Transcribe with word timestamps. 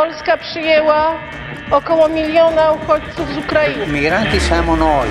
Polska 0.00 0.36
przyjęła 0.36 1.14
około 1.70 2.08
miliona 2.08 2.72
uchodźców 2.72 3.34
z 3.34 3.36
Ukrainy. 3.36 3.86
Migranti 3.86 4.40
siamo 4.40 4.76
noi, 4.76 5.08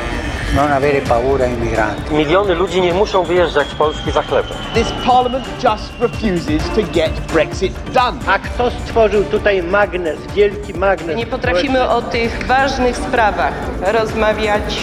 non 0.55 0.71
avere 0.71 1.01
paura 1.01 1.45
ai 1.45 1.57
migranti. 1.57 2.13
Miliony 2.13 2.55
ludzi 2.55 2.81
nie 2.81 2.93
muszą 2.93 3.23
wyjeżdżać 3.23 3.67
z 3.67 3.75
Polski 3.75 4.11
za 4.11 4.21
chlebem. 4.21 4.57
This 4.73 4.91
parliament 5.05 5.45
just 5.63 5.93
refuses 5.99 6.69
to 6.75 6.81
get 6.93 7.11
Brexit 7.33 7.73
done. 7.93 8.19
A 8.27 8.39
kto 8.39 8.71
stworzył 8.71 9.23
tutaj 9.23 9.63
magnes, 9.63 10.19
wielki 10.35 10.73
magnes? 10.73 11.17
Nie 11.17 11.25
potrafimy 11.25 11.89
o 11.89 12.01
tych 12.01 12.47
ważnych 12.47 12.97
sprawach 12.97 13.53
rozmawiać 13.93 14.77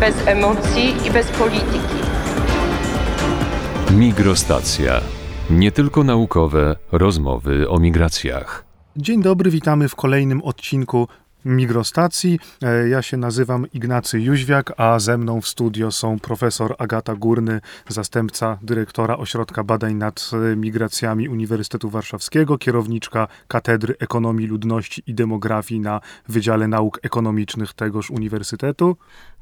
bez 0.00 0.14
emocji 0.26 1.06
i 1.06 1.10
bez 1.10 1.26
polityki. 1.26 2.00
Migrostacja. 3.90 5.00
Nie 5.50 5.72
tylko 5.72 6.04
naukowe 6.04 6.76
rozmowy 6.92 7.68
o 7.68 7.78
migracjach. 7.78 8.69
Dzień 8.96 9.22
dobry, 9.22 9.50
witamy 9.50 9.88
w 9.88 9.94
kolejnym 9.94 10.42
odcinku 10.42 11.08
Migrostacji. 11.44 12.38
E, 12.62 12.88
Ja 12.88 13.02
się 13.02 13.16
nazywam 13.16 13.66
Ignacy 13.72 14.20
Jóźwiak, 14.20 14.72
a 14.76 14.98
ze 14.98 15.18
mną 15.18 15.40
w 15.40 15.48
studio 15.48 15.92
są 15.92 16.18
profesor 16.18 16.74
Agata 16.78 17.14
Górny, 17.16 17.60
zastępca 17.88 18.58
dyrektora 18.62 19.16
Ośrodka 19.16 19.64
Badań 19.64 19.94
nad 19.94 20.30
e, 20.52 20.56
Migracjami 20.56 21.28
Uniwersytetu 21.28 21.90
Warszawskiego, 21.90 22.58
kierowniczka 22.58 23.28
Katedry 23.48 23.94
Ekonomii 23.98 24.46
Ludności 24.46 25.02
i 25.06 25.14
Demografii 25.14 25.80
na 25.80 26.00
Wydziale 26.28 26.68
Nauk 26.68 26.98
Ekonomicznych 27.02 27.72
tegoż 27.72 28.10
uniwersytetu 28.10 28.96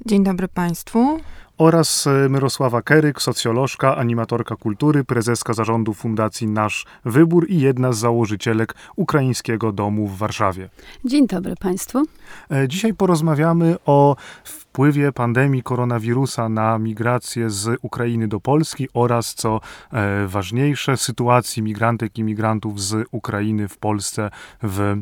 Dzień 0.07 0.25
dobry 0.25 0.49
Państwu. 0.49 1.21
Oraz 1.59 2.07
e, 2.07 2.29
Myrosława 2.29 2.83
Keryk, 2.83 3.23
socjolożka, 3.23 3.97
animatorka 3.97 4.57
kultury, 4.57 5.05
prezeska 5.05 5.53
zarządu 5.53 5.95
Fundacji 5.95 6.47
Nasz 6.47 6.87
Wybór 7.05 7.51
i 7.51 7.61
jedna 7.61 7.93
z 7.93 7.99
założycielek 7.99 8.75
Ukraińskiego 8.97 9.73
Domu 9.73 10.07
w 10.07 10.19
Warszawie. 10.19 10.69
Dzień 11.05 11.27
dobry 11.27 11.55
Państwu. 11.61 12.03
E, 12.51 12.69
Dzisiaj 12.69 12.95
porozmawiamy 12.95 13.77
o 13.87 14.17
wpływie 14.45 15.13
pandemii 15.13 15.63
koronawirusa 15.63 16.49
na 16.49 16.79
migrację 16.79 17.51
z 17.51 17.79
Ukrainy 17.83 18.29
do 18.29 18.41
Polski 18.41 18.89
oraz, 18.95 19.35
co 19.35 19.61
e, 19.93 20.27
ważniejsze, 20.27 20.97
sytuacji 20.97 21.63
migrantek 21.63 22.19
i 22.19 22.23
migrantów 22.23 22.83
z 22.83 23.09
Ukrainy 23.11 23.69
w 23.69 23.79
Polsce 23.79 24.31
w 24.63 24.97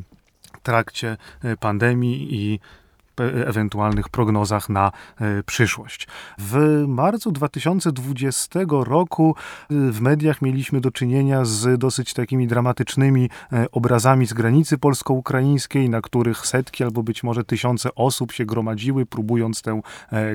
trakcie 0.62 1.16
pandemii 1.60 2.34
i 2.34 2.60
ewentualnych 3.24 4.08
prognozach 4.08 4.68
na 4.68 4.92
e, 5.20 5.42
przyszłość. 5.42 6.08
W 6.38 6.84
marcu 6.88 7.32
2020 7.32 8.60
roku 8.70 9.34
e, 9.70 9.74
w 9.92 10.00
mediach 10.00 10.42
mieliśmy 10.42 10.80
do 10.80 10.90
czynienia 10.90 11.44
z 11.44 11.78
dosyć 11.78 12.14
takimi 12.14 12.46
dramatycznymi 12.46 13.30
e, 13.52 13.66
obrazami 13.72 14.26
z 14.26 14.32
granicy 14.32 14.78
polsko-ukraińskiej, 14.78 15.90
na 15.90 16.00
których 16.00 16.46
setki 16.46 16.84
albo 16.84 17.02
być 17.02 17.22
może 17.22 17.44
tysiące 17.44 17.94
osób 17.94 18.32
się 18.32 18.44
gromadziły, 18.44 19.06
próbując 19.06 19.62
tę 19.62 19.80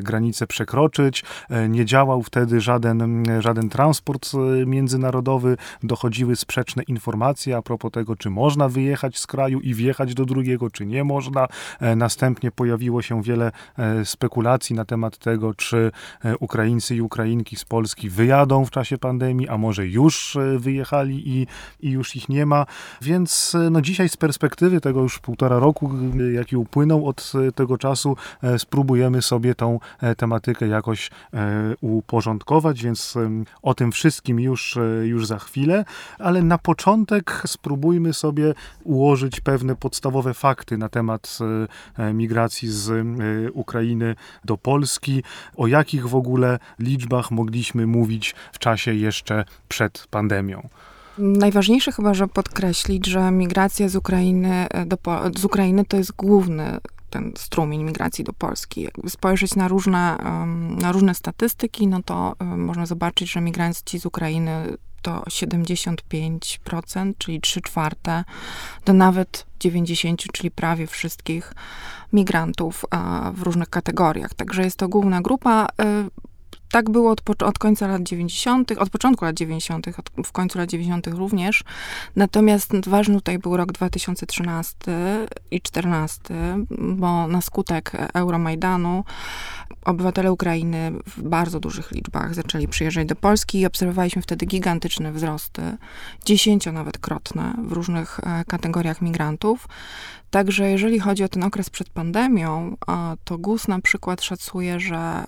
granicę 0.02 0.48
przekroczyć. 0.48 1.24
Nie 1.70 1.86
działał 1.86 2.24
wtedy 2.24 2.62
żaden, 2.62 3.24
żaden 3.40 3.70
transport 3.70 4.32
międzynarodowy, 4.66 5.58
dochodziły 5.84 6.36
sprzeczne 6.36 6.84
informacje 6.84 7.58
a 7.58 7.62
propos 7.62 7.92
tego, 7.92 8.16
czy 8.16 8.30
można 8.30 8.70
wyjechać 8.70 9.18
z 9.18 9.28
kraju 9.28 9.60
i 9.60 9.74
wjechać 9.74 10.14
do 10.14 10.26
drugiego, 10.26 10.70
czy 10.70 10.86
nie 10.86 11.04
można. 11.04 11.48
Następnie 11.96 12.52
pojawiło 12.72 13.02
się 13.02 13.24
wiele 13.24 13.52
e, 13.78 14.06
spekulacji 14.06 14.76
na 14.76 14.86
temat 14.86 15.18
tego, 15.18 15.54
czy 15.54 15.92
e, 16.26 16.38
Ukraińcy 16.38 16.96
i 16.96 17.02
Ukrainki 17.02 17.56
z 17.56 17.66
Polski 17.66 18.10
wyjadą 18.10 18.66
w 18.66 18.72
czasie 18.72 18.98
pandemii, 18.98 19.48
a 19.48 19.58
może 19.58 19.88
już 19.88 20.36
e, 20.36 20.60
wyjechali 20.60 21.30
i, 21.30 21.48
i 21.80 21.90
już 21.92 22.16
ich 22.16 22.30
nie 22.30 22.46
ma. 22.46 22.66
Więc 23.02 23.58
no 23.72 23.82
dzisiaj 23.82 24.10
z 24.10 24.18
perspektywy 24.18 24.82
tego 24.82 25.02
już 25.02 25.20
półtora 25.20 25.60
roku, 25.60 25.92
jaki 26.34 26.58
upłynął 26.58 27.08
od 27.08 27.32
tego 27.56 27.78
czasu, 27.78 28.16
spróbujemy 28.58 29.22
sobie 29.22 29.56
tą 29.56 29.80
tematykę 30.18 30.68
jakoś 30.68 31.10
uporządkować, 31.82 32.84
więc 32.84 33.18
o 33.62 33.74
tym 33.74 33.92
wszystkim 33.92 34.40
już, 34.40 34.78
już 35.04 35.28
za 35.28 35.40
chwilę, 35.40 35.86
ale 36.20 36.44
na 36.44 36.58
początek 36.58 37.44
spróbujmy 37.46 38.14
sobie 38.14 38.54
ułożyć 38.84 39.42
pewne 39.42 39.76
podstawowe 39.76 40.34
fakty 40.34 40.78
na 40.78 40.90
temat 40.90 41.38
e, 42.00 42.14
migracji 42.62 42.70
z 42.70 42.90
e, 42.90 43.52
Ukrainy 43.52 44.16
do 44.46 44.58
Polski, 44.58 45.24
o 45.58 45.68
jakich 45.68 46.08
w 46.08 46.16
ogóle 46.16 46.60
liczbach 46.80 47.32
mogliśmy 47.32 47.88
mówić 47.88 48.36
w 48.54 48.60
czasie 48.60 48.94
jeszcze 48.94 49.46
przed 49.68 50.08
pandemią. 50.10 50.70
Najważniejsze 51.18 51.92
chyba, 51.92 52.14
że 52.14 52.28
podkreślić, 52.28 53.06
że 53.06 53.32
migracja 53.32 53.90
z 53.90 53.96
Ukrainy, 53.96 54.68
e, 54.70 54.86
do, 54.86 54.98
z 55.38 55.46
Ukrainy 55.46 55.86
to 55.86 55.98
jest 55.98 56.12
główny 56.12 56.78
ten 57.10 57.34
strumień 57.36 57.84
migracji 57.84 58.24
do 58.24 58.34
Polski. 58.34 58.82
Jakby 58.82 59.10
spojrzeć 59.10 59.56
na 59.56 59.68
różne, 59.68 60.18
na 60.82 60.92
różne 60.92 61.16
statystyki, 61.16 61.88
no 61.88 62.04
to 62.04 62.36
em, 62.40 62.66
można 62.66 62.86
zobaczyć, 62.86 63.32
że 63.32 63.42
migranci 63.42 64.00
z 64.00 64.06
Ukrainy 64.06 64.78
to 65.02 65.20
75%, 65.20 67.14
czyli 67.18 67.42
3 67.42 67.62
czwarte, 67.62 68.24
do 68.86 68.94
nawet 68.94 69.46
90, 69.60 70.24
czyli 70.34 70.52
prawie 70.52 70.88
wszystkich 70.88 71.54
migrantów 72.14 72.86
e, 72.92 72.98
w 73.34 73.42
różnych 73.42 73.70
kategoriach. 73.70 74.34
Także 74.34 74.64
jest 74.64 74.78
to 74.78 74.88
główna 74.88 75.22
grupa. 75.22 75.68
Tak 76.72 76.90
było 76.90 77.12
od, 77.12 77.44
od 77.44 77.60
końca 77.60 77.88
lat 77.88 78.04
90., 78.04 78.72
od 78.72 78.90
początku 78.90 79.26
lat 79.26 79.36
90., 79.36 79.88
od, 79.88 80.26
w 80.26 80.32
końcu 80.32 80.60
lat 80.60 80.70
90. 80.70 81.08
również. 81.08 81.64
Natomiast 82.16 82.90
ważny 82.90 83.16
tutaj 83.16 83.40
był 83.40 83.58
rok 83.58 83.72
2013 83.72 84.76
i 85.52 85.62
2014, 85.62 86.24
bo 86.70 87.28
na 87.28 87.42
skutek 87.42 87.92
Euromajdanu 88.14 89.04
obywatele 89.86 90.32
Ukrainy 90.32 90.92
w 91.08 91.22
bardzo 91.22 91.60
dużych 91.60 91.92
liczbach 91.92 92.34
zaczęli 92.34 92.68
przyjeżdżać 92.68 93.08
do 93.08 93.16
Polski 93.16 93.60
i 93.60 93.66
obserwowaliśmy 93.66 94.22
wtedy 94.22 94.46
gigantyczne 94.46 95.12
wzrosty, 95.12 95.62
dziesięcio 96.26 96.72
nawet 96.72 96.98
krotne 96.98 97.54
w 97.64 97.72
różnych 97.72 98.20
e, 98.20 98.46
kategoriach 98.46 99.02
migrantów. 99.02 99.68
Także 100.32 100.70
jeżeli 100.70 101.00
chodzi 101.00 101.24
o 101.24 101.30
ten 101.30 101.44
okres 101.44 101.70
przed 101.70 101.90
pandemią, 101.90 102.78
to 103.24 103.38
GUS 103.38 103.68
na 103.68 103.82
przykład 103.82 104.22
szacuje, 104.22 104.80
że 104.80 105.24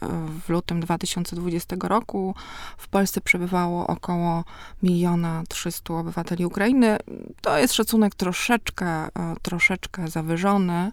w 0.46 0.50
lutym 0.50 0.80
2020 0.80 1.76
roku 1.84 2.36
w 2.78 2.88
Polsce 2.88 3.22
przebywało 3.22 3.88
około 3.88 4.44
miliona 4.84 5.44
300 5.50 5.94
obywateli 5.94 6.46
Ukrainy. 6.46 6.98
To 7.42 7.58
jest 7.58 7.74
szacunek 7.74 8.16
troszeczkę, 8.16 8.86
e, 8.88 9.10
troszeczkę 9.42 10.08
zawyżony. 10.08 10.92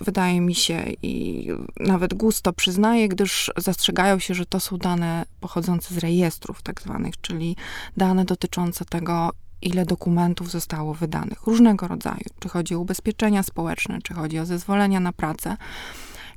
Wydaje 0.00 0.40
mi 0.40 0.54
się 0.54 0.84
i 1.02 1.48
nawet 1.80 2.14
GUS 2.14 2.42
to 2.42 2.52
przyznaje, 2.52 3.08
gdyż 3.08 3.50
zastrzegają 3.56 4.18
się, 4.18 4.34
że 4.34 4.46
to 4.46 4.60
są 4.60 4.76
dane 4.76 5.24
pochodzące 5.40 5.94
z 5.94 5.98
rejestrów 5.98 6.62
tak 6.62 6.80
zwanych, 6.80 7.20
czyli 7.20 7.56
dane 7.96 8.24
dotyczące 8.24 8.84
tego, 8.84 9.30
ile 9.62 9.84
dokumentów 9.84 10.50
zostało 10.50 10.94
wydanych, 10.94 11.42
różnego 11.46 11.88
rodzaju. 11.88 12.24
Czy 12.38 12.48
chodzi 12.48 12.74
o 12.74 12.78
ubezpieczenia 12.78 13.42
społeczne, 13.42 13.98
czy 14.02 14.14
chodzi 14.14 14.38
o 14.38 14.46
zezwolenia 14.46 15.00
na 15.00 15.12
pracę. 15.12 15.56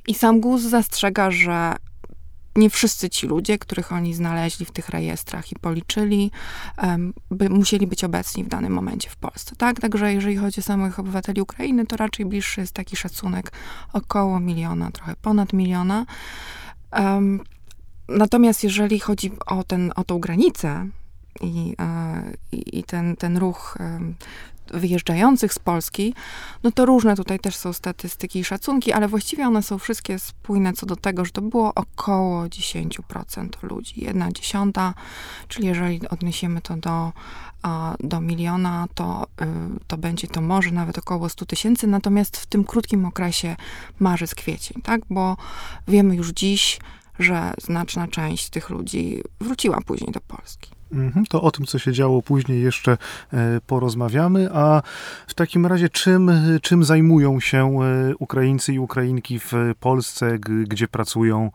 I 0.06 0.14
sam 0.14 0.40
GUS 0.40 0.62
zastrzega, 0.62 1.30
że 1.30 1.76
nie 2.56 2.70
wszyscy 2.70 3.10
ci 3.10 3.26
ludzie, 3.26 3.58
których 3.58 3.92
oni 3.92 4.14
znaleźli 4.14 4.66
w 4.66 4.70
tych 4.70 4.88
rejestrach 4.88 5.52
i 5.52 5.56
policzyli, 5.56 6.30
by, 7.30 7.48
musieli 7.50 7.86
być 7.86 8.04
obecni 8.04 8.44
w 8.44 8.48
danym 8.48 8.72
momencie 8.72 9.10
w 9.10 9.16
Polsce. 9.16 9.56
Tak? 9.56 9.80
Także 9.80 10.14
jeżeli 10.14 10.36
chodzi 10.36 10.60
o 10.60 10.62
samych 10.62 10.98
obywateli 10.98 11.40
Ukrainy, 11.40 11.86
to 11.86 11.96
raczej 11.96 12.26
bliższy 12.26 12.60
jest 12.60 12.72
taki 12.72 12.96
szacunek 12.96 13.52
około 13.92 14.40
miliona, 14.40 14.90
trochę 14.90 15.16
ponad 15.22 15.52
miliona. 15.52 16.06
Em, 16.90 17.40
natomiast 18.08 18.64
jeżeli 18.64 19.00
chodzi 19.00 19.32
o, 19.46 19.64
ten, 19.64 19.92
o 19.96 20.04
tą 20.04 20.18
granicę, 20.18 20.86
i, 21.40 21.74
e, 21.78 22.32
i, 22.52 22.78
i 22.78 22.84
ten, 22.84 23.16
ten 23.16 23.36
ruch 23.36 23.76
em, 23.80 24.14
wyjeżdżających 24.74 25.54
z 25.54 25.58
Polski, 25.58 26.14
no 26.62 26.72
to 26.72 26.86
różne 26.86 27.16
tutaj 27.16 27.38
też 27.38 27.56
są 27.56 27.72
statystyki 27.72 28.38
i 28.38 28.44
szacunki, 28.44 28.92
ale 28.92 29.08
właściwie 29.08 29.46
one 29.46 29.62
są 29.62 29.78
wszystkie 29.78 30.18
spójne 30.18 30.72
co 30.72 30.86
do 30.86 30.96
tego, 30.96 31.24
że 31.24 31.30
to 31.30 31.42
było 31.42 31.74
około 31.74 32.44
10% 32.44 33.48
ludzi, 33.62 34.04
jedna 34.04 34.32
dziesiąta, 34.32 34.94
czyli 35.48 35.66
jeżeli 35.66 36.08
odniesiemy 36.08 36.60
to 36.60 36.76
do, 36.76 37.12
do 38.00 38.20
miliona, 38.20 38.86
to, 38.94 39.26
y, 39.42 39.46
to 39.86 39.98
będzie 39.98 40.28
to 40.28 40.40
może 40.40 40.70
nawet 40.70 40.98
około 40.98 41.28
100 41.28 41.46
tysięcy, 41.46 41.86
natomiast 41.86 42.36
w 42.36 42.46
tym 42.46 42.64
krótkim 42.64 43.06
okresie 43.06 43.56
marzec, 43.98 44.34
kwiecień, 44.34 44.82
tak, 44.82 45.00
bo 45.10 45.36
wiemy 45.88 46.16
już 46.16 46.30
dziś, 46.30 46.78
że 47.18 47.54
znaczna 47.62 48.08
część 48.08 48.50
tych 48.50 48.70
ludzi 48.70 49.22
wróciła 49.40 49.80
później 49.86 50.12
do 50.12 50.20
Polski. 50.20 50.79
Mhm, 50.92 51.26
to 51.26 51.42
o 51.42 51.50
tym, 51.50 51.66
co 51.66 51.78
się 51.78 51.92
działo 51.92 52.22
później 52.22 52.62
jeszcze 52.62 52.98
e, 53.32 53.60
porozmawiamy, 53.66 54.48
a 54.52 54.82
w 55.26 55.34
takim 55.34 55.66
razie 55.66 55.88
czym, 55.88 56.30
czym 56.62 56.84
zajmują 56.84 57.40
się 57.40 57.82
e, 57.82 58.16
Ukraińcy 58.18 58.72
i 58.74 58.78
Ukrainki 58.78 59.38
w 59.38 59.52
Polsce, 59.80 60.38
gdzie 60.38 60.88
pracują? 60.88 61.50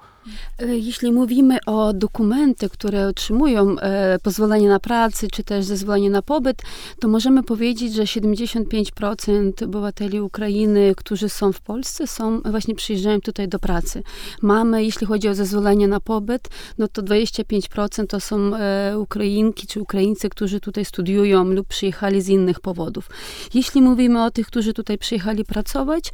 E, 0.60 0.78
jeśli 0.78 1.12
mówimy 1.12 1.58
o 1.66 1.94
dokumenty, 1.94 2.70
które 2.70 3.08
otrzymują 3.08 3.80
e, 3.80 4.20
pozwolenie 4.20 4.70
na 4.70 4.80
pracę, 4.80 5.28
czy 5.28 5.44
też 5.44 5.66
zezwolenie 5.66 6.10
na 6.10 6.22
pobyt, 6.22 6.62
to 7.00 7.08
możemy 7.08 7.44
powiedzieć, 7.44 7.94
że 7.94 8.04
75% 8.04 9.64
obywateli 9.66 10.22
Ukrainy, 10.22 10.94
którzy 10.98 11.30
są 11.30 11.52
w 11.52 11.62
Polsce, 11.62 12.08
są 12.08 12.42
właśnie 12.42 12.76
przyjeżdżają 12.76 13.22
tutaj 13.22 13.48
do 13.48 13.60
pracy. 13.60 14.04
Mamy, 14.42 14.84
jeśli 14.84 15.08
chodzi 15.08 15.30
o 15.30 15.36
zezwolenie 15.36 15.88
na 15.88 16.00
pobyt, 16.00 16.50
no 16.78 16.88
to 16.88 17.02
25% 17.02 18.08
to 18.08 18.20
są 18.20 18.56
e, 18.56 19.00
Ukrainki 19.00 19.68
czy 19.68 19.82
Ukraińcy, 19.82 20.30
którzy 20.30 20.60
tutaj 20.60 20.86
studiują 20.86 21.44
lub 21.44 21.68
przyjechali 21.68 22.22
z 22.22 22.28
innych 22.28 22.60
powodów. 22.60 23.10
Jeśli 23.54 23.82
mówimy 23.82 24.24
o 24.24 24.32
tych, 24.32 24.48
którzy 24.48 24.74
tutaj 24.74 24.98
przyjechali 24.98 25.46
pracować, 25.46 26.12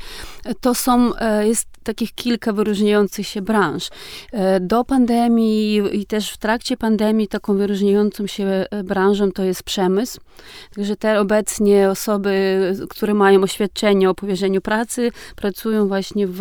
to 0.61 0.75
są, 0.75 1.11
jest 1.41 1.67
takich 1.83 2.13
kilka 2.13 2.53
wyróżniających 2.53 3.27
się 3.27 3.41
branż. 3.41 3.89
E, 4.31 4.59
do 4.59 4.83
pandemii 4.83 5.81
i 5.93 6.05
też 6.05 6.31
w 6.31 6.37
trakcie 6.37 6.77
pandemii 6.77 7.27
taką 7.27 7.57
wyróżniającą 7.57 8.27
się 8.27 8.45
e, 8.45 8.83
branżą 8.83 9.31
to 9.31 9.43
jest 9.43 9.63
przemysł. 9.63 10.19
Także 10.75 10.95
te 10.95 11.19
obecnie 11.19 11.89
osoby, 11.89 12.61
które 12.89 13.13
mają 13.13 13.41
oświadczenie 13.41 14.09
o 14.09 14.15
powierzeniu 14.15 14.61
pracy, 14.61 15.11
pracują 15.35 15.87
właśnie 15.87 16.27
w, 16.27 16.39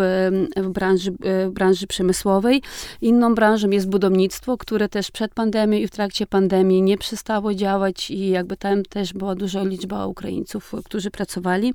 w, 0.56 0.68
branży, 0.68 1.12
e, 1.24 1.48
w 1.48 1.52
branży 1.52 1.86
przemysłowej. 1.86 2.62
Inną 3.00 3.34
branżą 3.34 3.70
jest 3.70 3.88
budownictwo, 3.88 4.56
które 4.56 4.88
też 4.88 5.10
przed 5.10 5.34
pandemią 5.34 5.78
i 5.78 5.86
w 5.86 5.90
trakcie 5.90 6.26
pandemii 6.26 6.82
nie 6.82 6.98
przestało 6.98 7.54
działać 7.54 8.10
i 8.10 8.28
jakby 8.28 8.56
tam 8.56 8.82
też 8.82 9.12
była 9.12 9.34
duża 9.34 9.62
liczba 9.62 10.06
Ukraińców, 10.06 10.72
którzy 10.84 11.10
pracowali. 11.10 11.74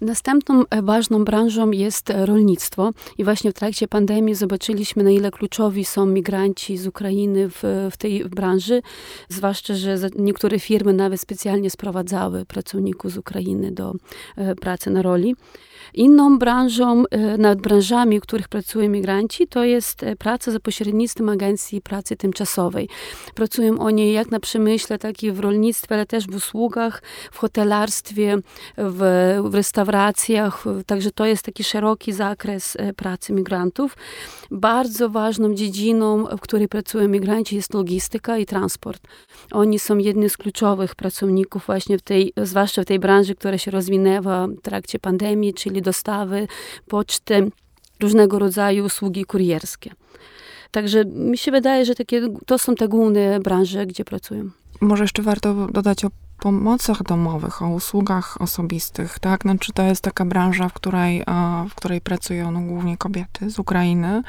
Następną 0.00 0.62
ważną 0.82 1.24
branżą 1.24 1.70
jest 1.70 2.12
rolnictwo 2.14 2.90
i 3.18 3.24
właśnie 3.24 3.50
w 3.50 3.54
trakcie 3.54 3.88
pandemii 3.88 4.34
zobaczyliśmy, 4.34 5.04
na 5.04 5.10
ile 5.10 5.21
kluczowi 5.30 5.84
są 5.84 6.06
migranci 6.06 6.78
z 6.78 6.86
Ukrainy 6.86 7.48
w, 7.48 7.88
w 7.90 7.96
tej 7.96 8.24
branży, 8.24 8.82
zwłaszcza, 9.28 9.74
że 9.74 9.96
niektóre 10.16 10.58
firmy 10.58 10.92
nawet 10.92 11.20
specjalnie 11.20 11.70
sprowadzały 11.70 12.44
pracowników 12.44 13.12
z 13.12 13.18
Ukrainy 13.18 13.72
do 13.72 13.94
e, 14.36 14.54
pracy 14.54 14.90
na 14.90 15.02
roli. 15.02 15.34
Inną 15.94 16.38
branżą, 16.38 17.04
e, 17.10 17.38
nad 17.38 17.60
branżami, 17.60 18.20
w 18.20 18.22
których 18.22 18.48
pracują 18.48 18.88
migranci, 18.88 19.46
to 19.46 19.64
jest 19.64 20.02
e, 20.02 20.16
praca 20.16 20.50
za 20.50 20.60
pośrednictwem 20.60 21.28
agencji 21.28 21.80
pracy 21.80 22.16
tymczasowej. 22.16 22.88
Pracują 23.34 23.78
oni 23.78 24.12
jak 24.12 24.30
na 24.30 24.40
przemyśle, 24.40 24.98
tak 24.98 25.22
i 25.22 25.32
w 25.32 25.40
rolnictwie, 25.40 25.94
ale 25.94 26.06
też 26.06 26.26
w 26.26 26.34
usługach, 26.34 27.02
w 27.32 27.38
hotelarstwie, 27.38 28.38
w, 28.78 29.00
w 29.44 29.54
restauracjach. 29.54 30.64
Także 30.86 31.10
to 31.10 31.26
jest 31.26 31.42
taki 31.42 31.64
szeroki 31.64 32.12
zakres 32.12 32.76
e, 32.76 32.92
pracy 32.92 33.32
migrantów. 33.32 33.96
Bardzo 34.50 35.08
ważną 35.08 35.54
dziedziną, 35.54 36.24
w 36.24 36.40
której 36.40 36.68
pracują 36.68 37.08
migranci, 37.08 37.56
jest 37.56 37.74
logistyka 37.74 38.38
i 38.38 38.46
transport. 38.46 39.02
Oni 39.50 39.78
są 39.78 39.98
jednym 39.98 40.28
z 40.28 40.36
kluczowych 40.36 40.94
pracowników 40.94 41.66
właśnie 41.66 41.98
w 41.98 42.02
tej, 42.02 42.32
zwłaszcza 42.36 42.82
w 42.82 42.84
tej 42.84 42.98
branży, 42.98 43.34
która 43.34 43.58
się 43.58 43.70
rozwinęła 43.70 44.46
w 44.46 44.60
trakcie 44.60 44.98
pandemii, 44.98 45.54
czyli 45.54 45.81
dostawy, 45.82 46.48
poczty, 46.88 47.50
różnego 48.00 48.38
rodzaju 48.38 48.84
usługi 48.84 49.24
kurierskie. 49.24 49.90
Także 50.70 51.04
mi 51.04 51.38
się 51.38 51.50
wydaje, 51.50 51.84
że 51.84 51.94
takie, 51.94 52.22
to 52.46 52.58
są 52.58 52.74
te 52.74 52.88
główne 52.88 53.40
branże, 53.40 53.86
gdzie 53.86 54.04
pracują. 54.04 54.50
Może 54.80 55.04
jeszcze 55.04 55.22
warto 55.22 55.66
dodać 55.66 56.04
o 56.04 56.10
pomocach 56.42 57.02
domowych, 57.02 57.62
o 57.62 57.68
usługach 57.68 58.40
osobistych, 58.40 59.18
tak? 59.18 59.42
Znaczy 59.42 59.72
to 59.72 59.82
jest 59.82 60.02
taka 60.02 60.24
branża, 60.24 60.68
w 60.68 60.72
której, 60.72 61.24
w 61.70 61.74
której 61.74 62.00
pracują 62.00 62.50
no, 62.50 62.60
głównie 62.60 62.96
kobiety 62.96 63.50
z 63.50 63.58
Ukrainy. 63.58 64.22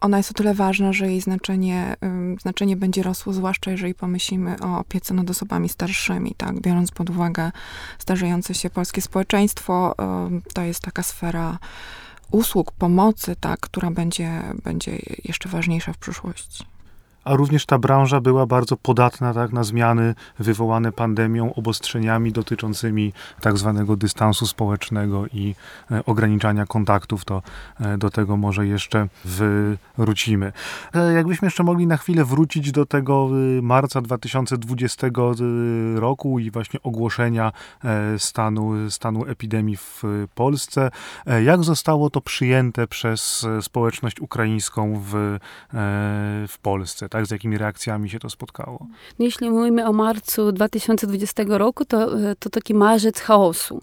Ona 0.00 0.16
jest 0.16 0.30
o 0.30 0.34
tyle 0.34 0.54
ważna, 0.54 0.92
że 0.92 1.06
jej 1.06 1.20
znaczenie, 1.20 1.96
znaczenie 2.40 2.76
będzie 2.76 3.02
rosło, 3.02 3.32
zwłaszcza 3.32 3.70
jeżeli 3.70 3.94
pomyślimy 3.94 4.56
o 4.60 4.78
opiece 4.78 5.14
nad 5.14 5.30
osobami 5.30 5.68
starszymi, 5.68 6.34
tak? 6.36 6.60
Biorąc 6.60 6.90
pod 6.90 7.10
uwagę 7.10 7.52
starzejące 7.98 8.54
się 8.54 8.70
polskie 8.70 9.02
społeczeństwo, 9.02 9.94
to 10.54 10.62
jest 10.62 10.80
taka 10.80 11.02
sfera 11.02 11.58
usług, 12.30 12.72
pomocy, 12.72 13.36
tak, 13.40 13.60
która 13.60 13.90
będzie, 13.90 14.42
będzie 14.64 14.98
jeszcze 15.24 15.48
ważniejsza 15.48 15.92
w 15.92 15.98
przyszłości 15.98 16.77
a 17.28 17.36
również 17.36 17.66
ta 17.66 17.78
branża 17.78 18.20
była 18.20 18.46
bardzo 18.46 18.76
podatna 18.76 19.34
tak, 19.34 19.52
na 19.52 19.64
zmiany 19.64 20.14
wywołane 20.38 20.92
pandemią, 20.92 21.54
obostrzeniami 21.54 22.32
dotyczącymi 22.32 23.12
tak 23.40 23.58
zwanego 23.58 23.96
dystansu 23.96 24.46
społecznego 24.46 25.26
i 25.26 25.54
e, 25.90 26.04
ograniczania 26.04 26.66
kontaktów, 26.66 27.24
to 27.24 27.42
e, 27.80 27.98
do 27.98 28.10
tego 28.10 28.36
może 28.36 28.66
jeszcze 28.66 29.08
wrócimy. 29.98 30.52
E, 30.94 31.12
jakbyśmy 31.12 31.46
jeszcze 31.46 31.62
mogli 31.62 31.86
na 31.86 31.96
chwilę 31.96 32.24
wrócić 32.24 32.72
do 32.72 32.86
tego 32.86 33.28
marca 33.62 34.00
2020 34.00 35.06
roku 35.94 36.38
i 36.38 36.50
właśnie 36.50 36.82
ogłoszenia 36.82 37.52
stanu, 38.18 38.90
stanu 38.90 39.24
epidemii 39.24 39.76
w 39.76 40.02
Polsce. 40.34 40.90
Jak 41.44 41.64
zostało 41.64 42.10
to 42.10 42.20
przyjęte 42.20 42.86
przez 42.86 43.46
społeczność 43.60 44.20
ukraińską 44.20 45.02
w, 45.04 45.38
w 46.48 46.58
Polsce? 46.62 47.08
tak, 47.17 47.17
z 47.26 47.30
jakimi 47.30 47.58
reakcjami 47.58 48.10
się 48.10 48.18
to 48.18 48.30
spotkało? 48.30 48.86
No, 49.18 49.24
jeśli 49.24 49.50
mówimy 49.50 49.86
o 49.86 49.92
marcu 49.92 50.52
2020 50.52 51.42
roku, 51.48 51.84
to, 51.84 52.18
e, 52.20 52.34
to 52.38 52.50
taki 52.50 52.74
marzec 52.74 53.20
chaosu, 53.20 53.82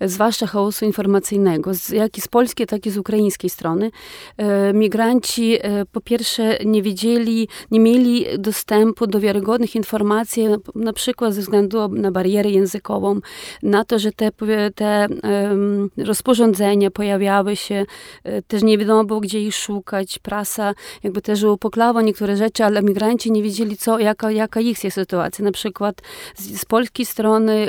e, 0.00 0.08
zwłaszcza 0.08 0.46
chaosu 0.46 0.84
informacyjnego, 0.84 1.74
z, 1.74 1.88
jak 1.88 2.18
i 2.18 2.20
z 2.20 2.28
polskiej, 2.28 2.66
tak 2.66 2.86
i 2.86 2.90
z 2.90 2.98
ukraińskiej 2.98 3.50
strony. 3.50 3.90
E, 4.36 4.72
migranci 4.72 5.58
po 5.92 6.00
pierwsze 6.00 6.58
nie 6.64 6.82
wiedzieli, 6.82 7.48
nie 7.70 7.80
mieli 7.80 8.24
dostępu 8.38 9.06
do 9.06 9.20
wiarygodnych 9.20 9.76
informacji, 9.76 10.46
na 10.74 10.92
przykład 10.92 11.34
ze 11.34 11.40
względu 11.40 11.88
na 11.88 12.10
barierę 12.10 12.50
językową, 12.50 13.20
na 13.62 13.84
to, 13.84 13.98
że 13.98 14.12
te, 14.12 14.30
te 14.74 15.06
rozporządzenia 15.96 16.90
pojawiały 16.90 17.56
się, 17.56 17.86
też 18.46 18.62
nie 18.62 18.78
wiadomo 18.78 19.04
było, 19.04 19.20
gdzie 19.20 19.40
ich 19.40 19.54
szukać, 19.54 20.18
prasa 20.18 20.74
jakby 21.02 21.22
też 21.22 21.42
upoklała 21.42 22.02
niektóre 22.02 22.36
rzeczy, 22.36 22.64
ale 22.66 22.82
migranci 22.82 23.32
nie 23.32 23.42
wiedzieli, 23.42 23.76
co, 23.76 23.98
jaka, 23.98 24.30
jaka 24.30 24.60
ich 24.60 24.84
jest 24.84 24.94
sytuacja. 24.94 25.44
Na 25.44 25.52
przykład 25.52 26.02
z, 26.36 26.60
z 26.60 26.64
polskiej 26.64 27.06
strony 27.06 27.68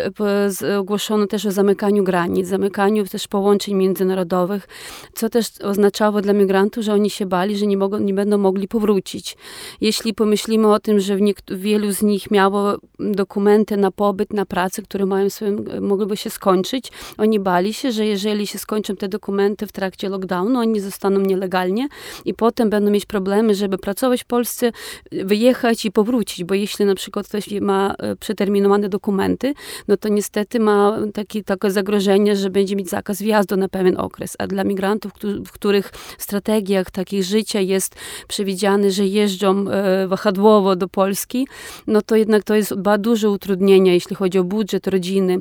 ogłoszono 0.80 1.28
też 1.28 1.46
o 1.46 1.52
zamykaniu 1.52 2.04
granic, 2.04 2.48
zamykaniu 2.48 3.06
też 3.06 3.28
połączeń 3.28 3.76
międzynarodowych, 3.76 4.68
co 5.14 5.30
też 5.30 5.46
oznaczało 5.64 6.22
dla 6.22 6.34
migrantów, 6.34 6.84
że 6.84 6.94
oni 6.94 7.10
się 7.10 7.26
bali, 7.26 7.58
że 7.58 7.68
nie, 7.68 7.78
mogą, 7.78 8.00
nie 8.00 8.14
będą 8.14 8.38
mogli 8.38 8.68
powrócić. 8.68 9.38
Jeśli 9.82 10.14
pomyślimy 10.14 10.74
o 10.74 10.80
tym, 10.80 11.00
że 11.00 11.18
wielu 11.52 11.92
z 11.92 12.02
nich 12.02 12.32
miało 12.32 12.78
dokumenty 13.00 13.78
na 13.78 13.92
pobyt, 13.92 14.34
na 14.34 14.46
pracę, 14.46 14.82
które 14.82 15.06
mają 15.06 15.30
swoim, 15.30 15.66
mogłyby 15.82 16.18
się 16.18 16.30
skończyć, 16.30 16.92
oni 17.18 17.40
bali 17.40 17.74
się, 17.74 17.92
że 17.92 18.06
jeżeli 18.06 18.48
się 18.48 18.60
skończą 18.60 18.96
te 18.96 19.08
dokumenty 19.08 19.68
w 19.68 19.72
trakcie 19.72 20.10
lockdownu, 20.10 20.60
oni 20.60 20.80
zostaną 20.80 21.20
nielegalnie 21.20 21.88
i 22.26 22.34
potem 22.34 22.70
będą 22.70 22.92
mieć 22.92 23.06
problemy, 23.06 23.56
żeby 23.56 23.78
pracować 23.78 24.24
w 24.24 24.26
Polsce, 24.26 24.72
wyjechać 25.12 25.86
i 25.86 25.92
powrócić, 25.92 26.44
bo 26.44 26.54
jeśli 26.54 26.86
na 26.86 26.96
przykład 26.96 27.28
ktoś 27.28 27.52
ma 27.62 27.96
e, 28.00 28.16
przeterminowane 28.16 28.90
dokumenty, 28.90 29.54
no 29.88 29.98
to 29.98 30.10
niestety 30.10 30.60
ma 30.60 30.98
taki, 31.14 31.44
takie 31.44 31.72
zagrożenie, 31.72 32.36
że 32.36 32.50
będzie 32.50 32.76
mieć 32.76 32.90
zakaz 32.90 33.22
wjazdu 33.22 33.58
na 33.58 33.70
pewien 33.70 33.98
okres, 33.98 34.36
a 34.40 34.48
dla 34.48 34.64
migrantów, 34.64 35.12
w 35.46 35.52
których 35.52 35.92
strategiach 36.18 36.92
takich 36.92 37.24
życia 37.24 37.60
jest 37.60 37.96
przewidziane, 38.28 38.92
że 38.92 39.06
jeżdżą 39.06 39.70
e, 39.70 40.08
wahadłowo 40.08 40.76
do 40.76 40.88
Polski, 40.88 41.48
no 41.88 42.02
to 42.02 42.16
jednak 42.16 42.44
to 42.44 42.56
jest 42.56 42.74
duże 43.00 43.30
utrudnienie, 43.30 43.94
jeśli 43.94 44.16
chodzi 44.16 44.40
o 44.40 44.44
budżet 44.44 44.88
rodziny. 44.88 45.40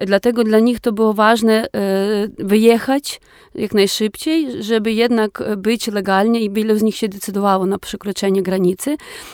Dlatego 0.00 0.44
dla 0.44 0.58
nich 0.58 0.80
to 0.80 0.92
było 0.92 1.14
ważne 1.14 1.66
e, 1.72 2.28
wyjechać 2.38 3.20
jak 3.54 3.74
najszybciej, 3.74 4.62
żeby 4.62 4.92
jednak 4.92 5.42
być 5.56 5.86
legalnie 5.86 6.40
i 6.40 6.50
wielu 6.50 6.78
z 6.78 6.82
nich 6.82 6.96
się 6.96 7.08
decydowało 7.08 7.66
na 7.66 7.78
przekroczenie 7.78 8.42
granicy 8.42 8.83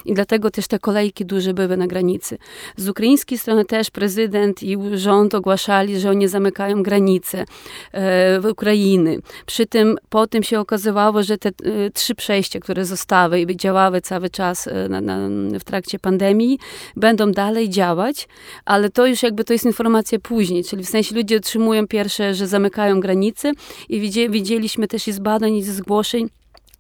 i 0.04 0.14
dlatego 0.14 0.50
też 0.50 0.66
te 0.66 0.78
kolejki 0.78 1.26
duże 1.26 1.54
były 1.54 1.76
na 1.76 1.87
granicy. 1.87 2.38
Z 2.76 2.88
ukraińskiej 2.88 3.38
strony 3.38 3.64
też 3.64 3.90
prezydent 3.90 4.62
i 4.62 4.76
rząd 4.95 5.35
ogłaszali, 5.35 6.00
że 6.00 6.11
oni 6.11 6.28
zamykają 6.28 6.83
granice 6.83 7.45
e, 7.92 8.50
Ukrainy. 8.50 9.19
Przy 9.47 9.66
tym 9.66 9.97
potem 10.09 10.42
się 10.42 10.61
okazywało, 10.61 11.23
że 11.23 11.38
te 11.38 11.49
e, 11.49 11.90
trzy 11.90 12.14
przejścia, 12.14 12.61
które 12.61 12.85
zostały 12.85 13.40
i 13.40 13.57
działały 13.57 14.00
cały 14.00 14.30
czas 14.30 14.66
e, 14.66 14.88
na, 14.88 15.00
na, 15.00 15.19
w 15.61 15.64
trakcie 15.64 15.99
pandemii, 15.99 16.59
będą 16.97 17.33
dalej 17.33 17.69
działać, 17.69 18.28
ale 18.64 18.90
to 18.90 19.07
już 19.07 19.23
jakby 19.23 19.45
to 19.45 19.52
jest 19.52 19.64
informacja 19.64 20.19
później, 20.19 20.64
czyli 20.64 20.85
w 20.85 20.88
sensie 20.88 21.14
ludzie 21.14 21.37
otrzymują 21.37 21.87
pierwsze, 21.87 22.35
że 22.35 22.47
zamykają 22.47 23.00
granice 23.00 23.52
i 23.88 24.00
widzieliśmy 24.30 24.88
też 24.88 25.09
i 25.09 25.12
z 25.12 25.19
badań 25.19 25.54
i 25.54 25.62
z 25.62 25.69
zgłoszeń, 25.69 26.28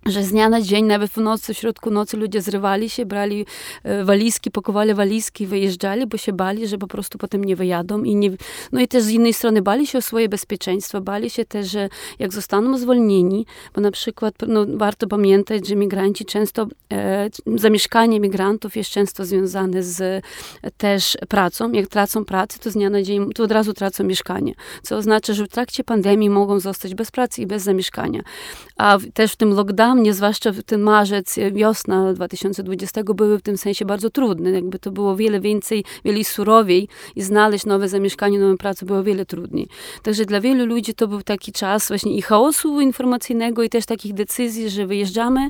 że 0.06 0.22
z 0.22 0.30
dnia 0.30 0.48
na 0.48 0.60
dzień, 0.60 0.84
nawet 0.84 1.10
w 1.10 1.16
nocy, 1.16 1.54
w 1.54 1.58
środku 1.58 1.90
nocy 1.90 2.16
ludzie 2.16 2.42
zrywali 2.42 2.90
się, 2.90 3.06
brali 3.06 3.46
e, 3.84 4.04
walizki, 4.04 4.50
pakowali 4.50 4.94
walizki, 4.94 5.46
wyjeżdżali, 5.46 6.06
bo 6.06 6.16
się 6.16 6.32
bali, 6.32 6.68
że 6.68 6.78
po 6.78 6.86
prostu 6.86 7.18
potem 7.18 7.44
nie 7.44 7.56
wyjadą. 7.56 8.02
I 8.02 8.16
nie, 8.16 8.30
no 8.72 8.80
i 8.80 8.88
też 8.88 9.02
z 9.02 9.08
innej 9.08 9.34
strony 9.34 9.62
bali 9.62 9.86
się 9.86 9.98
o 9.98 10.02
swoje 10.02 10.28
bezpieczeństwo, 10.28 11.00
bali 11.00 11.30
się 11.30 11.44
też, 11.44 11.70
że 11.70 11.88
jak 12.18 12.32
zostaną 12.32 12.78
zwolnieni, 12.78 13.46
bo 13.74 13.80
na 13.80 13.90
przykład 13.90 14.34
no, 14.48 14.66
warto 14.76 15.06
pamiętać, 15.06 15.68
że 15.68 15.76
migranci 15.76 16.24
często, 16.24 16.66
e, 16.92 17.30
zamieszkanie 17.46 18.20
migrantów 18.20 18.76
jest 18.76 18.90
często 18.90 19.24
związane 19.24 19.82
z 19.82 20.00
e, 20.00 20.22
też 20.76 21.18
pracą. 21.28 21.72
Jak 21.72 21.86
tracą 21.86 22.24
pracę, 22.24 22.58
to 22.58 22.70
z 22.70 22.74
dnia 22.74 22.90
na 22.90 23.02
dzień, 23.02 23.32
to 23.32 23.42
od 23.42 23.52
razu 23.52 23.72
tracą 23.72 24.04
mieszkanie, 24.04 24.54
co 24.82 24.96
oznacza, 24.96 25.34
że 25.34 25.44
w 25.44 25.48
trakcie 25.48 25.84
pandemii 25.84 26.30
mogą 26.30 26.60
zostać 26.60 26.94
bez 26.94 27.10
pracy 27.10 27.42
i 27.42 27.46
bez 27.46 27.62
zamieszkania. 27.62 28.22
A 28.76 28.98
w, 28.98 29.06
też 29.14 29.32
w 29.32 29.36
tym 29.36 29.54
lockdownie 29.54 29.89
mnie, 29.94 30.14
zwłaszcza 30.14 30.50
ten 30.66 30.80
marzec, 30.80 31.36
wiosna 31.52 32.12
2020 32.12 33.02
były 33.04 33.38
w 33.38 33.42
tym 33.42 33.58
sensie 33.58 33.84
bardzo 33.84 34.10
trudne. 34.10 34.50
Jakby 34.50 34.78
to 34.78 34.90
było 34.90 35.16
wiele 35.16 35.40
więcej, 35.40 35.84
wiele 36.04 36.24
surowiej 36.24 36.88
i 37.16 37.22
znaleźć 37.22 37.66
nowe 37.66 37.88
zamieszkanie, 37.88 38.38
nową 38.38 38.56
pracę 38.56 38.86
było 38.86 39.02
wiele 39.02 39.26
trudniej. 39.26 39.68
Także 40.02 40.24
dla 40.24 40.40
wielu 40.40 40.66
ludzi 40.66 40.94
to 40.94 41.08
był 41.08 41.22
taki 41.22 41.52
czas 41.52 41.88
właśnie 41.88 42.16
i 42.16 42.22
chaosu 42.22 42.80
informacyjnego 42.80 43.62
i 43.62 43.68
też 43.68 43.86
takich 43.86 44.14
decyzji, 44.14 44.70
że 44.70 44.86
wyjeżdżamy. 44.86 45.48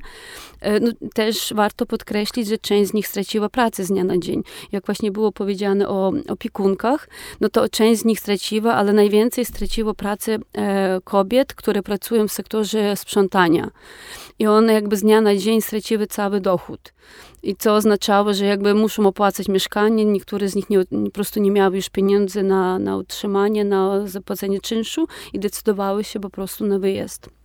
E, 0.60 0.80
no, 0.80 0.92
też 1.14 1.52
warto 1.54 1.86
podkreślić, 1.86 2.48
że 2.48 2.58
część 2.58 2.90
z 2.90 2.94
nich 2.94 3.08
straciła 3.08 3.48
pracę 3.48 3.84
z 3.84 3.88
dnia 3.88 4.04
na 4.04 4.18
dzień. 4.18 4.42
Jak 4.72 4.86
właśnie 4.86 5.10
było 5.10 5.32
powiedziane 5.32 5.88
o 5.88 6.12
opiekunkach, 6.28 7.08
no 7.40 7.48
to 7.48 7.68
część 7.68 8.00
z 8.00 8.04
nich 8.04 8.20
straciła, 8.20 8.74
ale 8.74 8.92
najwięcej 8.92 9.44
straciło 9.44 9.94
pracę 9.94 10.38
e, 10.52 11.00
kobiet, 11.04 11.54
które 11.54 11.82
pracują 11.82 12.28
w 12.28 12.32
sektorze 12.32 12.96
sprzątania 12.96 13.70
i 14.38 14.46
one 14.46 14.72
jakby 14.72 14.96
z 14.96 15.02
dnia 15.02 15.20
na 15.20 15.36
dzień 15.36 15.62
straciły 15.62 16.06
cały 16.06 16.40
dochód. 16.40 16.92
I 17.42 17.56
co 17.56 17.74
oznaczało, 17.74 18.34
że 18.34 18.44
jakby 18.44 18.74
muszą 18.74 19.06
opłacać 19.06 19.48
mieszkanie, 19.48 20.04
niektóre 20.04 20.48
z 20.48 20.54
nich 20.54 20.70
nie, 20.70 20.78
po 21.04 21.10
prostu 21.12 21.40
nie 21.40 21.50
miały 21.50 21.76
już 21.76 21.88
pieniędzy 21.88 22.42
na, 22.42 22.78
na 22.78 22.96
utrzymanie, 22.96 23.64
na 23.64 24.06
zapłacenie 24.06 24.60
czynszu 24.60 25.06
i 25.32 25.38
decydowały 25.38 26.04
się 26.04 26.20
po 26.20 26.30
prostu 26.30 26.66
na 26.66 26.78
wyjazd 26.78 27.39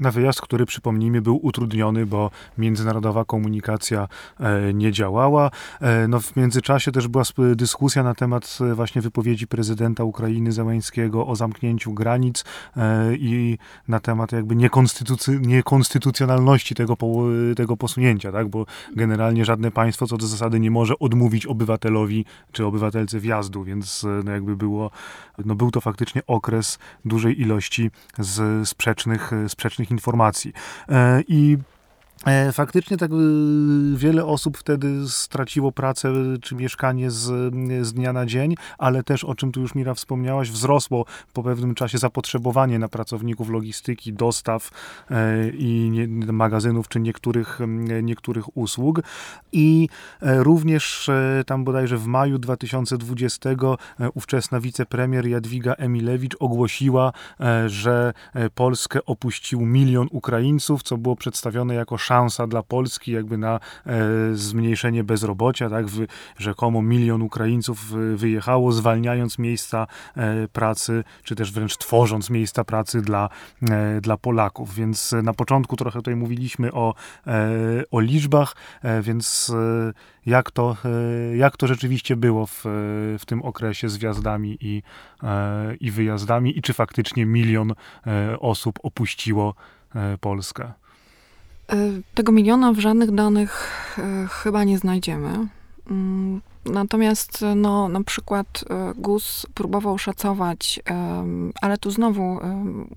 na 0.00 0.10
wyjazd, 0.10 0.40
który 0.40 0.66
przypomnijmy 0.66 1.22
był 1.22 1.46
utrudniony, 1.46 2.06
bo 2.06 2.30
międzynarodowa 2.58 3.24
komunikacja 3.24 4.08
e, 4.40 4.74
nie 4.74 4.92
działała. 4.92 5.50
E, 5.80 6.08
no 6.08 6.20
w 6.20 6.36
międzyczasie 6.36 6.92
też 6.92 7.08
była 7.08 7.24
dyskusja 7.56 8.02
na 8.02 8.14
temat 8.14 8.58
e, 8.60 8.74
właśnie 8.74 9.02
wypowiedzi 9.02 9.46
prezydenta 9.46 10.04
Ukrainy 10.04 10.52
Zełańskiego 10.52 11.26
o 11.26 11.36
zamknięciu 11.36 11.92
granic 11.92 12.44
i 13.18 13.58
na 13.88 14.00
temat 14.00 14.32
jakby 14.32 14.56
niekonstytucy 14.56 15.40
niekonstytucjonalności 15.40 16.74
tego, 16.74 16.96
tego 17.56 17.76
posunięcia, 17.76 18.32
tak? 18.32 18.48
bo 18.48 18.66
generalnie 18.96 19.44
żadne 19.44 19.70
państwo 19.70 20.06
co 20.06 20.16
do 20.16 20.26
zasady 20.26 20.60
nie 20.60 20.70
może 20.70 20.98
odmówić 20.98 21.46
obywatelowi 21.46 22.24
czy 22.52 22.66
obywatelce 22.66 23.20
wjazdu, 23.20 23.64
więc 23.64 24.06
no 24.24 24.32
jakby 24.32 24.56
było, 24.56 24.90
no 25.44 25.54
był 25.54 25.70
to 25.70 25.80
faktycznie 25.80 26.22
okres 26.26 26.78
dużej 27.04 27.40
ilości 27.40 27.90
z 28.18 28.68
sprzecznych, 28.68 29.30
sprzecznych 29.48 29.85
informacji. 29.90 30.52
E, 30.88 31.22
I 31.28 31.58
faktycznie 32.52 32.96
tak 32.96 33.10
y, 33.12 33.14
wiele 33.96 34.24
osób 34.24 34.58
wtedy 34.58 35.08
straciło 35.08 35.72
pracę 35.72 36.12
czy 36.42 36.54
mieszkanie 36.54 37.10
z, 37.10 37.54
z 37.86 37.92
dnia 37.92 38.12
na 38.12 38.26
dzień, 38.26 38.54
ale 38.78 39.02
też 39.02 39.24
o 39.24 39.34
czym 39.34 39.52
tu 39.52 39.60
już 39.60 39.74
Mira 39.74 39.94
wspomniałaś, 39.94 40.50
wzrosło 40.50 41.04
po 41.32 41.42
pewnym 41.42 41.74
czasie 41.74 41.98
zapotrzebowanie 41.98 42.78
na 42.78 42.88
pracowników 42.88 43.50
logistyki, 43.50 44.12
dostaw 44.12 44.70
e, 45.10 45.48
i 45.48 45.90
magazynów 46.32 46.88
czy 46.88 47.00
niektórych, 47.00 47.58
niektórych 48.02 48.56
usług. 48.56 49.00
I 49.52 49.88
e, 50.22 50.42
również 50.42 51.10
tam 51.46 51.64
bodajże 51.64 51.98
w 51.98 52.06
maju 52.06 52.38
2020 52.38 53.50
ówczesna 54.14 54.60
wicepremier 54.60 55.26
Jadwiga 55.26 55.72
Emilewicz 55.72 56.36
ogłosiła, 56.40 57.12
że 57.66 58.12
Polskę 58.54 59.04
opuścił 59.04 59.60
milion 59.60 60.08
Ukraińców, 60.10 60.82
co 60.82 60.96
było 60.98 61.16
przedstawione 61.16 61.74
jako 61.74 61.98
szansa 61.98 62.15
dla 62.48 62.62
Polski 62.62 63.12
jakby 63.12 63.38
na 63.38 63.60
e, 63.86 63.98
zmniejszenie 64.32 65.04
bezrobocia, 65.04 65.70
tak, 65.70 65.86
w, 65.86 66.06
rzekomo 66.38 66.82
milion 66.82 67.22
Ukraińców 67.22 67.92
wyjechało, 68.16 68.72
zwalniając 68.72 69.38
miejsca 69.38 69.86
e, 70.16 70.48
pracy, 70.48 71.04
czy 71.24 71.34
też 71.34 71.52
wręcz 71.52 71.76
tworząc 71.76 72.30
miejsca 72.30 72.64
pracy 72.64 73.02
dla, 73.02 73.28
e, 73.70 74.00
dla 74.00 74.16
Polaków, 74.16 74.74
więc 74.74 75.14
na 75.22 75.32
początku 75.34 75.76
trochę 75.76 75.98
tutaj 75.98 76.16
mówiliśmy 76.16 76.72
o, 76.72 76.94
o 77.90 78.00
liczbach, 78.00 78.56
więc 79.02 79.52
jak 80.26 80.50
to, 80.50 80.76
jak 81.34 81.56
to 81.56 81.66
rzeczywiście 81.66 82.16
było 82.16 82.46
w, 82.46 82.60
w 83.18 83.22
tym 83.26 83.42
okresie 83.42 83.88
z 83.88 83.96
wjazdami 83.96 84.58
i, 84.60 84.82
i 85.80 85.90
wyjazdami 85.90 86.58
i 86.58 86.62
czy 86.62 86.72
faktycznie 86.72 87.26
milion 87.26 87.72
osób 88.40 88.78
opuściło 88.82 89.54
Polskę? 90.20 90.72
E, 91.72 91.76
tego 92.14 92.32
miliona 92.32 92.72
w 92.72 92.78
żadnych 92.78 93.10
danych 93.10 93.70
e, 93.98 94.26
chyba 94.30 94.64
nie 94.64 94.78
znajdziemy. 94.78 95.48
Mm, 95.90 96.40
natomiast 96.64 97.44
no, 97.56 97.88
na 97.88 98.02
przykład 98.02 98.64
e, 98.70 98.92
GUS 98.96 99.46
próbował 99.54 99.98
szacować, 99.98 100.80
ale 101.62 101.78
tu 101.78 101.90
znowu 101.90 102.40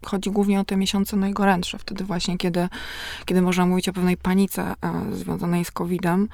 chodzi 0.05 0.31
głównie 0.31 0.59
o 0.59 0.63
te 0.63 0.77
miesiące 0.77 1.17
najgorętsze, 1.17 1.77
wtedy 1.77 2.03
właśnie, 2.03 2.38
kiedy, 2.38 2.69
kiedy 3.25 3.41
można 3.41 3.65
mówić 3.65 3.89
o 3.89 3.93
pewnej 3.93 4.17
panice 4.17 4.75
związanej 5.11 5.65
z 5.65 5.71
COVID-em 5.71 6.27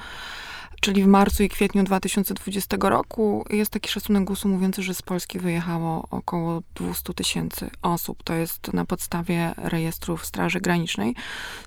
czyli 0.85 1.03
w 1.03 1.07
marcu 1.07 1.43
i 1.43 1.49
kwietniu 1.49 1.83
2020 1.83 2.77
roku, 2.79 3.45
jest 3.49 3.71
taki 3.71 3.89
szacunek 3.91 4.23
GUS-u 4.23 4.49
mówiący, 4.49 4.83
że 4.83 4.93
z 4.93 5.01
Polski 5.01 5.39
wyjechało 5.39 6.07
około 6.11 6.61
200 6.75 7.13
tysięcy 7.13 7.69
osób. 7.81 8.23
To 8.23 8.33
jest 8.33 8.73
na 8.73 8.85
podstawie 8.85 9.53
rejestrów 9.57 10.25
Straży 10.25 10.59
Granicznej, 10.59 11.15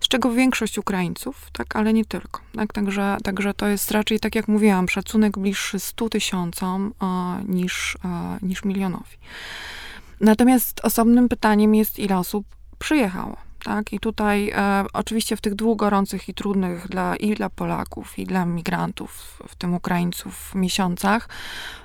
z 0.01 0.09
czego 0.09 0.33
większość 0.33 0.79
Ukraińców, 0.79 1.51
tak, 1.53 1.77
ale 1.77 1.93
nie 1.93 2.05
tylko. 2.05 2.41
Tak, 2.57 2.73
także, 2.73 3.17
także 3.23 3.55
to 3.55 3.67
jest 3.67 3.91
raczej, 3.91 4.21
tak 4.21 4.35
jak 4.35 4.49
mówiłam, 4.49 4.89
szacunek 4.89 5.39
bliższy 5.39 5.81
100 5.81 6.09
tysiącom 6.09 6.95
niż, 7.49 7.99
niż 8.43 8.65
milionowi. 8.65 9.17
Natomiast 10.21 10.81
osobnym 10.85 11.29
pytaniem 11.29 11.75
jest, 11.75 11.99
ile 11.99 12.19
osób 12.19 12.47
przyjechało. 12.79 13.37
Tak? 13.65 13.93
I 13.93 14.01
tutaj 14.01 14.51
e, 14.51 14.85
oczywiście 14.93 15.37
w 15.37 15.41
tych 15.41 15.55
dwóch 15.55 15.77
gorących 15.77 16.29
i 16.29 16.35
trudnych 16.35 16.89
dla, 16.89 17.17
i 17.17 17.35
dla 17.35 17.51
Polaków, 17.51 18.19
i 18.19 18.25
dla 18.25 18.45
migrantów, 18.45 19.43
w 19.49 19.57
tym 19.57 19.75
Ukraińców, 19.75 20.55
miesiącach 20.55 21.29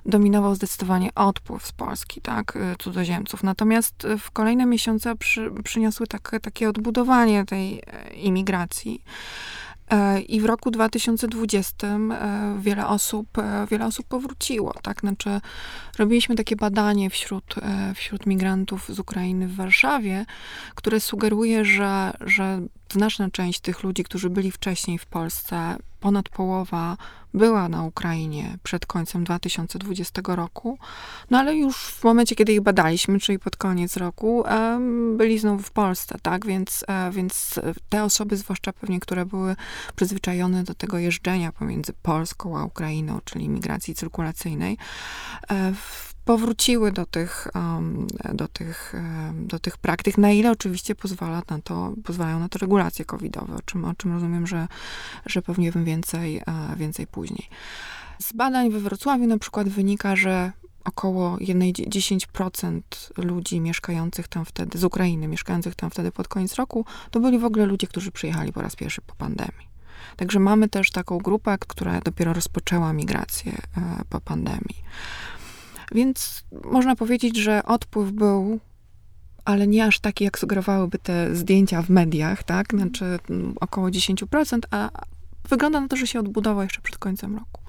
dominował 0.05 0.55
zdecydowanie 0.55 1.09
odpływ 1.15 1.65
z 1.65 1.71
Polski, 1.71 2.21
tak? 2.21 2.55
E, 2.55 2.75
cudzoziemców. 2.79 3.43
Natomiast 3.43 4.07
w 4.19 4.31
kolejne 4.31 4.65
miesiące 4.65 5.15
przy, 5.15 5.51
przyniosły 5.63 6.07
tak, 6.07 6.31
takie 6.41 6.69
odbudowanie 6.69 7.45
tej 7.45 7.81
e, 7.87 8.13
imigracji. 8.13 9.01
E, 9.91 10.21
I 10.21 10.41
w 10.41 10.45
roku 10.45 10.71
2020 10.71 11.87
e, 11.87 12.57
wiele 12.59 12.87
osób, 12.87 13.37
e, 13.37 13.67
wiele 13.71 13.85
osób 13.85 14.07
powróciło, 14.07 14.73
tak? 14.81 14.99
Znaczy, 14.99 15.41
robiliśmy 15.97 16.35
takie 16.35 16.55
badanie 16.55 17.09
wśród, 17.09 17.55
wśród 17.95 18.25
migrantów 18.25 18.89
z 18.89 18.99
Ukrainy 18.99 19.47
w 19.47 19.55
Warszawie, 19.55 20.25
które 20.75 20.99
sugeruje, 20.99 21.65
że, 21.65 22.13
że 22.21 22.61
znaczna 22.93 23.29
część 23.29 23.59
tych 23.59 23.83
ludzi, 23.83 24.03
którzy 24.03 24.29
byli 24.29 24.51
wcześniej 24.51 24.97
w 24.97 25.05
Polsce, 25.05 25.77
ponad 25.99 26.29
połowa 26.29 26.97
była 27.33 27.69
na 27.69 27.83
Ukrainie 27.83 28.57
przed 28.63 28.85
końcem 28.85 29.23
2020 29.23 30.21
roku, 30.25 30.77
no 31.29 31.39
ale 31.39 31.55
już 31.55 31.77
w 31.77 32.03
momencie, 32.03 32.35
kiedy 32.35 32.53
ich 32.53 32.61
badaliśmy, 32.61 33.19
czyli 33.19 33.39
pod 33.39 33.57
koniec 33.57 33.97
roku, 33.97 34.43
byli 35.17 35.39
znowu 35.39 35.63
w 35.63 35.71
Polsce, 35.71 36.17
tak? 36.21 36.45
Więc, 36.45 36.85
e, 36.87 37.11
więc 37.11 37.59
te 37.89 38.03
osoby, 38.03 38.37
zwłaszcza 38.37 38.73
pewnie, 38.73 38.99
które 38.99 39.25
były 39.25 39.55
przyzwyczajone 39.95 40.63
do 40.63 40.73
tego 40.73 40.97
jeżdżenia 40.97 41.51
pomiędzy 41.51 41.93
Polską 42.01 42.57
a 42.57 42.63
Ukrainą, 42.63 43.19
czyli 43.25 43.49
migracji 43.49 43.95
cyrkulacyjnej, 43.95 44.77
e, 45.51 45.73
powróciły 46.25 46.91
do 46.91 47.05
tych, 47.05 47.47
do, 48.33 48.47
tych, 48.47 48.93
do 49.33 49.59
tych 49.59 49.77
praktyk, 49.77 50.17
na 50.17 50.31
ile 50.31 50.51
oczywiście 50.51 50.95
pozwala 50.95 51.41
na 51.49 51.59
to, 51.63 51.93
pozwalają 52.03 52.39
na 52.39 52.49
to 52.49 52.59
regulacje 52.59 53.05
covidowe, 53.05 53.55
o 53.55 53.61
czym, 53.65 53.85
o 53.85 53.93
czym 53.93 54.13
rozumiem, 54.13 54.47
że, 54.47 54.67
że 55.25 55.41
pewnie 55.41 55.71
wiem 55.71 55.85
więcej, 55.85 56.41
uh, 56.47 56.77
więcej 56.77 57.07
później. 57.07 57.49
Z 58.19 58.33
badań 58.33 58.69
we 58.69 58.79
Wrocławiu 58.79 59.27
na 59.27 59.37
przykład 59.37 59.69
wynika, 59.69 60.15
że 60.15 60.51
około 60.83 61.37
10% 61.37 62.81
ludzi 63.17 63.59
mieszkających 63.59 64.27
tam 64.27 64.45
wtedy, 64.45 64.77
z 64.77 64.83
Ukrainy, 64.83 65.27
mieszkających 65.27 65.75
tam 65.75 65.89
wtedy 65.89 66.11
pod 66.11 66.27
koniec 66.27 66.55
roku, 66.55 66.85
to 67.11 67.19
byli 67.19 67.39
w 67.39 67.45
ogóle 67.45 67.65
ludzie, 67.65 67.87
którzy 67.87 68.11
przyjechali 68.11 68.53
po 68.53 68.61
raz 68.61 68.75
pierwszy 68.75 69.01
po 69.01 69.15
pandemii. 69.15 69.73
Także 70.15 70.39
mamy 70.39 70.69
też 70.69 70.91
taką 70.91 71.17
grupę, 71.17 71.57
która 71.59 72.01
dopiero 72.01 72.33
rozpoczęła 72.33 72.93
migrację 72.93 73.51
e, 73.77 74.01
po 74.09 74.21
pandemii. 74.21 74.83
Więc 75.93 76.43
można 76.65 76.95
powiedzieć, 76.95 77.37
że 77.37 77.63
odpływ 77.63 78.11
był 78.11 78.59
ale 79.45 79.67
nie 79.67 79.85
aż 79.85 79.99
taki, 79.99 80.23
jak 80.23 80.39
sugerowałyby 80.39 80.99
te 80.99 81.35
zdjęcia 81.35 81.81
w 81.81 81.89
mediach, 81.89 82.43
tak? 82.43 82.67
Znaczy 82.73 83.19
mm, 83.29 83.53
około 83.59 83.87
10%, 83.87 84.59
a 84.71 84.89
wygląda 85.49 85.81
na 85.81 85.87
to, 85.87 85.95
że 85.95 86.07
się 86.07 86.19
odbudowa 86.19 86.63
jeszcze 86.63 86.81
przed 86.81 86.97
końcem 86.97 87.35
roku. 87.35 87.62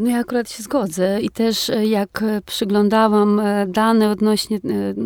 No 0.00 0.10
ja 0.10 0.18
akurat 0.18 0.50
się 0.50 0.62
zgodzę 0.62 1.20
i 1.20 1.30
też 1.30 1.70
e, 1.70 1.86
jak 1.86 2.22
e, 2.22 2.40
przyglądałam 2.46 3.40
e, 3.40 3.66
dane 3.66 4.10
odnośnie 4.10 4.60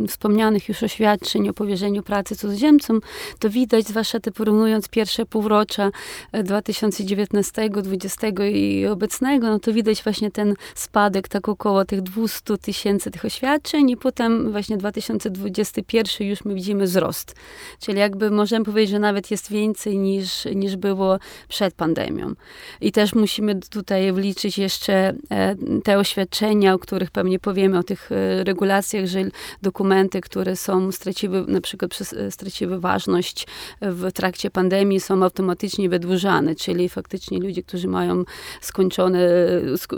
wspomnianych 0.09 0.69
już 0.69 0.83
oświadczeń 0.83 1.49
o 1.49 1.53
powierzeniu 1.53 2.03
pracy 2.03 2.37
cudzoziemcom, 2.37 3.01
to 3.39 3.51
widać, 3.51 3.87
zwłaszcza 3.87 4.21
te 4.21 4.33
porównując 4.33 4.89
pierwsze 4.89 5.27
półrocza 5.27 5.91
2019, 6.45 7.71
2020 7.71 8.47
i 8.47 8.87
obecnego, 8.87 9.47
no 9.47 9.59
to 9.59 9.73
widać 9.73 10.03
właśnie 10.03 10.31
ten 10.31 10.55
spadek 10.75 11.29
tak 11.29 11.49
około 11.49 11.85
tych 11.85 12.03
200 12.03 12.59
tysięcy 12.59 13.11
tych 13.11 13.25
oświadczeń 13.25 13.91
i 13.91 13.97
potem 13.97 14.53
właśnie 14.53 14.77
2021 14.77 16.29
już 16.29 16.45
my 16.45 16.55
widzimy 16.55 16.85
wzrost. 16.85 17.35
Czyli 17.81 17.99
jakby 17.99 18.31
możemy 18.31 18.65
powiedzieć, 18.65 18.91
że 18.91 18.99
nawet 18.99 19.31
jest 19.31 19.51
więcej 19.51 19.99
niż, 19.99 20.45
niż 20.55 20.77
było 20.77 21.19
przed 21.49 21.75
pandemią. 21.75 22.35
I 22.81 22.93
też 22.93 23.15
musimy 23.15 23.61
tutaj 23.71 24.13
wliczyć 24.13 24.59
jeszcze 24.67 25.15
e, 25.31 25.57
te 25.85 25.99
oświadczenia, 25.99 26.75
o 26.75 26.79
których 26.79 27.11
pewnie 27.11 27.39
powiemy, 27.39 27.79
o 27.79 27.83
tych 27.83 28.13
e, 28.13 28.45
regulacjach, 28.45 29.07
że 29.07 29.25
dokumenty, 29.63 30.21
które 30.21 30.57
są 30.57 30.93
straciły, 30.93 31.45
na 31.49 31.61
przykład 31.61 31.99
e, 32.13 32.31
straciły 32.31 32.81
ważność 32.81 33.47
w 33.83 34.13
trakcie 34.13 34.51
pandemii, 34.51 35.01
są 35.01 35.23
automatycznie 35.23 35.89
wydłużane, 35.89 36.55
czyli 36.55 36.89
faktycznie 36.89 37.39
ludzie, 37.39 37.63
którzy 37.63 37.89
mają 37.89 38.25
skończone, 38.61 39.19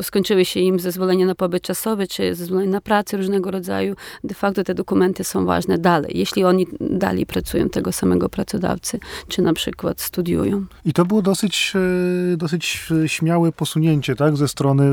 skończyły 0.03 0.45
się 0.45 0.61
im 0.61 0.81
zezwolenie 0.81 1.27
na 1.27 1.35
pobyt 1.35 1.63
czasowy, 1.63 2.07
czy 2.07 2.35
zezwolenie 2.35 2.71
na 2.71 2.81
pracę 2.81 3.17
różnego 3.17 3.51
rodzaju, 3.51 3.97
de 4.25 4.35
facto 4.35 4.65
te 4.65 4.75
dokumenty 4.75 5.25
są 5.25 5.45
ważne 5.45 5.79
dalej, 5.79 6.13
jeśli 6.15 6.45
oni 6.45 6.67
dalej 6.81 7.27
pracują 7.27 7.69
tego 7.69 7.93
samego 7.93 8.29
pracodawcy, 8.29 9.01
czy 9.29 9.43
na 9.43 9.53
przykład 9.53 10.01
studiują. 10.01 10.67
I 10.85 10.93
to 10.93 11.05
było 11.05 11.23
dosyć, 11.23 11.73
dosyć 12.37 12.89
śmiałe 13.07 13.53
posunięcie, 13.53 14.17
tak, 14.17 14.37
ze 14.37 14.49
strony, 14.59 14.85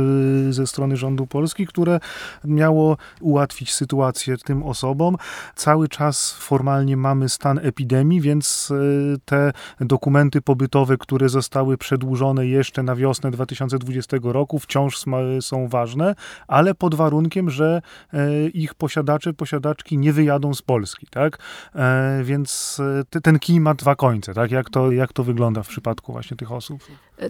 ze 0.54 0.68
strony 0.68 0.98
rządu 0.98 1.28
Polski, 1.28 1.68
które 1.68 2.00
miało 2.44 2.98
ułatwić 3.22 3.74
sytuację 3.74 4.38
tym 4.38 4.64
osobom. 4.64 5.18
Cały 5.56 5.88
czas 5.88 6.34
formalnie 6.34 6.98
mamy 6.98 7.30
stan 7.30 7.60
epidemii, 7.64 8.22
więc 8.22 8.72
e, 8.72 9.18
te 9.26 9.52
dokumenty 9.80 10.42
pobytowe, 10.42 10.98
które 10.98 11.30
zostały 11.30 11.78
przedłużone 11.78 12.48
jeszcze 12.48 12.84
na 12.84 12.96
wiosnę 12.96 13.32
2020 13.32 14.18
roku, 14.24 14.60
wciąż 14.60 15.04
są 15.42 15.68
ważne, 15.68 16.16
ale 16.48 16.76
pod 16.76 16.96
warunkiem, 16.96 17.50
że 17.50 17.82
e, 18.14 18.48
ich 18.48 18.74
posiadacze, 18.74 19.34
posiadaczki 19.34 19.98
nie 19.98 20.14
wyjadą 20.14 20.54
z 20.54 20.62
Polski, 20.62 21.08
tak? 21.12 21.40
E, 21.76 22.22
więc 22.24 22.82
ten 23.24 23.40
kij 23.40 23.60
ma 23.60 23.74
dwa 23.74 23.96
końce, 23.96 24.34
tak? 24.34 24.52
Jak 24.52 24.70
to, 24.70 24.92
jak 24.92 25.14
to 25.14 25.24
wygląda 25.24 25.64
w 25.64 25.68
przypadku 25.68 26.12
właśnie 26.12 26.38
tych 26.38 26.52
osób? 26.52 26.84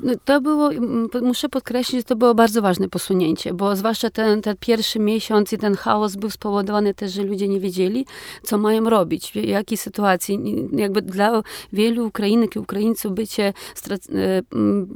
No, 0.03 0.13
to 0.25 0.41
było, 0.41 0.69
muszę 1.21 1.49
podkreślić, 1.49 1.99
że 1.99 2.03
to 2.03 2.15
było 2.15 2.35
bardzo 2.35 2.61
ważne 2.61 2.89
posunięcie, 2.89 3.53
bo 3.53 3.75
zwłaszcza 3.75 4.09
ten, 4.09 4.41
ten 4.41 4.55
pierwszy 4.59 4.99
miesiąc 4.99 5.53
i 5.53 5.57
ten 5.57 5.75
chaos 5.75 6.15
był 6.15 6.29
spowodowany 6.29 6.93
też, 6.93 7.11
że 7.11 7.23
ludzie 7.23 7.47
nie 7.47 7.59
wiedzieli, 7.59 8.05
co 8.43 8.57
mają 8.57 8.89
robić, 8.89 9.31
w 9.31 9.35
jakiej 9.35 9.77
sytuacji. 9.77 10.39
Jakby 10.71 11.01
dla 11.01 11.41
wielu 11.73 12.07
Ukrainek 12.07 12.55
i 12.55 12.59
Ukraińców 12.59 13.13
bycie, 13.13 13.53
e, 14.15 14.41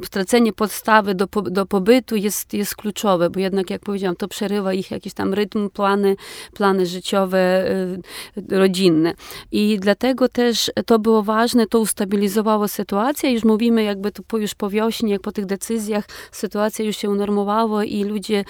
stracenie 0.04 0.54
podstawy 0.54 1.16
do, 1.16 1.28
do 1.44 1.66
pobytu 1.66 2.16
jest, 2.16 2.54
jest 2.54 2.76
kluczowe, 2.76 3.30
bo 3.30 3.40
jednak, 3.40 3.70
jak 3.70 3.82
powiedziałam, 3.82 4.16
to 4.16 4.28
przerywa 4.28 4.74
ich 4.74 4.92
jakiś 4.92 5.14
tam 5.14 5.34
rytm, 5.34 5.70
plany, 5.70 6.16
plany 6.54 6.86
życiowe, 6.86 7.40
e, 7.40 8.58
rodzinne. 8.58 9.14
I 9.52 9.78
dlatego 9.82 10.30
też 10.30 10.72
to 10.86 11.00
było 11.00 11.24
ważne, 11.24 11.68
to 11.68 11.80
ustabilizowało 11.80 12.68
sytuację. 12.68 13.32
Już 13.32 13.44
mówimy 13.44 13.84
jakby 13.84 14.12
to 14.12 14.38
już 14.38 14.56
po 14.56 14.70
wiośnie, 14.80 15.12
jak 15.12 15.22
po 15.22 15.32
tych 15.32 15.46
decyzjach 15.46 16.06
sytuacja 16.32 16.86
już 16.86 16.98
się 16.98 17.10
unormowała 17.10 17.86
i 17.86 18.04
ludzie 18.04 18.44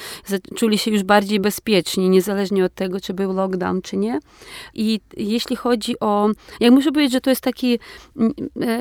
czuli 0.56 0.78
się 0.78 0.92
już 0.92 1.04
bardziej 1.04 1.40
bezpieczni, 1.40 2.10
niezależnie 2.10 2.66
od 2.66 2.74
tego, 2.74 3.02
czy 3.02 3.14
był 3.14 3.34
lockdown, 3.34 3.82
czy 3.82 3.98
nie. 3.98 4.20
I 4.74 5.00
jeśli 5.18 5.56
chodzi 5.56 6.00
o, 6.00 6.30
jak 6.60 6.72
muszę 6.74 6.92
powiedzieć, 6.92 7.14
że 7.14 7.22
to 7.22 7.30
jest 7.30 7.42
takie 7.42 7.78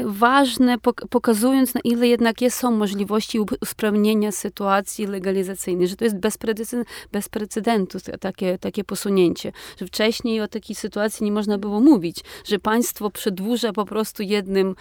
ważne, 0.05 0.77
pokazując 1.11 1.75
na 1.75 1.81
ile 1.85 2.09
jednak 2.09 2.41
jest, 2.41 2.59
są 2.59 2.71
możliwości 2.71 3.39
usprawnienia 3.63 4.33
sytuacji 4.33 5.07
legalizacyjnej, 5.07 5.89
że 5.89 5.97
to 5.97 6.05
jest 6.05 6.17
bez, 6.17 6.39
bez 7.13 7.29
precedentu 7.29 7.99
takie, 8.21 8.59
takie 8.59 8.85
posunięcie, 8.85 9.53
że 9.81 9.87
wcześniej 9.87 10.41
o 10.41 10.49
takiej 10.49 10.77
sytuacji 10.77 11.25
nie 11.25 11.33
można 11.33 11.59
było 11.59 11.81
mówić, 11.81 12.17
że 12.45 12.59
państwo 12.59 13.11
przedłuża 13.11 13.73
po 13.73 13.85
prostu 13.85 14.23
jednym, 14.23 14.75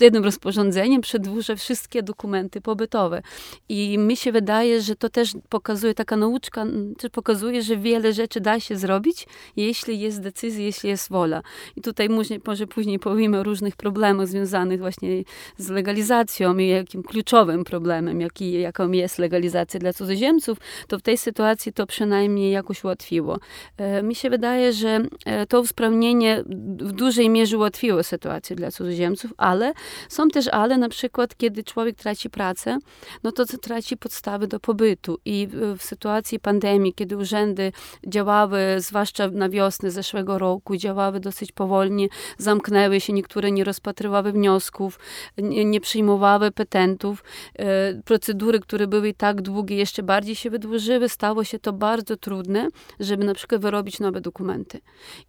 jednym 0.00 0.24
rozporządzeniem, 0.24 1.00
przedłuża 1.20 1.56
wszystkie 1.56 2.02
dokumenty 2.02 2.60
pobytowe. 2.60 3.22
I 3.68 3.98
mi 3.98 4.16
się 4.16 4.32
wydaje, 4.32 4.80
że 4.80 4.96
to 4.96 5.08
też 5.08 5.36
pokazuje, 5.48 5.94
taka 5.94 6.16
nauczka 6.16 6.66
czy 6.98 7.10
pokazuje, 7.10 7.62
że 7.62 7.76
wiele 7.76 8.12
rzeczy 8.12 8.40
da 8.40 8.60
się 8.60 8.76
zrobić, 8.76 9.26
jeśli 9.56 10.00
jest 10.00 10.20
decyzja, 10.20 10.64
jeśli 10.64 10.88
jest 10.88 11.08
wola. 11.10 11.42
I 11.76 11.80
tutaj 11.80 12.08
może, 12.08 12.34
może 12.46 12.66
później 12.66 12.98
powiemy 12.98 13.38
o 13.38 13.42
różnych 13.42 13.76
problemach 13.76 14.26
związanych 14.26 14.80
właśnie 14.80 15.22
z 15.58 15.68
legalizacją 15.68 16.58
i 16.58 16.68
jakim 16.68 17.02
kluczowym 17.02 17.64
problemem, 17.64 18.20
jaki, 18.20 18.52
jaką 18.52 18.92
jest 18.92 19.18
legalizacja 19.18 19.80
dla 19.80 19.92
cudzoziemców, 19.92 20.58
to 20.88 20.98
w 20.98 21.02
tej 21.02 21.18
sytuacji 21.18 21.72
to 21.72 21.86
przynajmniej 21.86 22.52
jakoś 22.52 22.84
ułatwiło. 22.84 23.38
E, 23.76 24.02
mi 24.02 24.14
się 24.14 24.30
wydaje, 24.30 24.72
że 24.72 25.00
e, 25.26 25.46
to 25.46 25.60
usprawnienie 25.60 26.44
w 26.80 26.92
dużej 26.92 27.30
mierze 27.30 27.56
ułatwiło 27.56 28.02
sytuację 28.02 28.56
dla 28.56 28.70
cudzoziemców, 28.70 29.32
ale 29.36 29.72
są 30.08 30.28
też 30.28 30.48
ale, 30.48 30.78
na 30.78 30.88
przykład, 30.88 31.05
kiedy 31.38 31.64
człowiek 31.64 31.96
traci 31.96 32.30
pracę, 32.30 32.78
no 33.22 33.32
to 33.32 33.44
traci 33.58 33.96
podstawy 33.96 34.46
do 34.46 34.60
pobytu. 34.60 35.18
I 35.24 35.48
w 35.78 35.82
sytuacji 35.82 36.40
pandemii, 36.40 36.94
kiedy 36.94 37.16
urzędy 37.16 37.72
działały, 38.06 38.58
zwłaszcza 38.78 39.28
na 39.28 39.48
wiosnę 39.48 39.90
zeszłego 39.90 40.38
roku, 40.38 40.76
działały 40.76 41.20
dosyć 41.20 41.52
powolnie, 41.52 42.08
zamknęły 42.38 43.00
się, 43.00 43.12
niektóre 43.12 43.50
nie 43.50 43.64
rozpatrywały 43.64 44.32
wniosków, 44.32 44.98
nie, 45.38 45.64
nie 45.64 45.80
przyjmowały 45.80 46.50
petentów. 46.50 47.24
E, 47.54 47.94
procedury, 48.02 48.60
które 48.60 48.86
były 48.86 49.14
tak 49.14 49.42
długie, 49.42 49.76
jeszcze 49.76 50.02
bardziej 50.02 50.34
się 50.34 50.50
wydłużyły. 50.50 51.08
Stało 51.08 51.44
się 51.44 51.58
to 51.58 51.72
bardzo 51.72 52.16
trudne, 52.16 52.68
żeby 53.00 53.24
na 53.24 53.34
przykład 53.34 53.60
wyrobić 53.60 54.00
nowe 54.00 54.20
dokumenty. 54.20 54.80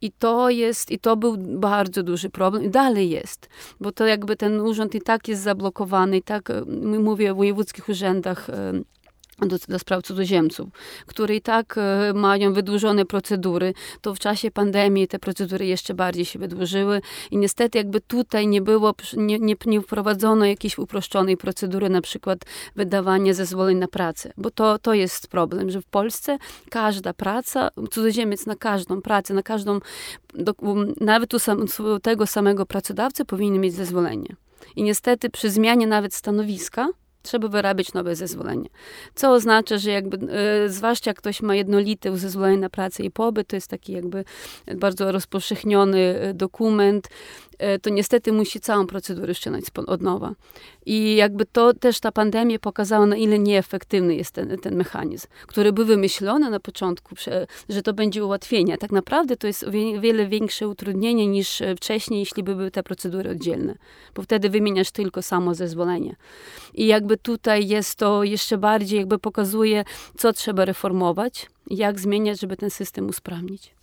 I 0.02 0.12
to 0.12 0.50
jest, 0.50 0.92
i 0.92 1.00
to 1.00 1.16
był 1.16 1.38
bardzo 1.38 2.04
duży 2.04 2.30
problem 2.30 2.64
i 2.64 2.70
dalej 2.70 3.10
jest, 3.10 3.50
bo 3.80 3.92
to 3.92 4.06
jakby 4.06 4.36
ten 4.36 4.62
urząd 4.62 4.96
i 4.96 5.02
tak 5.02 5.28
jest 5.28 5.42
zablokowany, 5.42 5.67
i 6.14 6.22
tak, 6.22 6.52
mówię 7.00 7.32
o 7.32 7.36
wojewódzkich 7.36 7.90
urzędach 7.90 8.50
e, 8.50 8.82
do, 9.40 9.58
do 9.68 9.80
spraw 9.80 10.04
cudzoziemców, 10.04 10.70
które 11.06 11.36
i 11.36 11.42
tak 11.42 11.76
e, 11.78 12.14
mają 12.14 12.54
wydłużone 12.54 13.06
procedury, 13.06 13.74
to 14.02 14.16
w 14.16 14.20
czasie 14.20 14.52
pandemii 14.52 15.08
te 15.08 15.20
procedury 15.20 15.66
jeszcze 15.66 15.94
bardziej 15.94 16.26
się 16.26 16.40
wydłużyły 16.40 17.02
i 17.32 17.38
niestety 17.38 17.78
jakby 17.78 18.02
tutaj 18.02 18.48
nie 18.48 18.62
było, 18.62 18.94
nie, 19.18 19.40
nie, 19.40 19.56
nie 19.66 19.82
wprowadzono 19.82 20.46
jakiejś 20.46 20.78
uproszczonej 20.78 21.38
procedury, 21.38 21.90
na 21.90 22.02
przykład 22.02 22.40
wydawanie 22.76 23.34
zezwoleń 23.34 23.78
na 23.78 23.88
pracę, 23.88 24.34
bo 24.38 24.52
to, 24.52 24.80
to 24.80 24.94
jest 24.94 25.28
problem, 25.28 25.70
że 25.70 25.82
w 25.82 25.86
Polsce 25.86 26.38
każda 26.70 27.14
praca, 27.14 27.70
cudzoziemiec 27.92 28.46
na 28.46 28.56
każdą 28.56 29.02
pracę, 29.02 29.34
na 29.34 29.44
każdą, 29.44 29.80
do, 30.34 30.54
nawet 31.02 31.34
u 31.34 31.40
sam, 31.40 31.66
tego 32.02 32.28
samego 32.28 32.66
pracodawcy 32.66 33.26
powinien 33.26 33.62
mieć 33.62 33.74
zezwolenie. 33.74 34.47
I 34.76 34.84
niestety 34.84 35.30
przy 35.30 35.52
zmianie 35.52 35.88
nawet 35.88 36.14
stanowiska, 36.14 36.88
trzeba 37.28 37.48
wyrabiać 37.48 37.94
nowe 37.94 38.16
zezwolenie. 38.16 38.70
Co 39.16 39.34
oznacza, 39.34 39.78
że 39.78 39.92
jakby, 39.92 40.34
e, 40.34 40.70
zwłaszcza 40.70 41.10
jak 41.10 41.18
ktoś 41.18 41.42
ma 41.42 41.56
jednolite 41.56 42.18
zezwolenie 42.18 42.58
na 42.58 42.70
pracę 42.70 43.04
i 43.04 43.12
pobyt, 43.12 43.48
to 43.48 43.56
jest 43.56 43.68
taki 43.68 43.94
jakby 43.94 44.24
bardzo 44.76 45.12
rozpowszechniony 45.12 46.00
e, 46.00 46.34
dokument, 46.34 47.08
to 47.82 47.90
niestety 47.90 48.32
musi 48.34 48.60
całą 48.60 48.88
procedurę 48.88 49.34
wszczynać 49.34 49.64
od 49.88 50.02
nowa. 50.02 50.34
I 50.86 51.16
jakby 51.16 51.46
to 51.46 51.74
też 51.74 52.00
ta 52.00 52.12
pandemia 52.12 52.60
pokazała, 52.60 53.06
na 53.06 53.16
ile 53.16 53.40
nieefektywny 53.40 54.16
jest 54.16 54.32
ten, 54.32 54.58
ten 54.58 54.76
mechanizm, 54.76 55.28
który 55.48 55.74
był 55.74 55.86
wymyślony 55.86 56.50
na 56.50 56.60
początku, 56.60 57.16
że 57.70 57.82
to 57.82 57.94
będzie 57.94 58.26
ułatwienie. 58.26 58.78
Tak 58.78 58.92
naprawdę 58.92 59.38
to 59.38 59.48
jest 59.48 59.64
o 59.64 59.72
wiele 60.00 60.28
większe 60.28 60.68
utrudnienie 60.68 61.28
niż 61.28 61.62
e, 61.62 61.76
wcześniej, 61.76 62.20
jeśli 62.20 62.44
by 62.44 62.56
były 62.56 62.72
te 62.72 62.84
procedury 62.84 63.30
oddzielne, 63.30 63.76
bo 64.16 64.22
wtedy 64.22 64.50
wymieniasz 64.50 64.92
tylko 64.92 65.22
samo 65.22 65.56
zezwolenie. 65.56 66.16
I 66.74 66.88
jakby 66.88 67.18
tutaj 67.18 67.68
jest 67.68 67.96
to 67.96 68.24
jeszcze 68.24 68.58
bardziej, 68.58 69.00
jakby 69.00 69.20
pokazuje, 69.20 69.84
co 70.18 70.34
trzeba 70.34 70.66
reformować, 70.66 71.50
jak 71.70 72.00
zmieniać, 72.00 72.40
żeby 72.40 72.58
ten 72.58 72.70
system 72.70 73.08
usprawnić. 73.08 73.77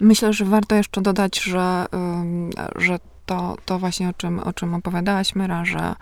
Myślę, 0.00 0.32
że 0.32 0.44
warto 0.44 0.74
jeszcze 0.74 1.00
dodać, 1.00 1.42
że, 1.42 1.86
że 2.76 2.98
to, 3.26 3.56
to 3.64 3.78
właśnie 3.78 4.08
o 4.08 4.12
czym, 4.12 4.38
o 4.38 4.52
czym 4.52 4.74
opowiadałaś, 4.74 5.34
Myra, 5.34 5.64
że 5.64 5.94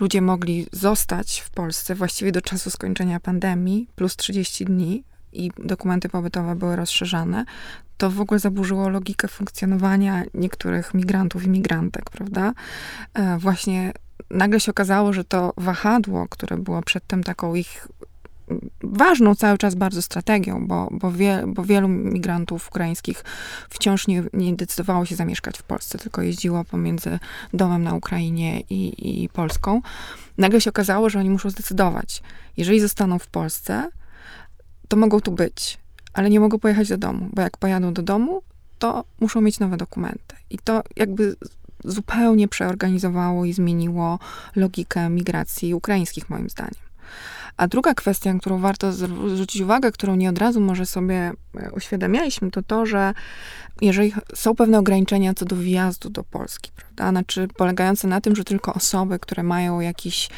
ludzie 0.00 0.22
mogli 0.22 0.66
zostać 0.72 1.40
w 1.40 1.50
Polsce 1.50 1.94
właściwie 1.94 2.32
do 2.32 2.42
czasu 2.42 2.70
skończenia 2.70 3.20
pandemii, 3.20 3.88
plus 3.94 4.16
30 4.16 4.64
dni, 4.64 5.04
i 5.32 5.50
dokumenty 5.58 6.08
pobytowe 6.08 6.56
były 6.56 6.76
rozszerzane, 6.76 7.44
to 7.96 8.10
w 8.10 8.20
ogóle 8.20 8.40
zaburzyło 8.40 8.88
logikę 8.88 9.28
funkcjonowania 9.28 10.22
niektórych 10.34 10.94
migrantów 10.94 11.44
i 11.44 11.48
migrantek, 11.48 12.10
prawda? 12.10 12.52
E, 13.14 13.38
właśnie 13.38 13.92
nagle 14.30 14.60
się 14.60 14.70
okazało, 14.70 15.12
że 15.12 15.24
to 15.24 15.52
wahadło, 15.56 16.26
które 16.28 16.56
było 16.56 16.82
przedtem 16.82 17.24
taką 17.24 17.54
ich 17.54 17.88
ważną 18.82 19.34
cały 19.34 19.58
czas 19.58 19.74
bardzo 19.74 20.02
strategią, 20.02 20.66
bo, 20.66 20.88
bo, 20.92 21.12
wie, 21.12 21.44
bo 21.46 21.64
wielu 21.64 21.88
migrantów 21.88 22.68
ukraińskich 22.68 23.24
wciąż 23.70 24.06
nie, 24.06 24.22
nie 24.32 24.56
decydowało 24.56 25.04
się 25.04 25.16
zamieszkać 25.16 25.58
w 25.58 25.62
Polsce, 25.62 25.98
tylko 25.98 26.22
jeździło 26.22 26.64
pomiędzy 26.64 27.18
domem 27.54 27.82
na 27.82 27.94
Ukrainie 27.94 28.60
i, 28.60 29.22
i 29.24 29.28
Polską. 29.28 29.80
Nagle 30.38 30.60
się 30.60 30.70
okazało, 30.70 31.10
że 31.10 31.18
oni 31.18 31.30
muszą 31.30 31.50
zdecydować. 31.50 32.22
Jeżeli 32.56 32.80
zostaną 32.80 33.18
w 33.18 33.26
Polsce, 33.26 33.90
to 34.88 34.96
mogą 34.96 35.20
tu 35.20 35.32
być, 35.32 35.78
ale 36.12 36.30
nie 36.30 36.40
mogą 36.40 36.58
pojechać 36.58 36.88
do 36.88 36.98
domu, 36.98 37.28
bo 37.32 37.42
jak 37.42 37.56
pojadą 37.56 37.92
do 37.92 38.02
domu, 38.02 38.42
to 38.78 39.04
muszą 39.20 39.40
mieć 39.40 39.60
nowe 39.60 39.76
dokumenty. 39.76 40.36
I 40.50 40.58
to 40.58 40.82
jakby 40.96 41.36
zupełnie 41.84 42.48
przeorganizowało 42.48 43.44
i 43.44 43.52
zmieniło 43.52 44.18
logikę 44.56 45.08
migracji 45.08 45.74
ukraińskich, 45.74 46.30
moim 46.30 46.50
zdaniem. 46.50 46.86
A 47.56 47.68
druga 47.68 47.94
kwestia, 47.94 48.34
na 48.34 48.40
którą 48.40 48.58
warto 48.58 48.92
zwrócić 48.92 49.62
uwagę, 49.62 49.92
którą 49.92 50.14
nie 50.14 50.30
od 50.30 50.38
razu 50.38 50.60
może 50.60 50.86
sobie 50.86 51.32
e, 51.54 51.70
uświadamialiśmy, 51.70 52.50
to 52.50 52.62
to, 52.62 52.86
że 52.86 53.14
jeżeli 53.80 54.12
są 54.34 54.54
pewne 54.54 54.78
ograniczenia 54.78 55.34
co 55.34 55.44
do 55.44 55.56
wjazdu 55.56 56.10
do 56.10 56.24
Polski, 56.24 56.70
prawda, 56.76 57.10
znaczy 57.10 57.48
polegające 57.56 58.08
na 58.08 58.20
tym, 58.20 58.36
że 58.36 58.44
tylko 58.44 58.74
osoby, 58.74 59.18
które 59.18 59.42
mają 59.42 59.80
jakieś 59.80 60.28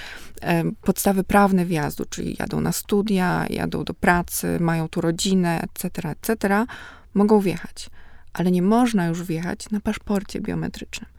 e, 0.43 0.65
podstawy 0.83 1.25
prawne 1.25 1.65
wjazdu, 1.65 2.05
czyli 2.11 2.37
jadą 2.39 2.61
na 2.61 2.73
studia, 2.73 3.47
jadą 3.51 3.85
do 3.85 3.95
pracy, 3.95 4.59
mają 4.61 4.89
tu 4.89 5.01
rodzinę, 5.01 5.61
etc., 5.63 6.09
etc., 6.09 6.67
mogą 7.15 7.41
wjechać 7.41 7.91
ale 8.39 8.51
nie 8.51 8.63
można 8.63 9.07
już 9.07 9.23
wjechać 9.23 9.71
na 9.71 9.81
paszporcie 9.81 10.41
biometrycznym, 10.41 11.11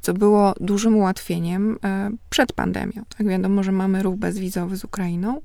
co 0.00 0.14
było 0.14 0.54
dużym 0.60 0.96
ułatwieniem 0.96 1.78
e, 1.84 2.10
przed 2.30 2.52
pandemią. 2.52 3.02
Tak 3.18 3.28
wiadomo, 3.28 3.62
że 3.62 3.72
mamy 3.72 4.02
ruch 4.02 4.16
bezwizowy 4.16 4.76
z 4.76 4.84
Ukrainą 4.84 5.40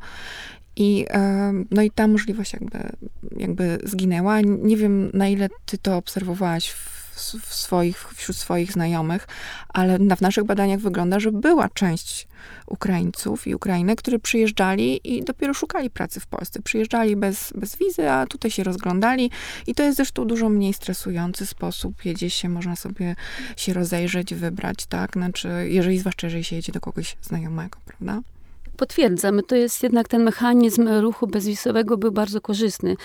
i, 0.75 1.05
e, 1.09 1.53
no 1.71 1.81
i 1.81 1.91
ta 1.91 2.07
możliwość 2.07 2.53
jakby, 2.53 2.79
jakby 3.37 3.79
zginęła. 3.83 4.41
Nie 4.41 4.77
wiem, 4.77 5.11
na 5.13 5.27
ile 5.27 5.49
ty 5.65 5.77
to 5.77 5.97
obserwowałaś 5.97 6.69
w 6.69 7.00
w 7.41 7.53
swoich, 7.53 8.13
wśród 8.13 8.37
swoich 8.37 8.71
znajomych, 8.71 9.27
ale 9.69 9.99
w 9.99 10.21
naszych 10.21 10.43
badaniach 10.43 10.79
wygląda, 10.79 11.19
że 11.19 11.31
była 11.31 11.69
część 11.69 12.27
Ukraińców 12.67 13.47
i 13.47 13.55
Ukrainek, 13.55 13.99
którzy 13.99 14.19
przyjeżdżali 14.19 15.15
i 15.15 15.23
dopiero 15.23 15.53
szukali 15.53 15.89
pracy 15.89 16.19
w 16.19 16.27
Polsce. 16.27 16.61
Przyjeżdżali 16.61 17.15
bez, 17.15 17.53
bez 17.55 17.75
wizy, 17.75 18.09
a 18.09 18.25
tutaj 18.25 18.51
się 18.51 18.63
rozglądali 18.63 19.31
i 19.67 19.75
to 19.75 19.83
jest 19.83 19.95
zresztą 19.95 20.25
dużo 20.25 20.49
mniej 20.49 20.73
stresujący 20.73 21.45
sposób. 21.45 22.05
Jedzie 22.05 22.29
się, 22.29 22.49
można 22.49 22.75
sobie 22.75 23.15
się 23.57 23.73
rozejrzeć, 23.73 24.33
wybrać, 24.33 24.85
tak? 24.85 25.13
Znaczy, 25.13 25.49
jeżeli, 25.69 25.99
zwłaszcza 25.99 26.27
jeżeli 26.27 26.43
się 26.43 26.55
jedzie 26.55 26.71
do 26.71 26.81
kogoś 26.81 27.17
znajomego, 27.21 27.79
prawda? 27.85 28.21
Potwierdzam, 28.81 29.41
to 29.47 29.55
jest 29.55 29.83
jednak 29.83 30.07
ten 30.07 30.23
mechanizm 30.23 30.87
ruchu 31.01 31.27
bezwisowego 31.27 31.97
był 31.97 32.11
bardzo 32.11 32.41
korzystny 32.41 32.95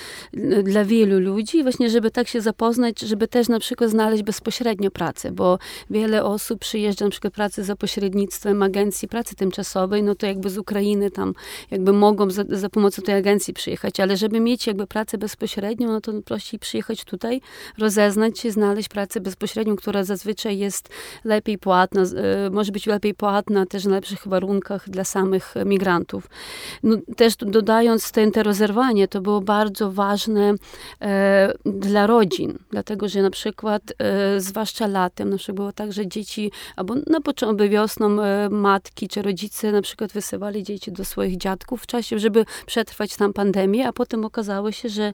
dla 0.63 0.85
wielu 0.85 1.21
ludzi, 1.21 1.63
właśnie 1.63 1.91
żeby 1.91 2.11
tak 2.11 2.29
się 2.29 2.41
zapoznać, 2.41 3.01
żeby 3.01 3.29
też 3.29 3.49
na 3.49 3.61
przykład 3.61 3.91
znaleźć 3.91 4.23
bezpośrednio 4.23 4.91
pracę, 4.91 5.33
bo 5.33 5.59
wiele 5.91 6.25
osób 6.25 6.61
przyjeżdża 6.61 7.05
na 7.05 7.11
przykład 7.11 7.35
pracy 7.35 7.65
za 7.65 7.77
pośrednictwem 7.77 8.63
agencji 8.63 9.09
pracy 9.09 9.35
tymczasowej, 9.35 10.03
no 10.03 10.15
to 10.15 10.27
jakby 10.27 10.51
z 10.51 10.59
Ukrainy 10.59 11.11
tam 11.11 11.35
jakby 11.71 11.93
mogą 11.93 12.31
za, 12.31 12.45
za 12.49 12.69
pomocą 12.69 13.03
tej 13.03 13.15
agencji 13.15 13.55
przyjechać, 13.55 14.01
ale 14.01 14.17
żeby 14.17 14.41
mieć 14.41 14.67
jakby 14.67 14.87
pracę 14.87 15.19
bezpośrednią, 15.19 15.89
no 15.89 16.01
to 16.01 16.13
prościej 16.25 16.61
przyjechać 16.61 17.05
tutaj, 17.05 17.41
rozeznać 17.79 18.39
się, 18.39 18.51
znaleźć 18.51 18.89
pracę 18.89 19.21
bezpośrednią, 19.21 19.77
która 19.77 20.05
zazwyczaj 20.05 20.59
jest 20.59 20.89
lepiej 21.25 21.59
płatna, 21.59 22.03
e, 22.03 22.51
może 22.51 22.73
być 22.73 22.87
lepiej 22.87 23.15
płatna, 23.15 23.67
też 23.67 23.85
na 23.85 23.95
lepszych 23.95 24.29
warunkach 24.29 24.91
dla 24.91 25.05
samych 25.05 25.55
migrantów. 25.67 26.29
No, 26.83 26.97
też 27.17 27.37
dodając 27.37 28.13
ten, 28.13 28.33
te 28.33 28.43
rozerwanie, 28.43 29.09
to 29.09 29.21
było 29.21 29.41
bardzo 29.41 29.93
ważne 29.93 30.55
e, 31.01 31.53
dla 31.65 32.07
rodzin, 32.07 32.59
dlatego 32.71 33.09
że 33.09 33.23
na 33.23 33.31
przykład, 33.31 33.83
e, 33.99 34.41
zwłaszcza 34.41 34.87
latem, 34.87 35.31
na 35.31 35.37
przykład 35.37 35.57
było 35.57 35.73
tak, 35.73 35.93
że 35.93 36.07
dzieci, 36.07 36.53
albo 36.77 36.95
na 37.07 37.21
początku 37.21 37.69
wiosną 37.69 38.23
e, 38.23 38.49
matki 38.51 39.09
czy 39.09 39.23
rodzice 39.23 39.73
na 39.73 39.83
przykład 39.83 40.13
wysyłali 40.13 40.63
dzieci 40.63 40.93
do 40.93 41.05
swoich 41.05 41.37
dziadków 41.37 41.83
w 41.83 41.87
czasie, 41.87 42.19
żeby 42.19 42.45
przetrwać 42.67 43.17
tam 43.17 43.33
pandemię, 43.33 43.89
a 43.89 43.93
potem 43.93 44.25
okazało 44.25 44.73
się, 44.73 44.89
że 44.89 45.13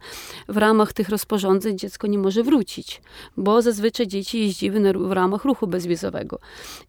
w 0.48 0.56
ramach 0.56 0.92
tych 0.92 1.08
rozporządzeń 1.08 1.78
dziecko 1.78 2.06
nie 2.06 2.18
może 2.18 2.42
wrócić, 2.42 3.02
bo 3.36 3.62
zazwyczaj 3.62 4.08
dzieci 4.08 4.40
jeździły 4.40 4.80
na, 4.80 4.92
w 4.92 5.12
ramach 5.12 5.44
ruchu 5.44 5.66
bezwizowego. 5.66 6.38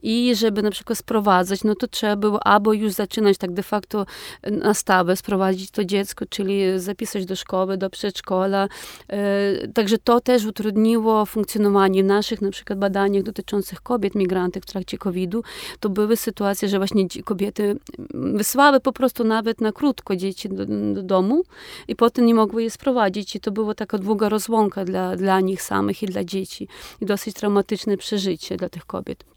I 0.04 0.36
żeby 0.36 0.62
na 0.62 0.72
przykład 0.72 1.00
sprowadzać, 1.00 1.64
no 1.64 1.76
to 1.76 1.88
trzeba 1.88 2.16
było 2.16 2.48
albo 2.48 2.74
już 2.74 2.94
zaczynać 2.94 3.38
tak 3.38 3.52
de 3.54 3.64
facto 3.64 4.06
na 4.52 4.74
stałe 4.74 5.16
sprowadzić 5.16 5.72
to 5.72 5.86
dziecko, 5.86 6.26
czyli 6.30 6.80
zapisać 6.80 7.26
do 7.26 7.36
szkoły, 7.36 7.78
do 7.78 7.90
przedszkola. 7.90 8.68
E, 9.08 9.68
także 9.68 9.98
to 9.98 10.22
też 10.22 10.46
utrudniło 10.46 11.26
funkcjonowanie 11.26 12.04
naszych 12.04 12.42
na 12.42 12.52
przykład 12.52 12.80
badaniach 12.80 13.24
dotyczących 13.24 13.82
kobiet 13.82 14.16
migrantek 14.16 14.64
w 14.64 14.66
trakcie 14.66 14.98
COVID-u. 14.98 15.44
To 15.80 15.90
były 15.90 16.18
sytuacje, 16.18 16.70
że 16.70 16.78
właśnie 16.78 17.08
kobiety 17.26 17.76
wysłały 18.14 18.80
po 18.80 18.94
prostu 18.94 19.24
nawet 19.24 19.62
na 19.62 19.72
krótko 19.72 20.16
dzieci 20.16 20.50
do, 20.50 20.66
do 20.94 21.04
domu 21.04 21.44
i 21.88 21.96
potem 21.96 22.26
nie 22.26 22.36
mogły 22.36 22.64
je 22.64 22.70
sprowadzić 22.70 23.36
i 23.36 23.40
to 23.40 23.52
była 23.52 23.74
taka 23.74 23.98
długa 23.98 24.30
rozłąka 24.30 24.86
dla, 24.86 25.16
dla 25.16 25.40
nich 25.40 25.62
samych 25.62 26.04
i 26.04 26.06
dla 26.06 26.24
dzieci 26.24 26.68
i 27.02 27.06
dosyć 27.06 27.36
traumatyczne 27.36 27.98
przeżycie 27.98 28.58
dla 28.58 28.70
tych 28.70 28.86
kobiet. 28.86 29.33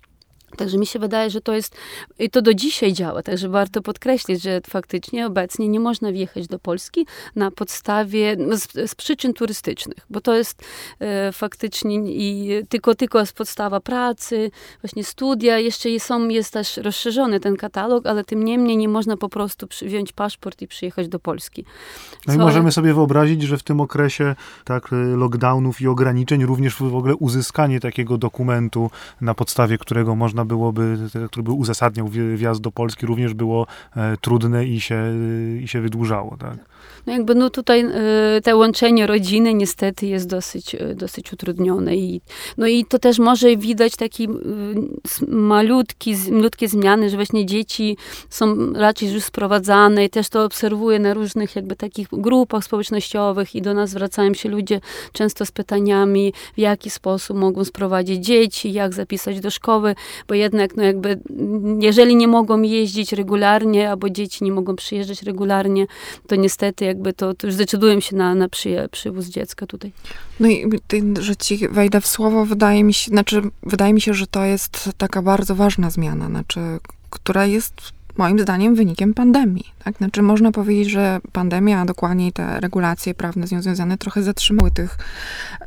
Także 0.57 0.79
mi 0.79 0.87
się 0.87 0.99
wydaje, 0.99 1.31
że 1.31 1.41
to 1.41 1.53
jest, 1.53 1.77
i 2.19 2.31
to 2.31 2.43
do 2.43 2.55
dzisiaj 2.55 2.93
działa, 2.93 3.23
także 3.23 3.49
warto 3.49 3.83
podkreślić, 3.83 4.43
że 4.43 4.61
faktycznie 4.71 5.27
obecnie 5.27 5.69
nie 5.69 5.81
można 5.81 6.13
wjechać 6.13 6.47
do 6.47 6.59
Polski 6.59 7.07
na 7.37 7.51
podstawie, 7.51 8.37
no, 8.39 8.57
z, 8.57 8.73
z 8.91 8.95
przyczyn 8.95 9.35
turystycznych, 9.35 9.99
bo 10.11 10.21
to 10.21 10.37
jest 10.37 10.63
e, 11.01 11.33
faktycznie 11.33 11.97
i 11.97 12.51
tylko, 12.69 12.95
tylko 12.95 13.27
z 13.27 13.33
podstawa 13.33 13.81
pracy, 13.81 14.51
właśnie 14.83 15.05
studia, 15.05 15.59
jeszcze 15.59 16.01
są, 16.01 16.29
jest 16.29 16.53
też 16.53 16.77
rozszerzony 16.77 17.41
ten 17.41 17.57
katalog, 17.57 18.07
ale 18.07 18.25
tym 18.25 18.45
niemniej 18.45 18.77
nie 18.77 18.89
można 18.89 19.17
po 19.17 19.29
prostu 19.29 19.67
wziąć 19.83 20.13
paszport 20.13 20.63
i 20.63 20.69
przyjechać 20.69 21.09
do 21.09 21.19
Polski. 21.19 21.65
No 22.27 22.35
i 22.35 22.39
możemy 22.39 22.73
sobie 22.73 22.95
wyobrazić, 22.95 23.43
że 23.43 23.59
w 23.59 23.63
tym 23.63 23.81
okresie 23.81 24.35
tak 24.65 24.93
e, 24.93 24.97
lockdownów 24.97 25.81
i 25.81 25.89
ograniczeń 25.89 26.45
również 26.45 26.77
w 26.77 26.97
ogóle 26.97 27.15
uzyskanie 27.17 27.81
takiego 27.81 28.19
dokumentu, 28.19 28.91
na 29.21 29.35
podstawie 29.35 29.79
którego 29.79 30.15
można 30.37 30.45
byłoby, 30.45 30.99
który 31.27 31.43
by 31.43 31.53
uzasadniał 31.53 32.09
wjazd 32.35 32.61
do 32.61 32.71
Polski, 32.71 33.07
również 33.07 33.35
było 33.35 33.67
e, 33.97 34.17
trudne 34.21 34.67
i 34.67 34.81
się, 34.81 35.03
i 35.63 35.69
się 35.69 35.81
wydłużało. 35.81 36.37
Tak? 36.37 36.57
No 37.07 37.13
jakby 37.13 37.35
no 37.35 37.51
tutaj 37.51 37.81
e, 37.81 38.41
te 38.41 38.57
łączenie 38.57 39.07
rodziny 39.07 39.55
niestety 39.55 40.07
jest 40.07 40.29
dosyć, 40.29 40.75
e, 40.75 40.95
dosyć 40.95 41.33
utrudnione. 41.33 41.97
I, 41.97 42.21
no 42.59 42.67
i 42.67 42.85
to 42.85 42.99
też 42.99 43.19
może 43.19 43.57
widać 43.57 43.97
taki 43.97 44.29
malutki, 45.29 46.17
malutkie 46.31 46.69
zmiany, 46.69 47.11
że 47.11 47.17
właśnie 47.17 47.47
dzieci 47.47 47.97
są 48.31 48.73
raczej 48.73 49.13
już 49.13 49.25
sprowadzane 49.25 50.05
i 50.05 50.11
też 50.11 50.29
to 50.29 50.45
obserwuję 50.45 50.99
na 50.99 51.15
różnych 51.15 51.57
jakby 51.57 51.77
takich 51.77 52.09
grupach 52.13 52.65
społecznościowych 52.65 53.55
i 53.55 53.63
do 53.63 53.75
nas 53.75 53.91
zwracają 53.91 54.35
się 54.35 54.49
ludzie 54.49 54.81
często 55.13 55.47
z 55.47 55.53
pytaniami, 55.53 56.33
w 56.55 56.59
jaki 56.59 56.91
sposób 56.91 57.37
mogą 57.37 57.65
sprowadzić 57.65 58.25
dzieci, 58.25 58.73
jak 58.73 58.95
zapisać 58.95 59.41
do 59.41 59.51
szkoły, 59.51 59.95
bo 60.29 60.35
jednak 60.35 60.77
no 60.77 60.83
jakby 60.83 61.21
jeżeli 61.81 62.17
nie 62.17 62.29
mogą 62.29 62.63
jeździć 62.63 63.13
regularnie, 63.13 63.91
albo 63.91 64.11
dzieci 64.11 64.45
nie 64.45 64.53
mogą 64.53 64.77
przyjeżdżać 64.77 65.23
regularnie, 65.23 65.87
to 66.27 66.37
niestety 66.37 66.85
jakby 66.85 67.13
to, 67.13 67.35
to 67.35 67.47
już 67.47 67.55
zdecydują 67.55 68.01
się 68.01 68.17
na, 68.17 68.35
na 68.35 68.49
przyje, 68.49 68.89
przywóz 68.89 69.27
dziecka 69.27 69.67
tutaj. 69.67 69.93
No 70.41 70.49
i 70.49 70.71
że 71.21 71.37
ci 71.37 71.69
wejdę 71.69 72.01
w 72.01 72.07
słowo, 72.07 72.47
wydaje 72.47 72.85
mi 72.85 72.95
się, 72.95 73.11
znaczy 73.11 73.43
wydaje 73.63 73.93
mi 73.93 74.01
się, 74.01 74.15
że 74.15 74.27
to 74.27 74.45
jest 74.45 74.91
taka 74.99 75.23
bardzo 75.23 75.55
ważna 75.55 75.91
zmiana, 75.91 76.29
znaczy, 76.29 76.61
która 77.11 77.47
jest 77.47 77.96
moim 78.19 78.39
zdaniem 78.39 78.75
wynikiem 78.75 79.15
pandemii. 79.15 79.65
Tak? 79.85 79.97
Znaczy 79.97 80.23
można 80.23 80.53
powiedzieć, 80.53 80.91
że 80.91 81.21
pandemia, 81.33 81.81
a 81.81 81.85
dokładniej 81.85 82.33
te 82.33 82.61
regulacje 82.61 83.15
prawne 83.15 83.47
z 83.47 83.53
nią 83.53 83.63
związane 83.63 83.99
trochę 83.99 84.23
zatrzymały 84.23 84.71
tych 84.71 84.99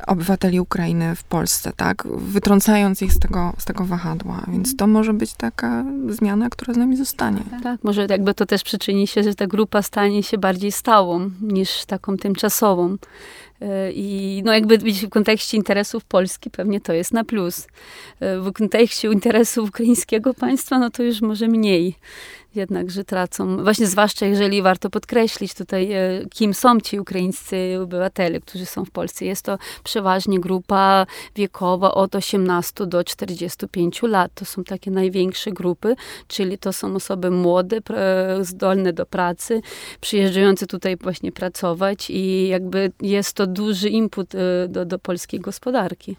obywateli 0.06 0.60
Ukrainy 0.60 1.14
w 1.14 1.24
Polsce, 1.24 1.72
tak? 1.76 2.06
wytrącając 2.16 3.02
ich 3.02 3.12
z 3.12 3.18
tego, 3.18 3.52
z 3.58 3.64
tego 3.64 3.84
wahadła. 3.84 4.44
Więc 4.48 4.76
to 4.76 4.86
może 4.86 5.12
być 5.12 5.34
taka 5.34 5.84
zmiana, 6.08 6.50
która 6.50 6.74
z 6.74 6.76
nami 6.76 6.96
zostanie. 6.96 7.40
Tak, 7.62 7.84
może 7.84 8.06
jakby 8.10 8.34
to 8.34 8.46
też 8.46 8.62
przyczyni 8.62 9.06
się, 9.06 9.22
że 9.22 9.34
ta 9.34 9.46
grupa 9.46 9.82
stanie 9.82 10.22
się 10.22 10.38
bardziej 10.38 10.72
stałą 10.72 11.30
niż 11.42 11.84
taką 11.84 12.16
tymczasową. 12.16 12.96
E, 13.60 13.92
I 13.92 14.42
no 14.44 14.52
jakby 14.52 14.78
w 14.78 15.08
kontekście 15.08 15.56
interesów 15.56 16.04
Polski 16.04 16.50
pewnie 16.50 16.80
to 16.80 16.92
jest 16.92 17.12
na 17.12 17.24
plus. 17.24 17.66
E, 18.20 18.40
w 18.40 18.52
kontekście 18.52 19.12
interesów 19.12 19.68
ukraińskiego 19.68 20.34
państwa, 20.34 20.78
no 20.78 20.90
to 20.90 21.02
już 21.02 21.20
może 21.20 21.48
mniej 21.48 21.96
jednakże 22.54 23.04
tracą, 23.04 23.64
właśnie 23.64 23.86
zwłaszcza 23.86 24.26
jeżeli 24.26 24.62
warto 24.62 24.90
podkreślić 24.90 25.54
tutaj, 25.54 25.92
e, 25.92 25.98
kim 26.30 26.54
są 26.54 26.80
ci 26.80 27.00
ukraińscy 27.00 27.78
obywatele, 27.82 28.40
którzy 28.40 28.66
są 28.66 28.84
w 28.84 28.90
Polsce. 28.90 29.24
Jest 29.24 29.44
to 29.44 29.58
przeważnie 29.84 30.40
grupa 30.40 31.06
wiekowa 31.36 31.94
od 31.94 32.14
18 32.14 32.86
do 32.86 33.04
45 33.04 34.02
lat. 34.02 34.32
To 34.34 34.44
są 34.44 34.64
takie 34.64 34.90
największe 34.90 35.52
grupy, 35.52 35.96
czyli 36.28 36.58
to 36.58 36.72
są 36.72 36.94
osoby 36.94 37.30
młode, 37.30 37.80
zdolne 38.40 38.92
do 38.92 39.06
pracy, 39.06 39.60
przyjeżdżające 40.00 40.66
tutaj 40.66 40.96
właśnie 40.96 41.32
pracować 41.32 42.10
i 42.10 42.48
jakby 42.48 42.92
jest 43.02 43.32
to 43.32 43.46
duży 43.46 43.88
input 43.88 44.34
e, 44.34 44.68
do, 44.68 44.84
do 44.84 44.98
polskiej 44.98 45.40
gospodarki. 45.40 46.16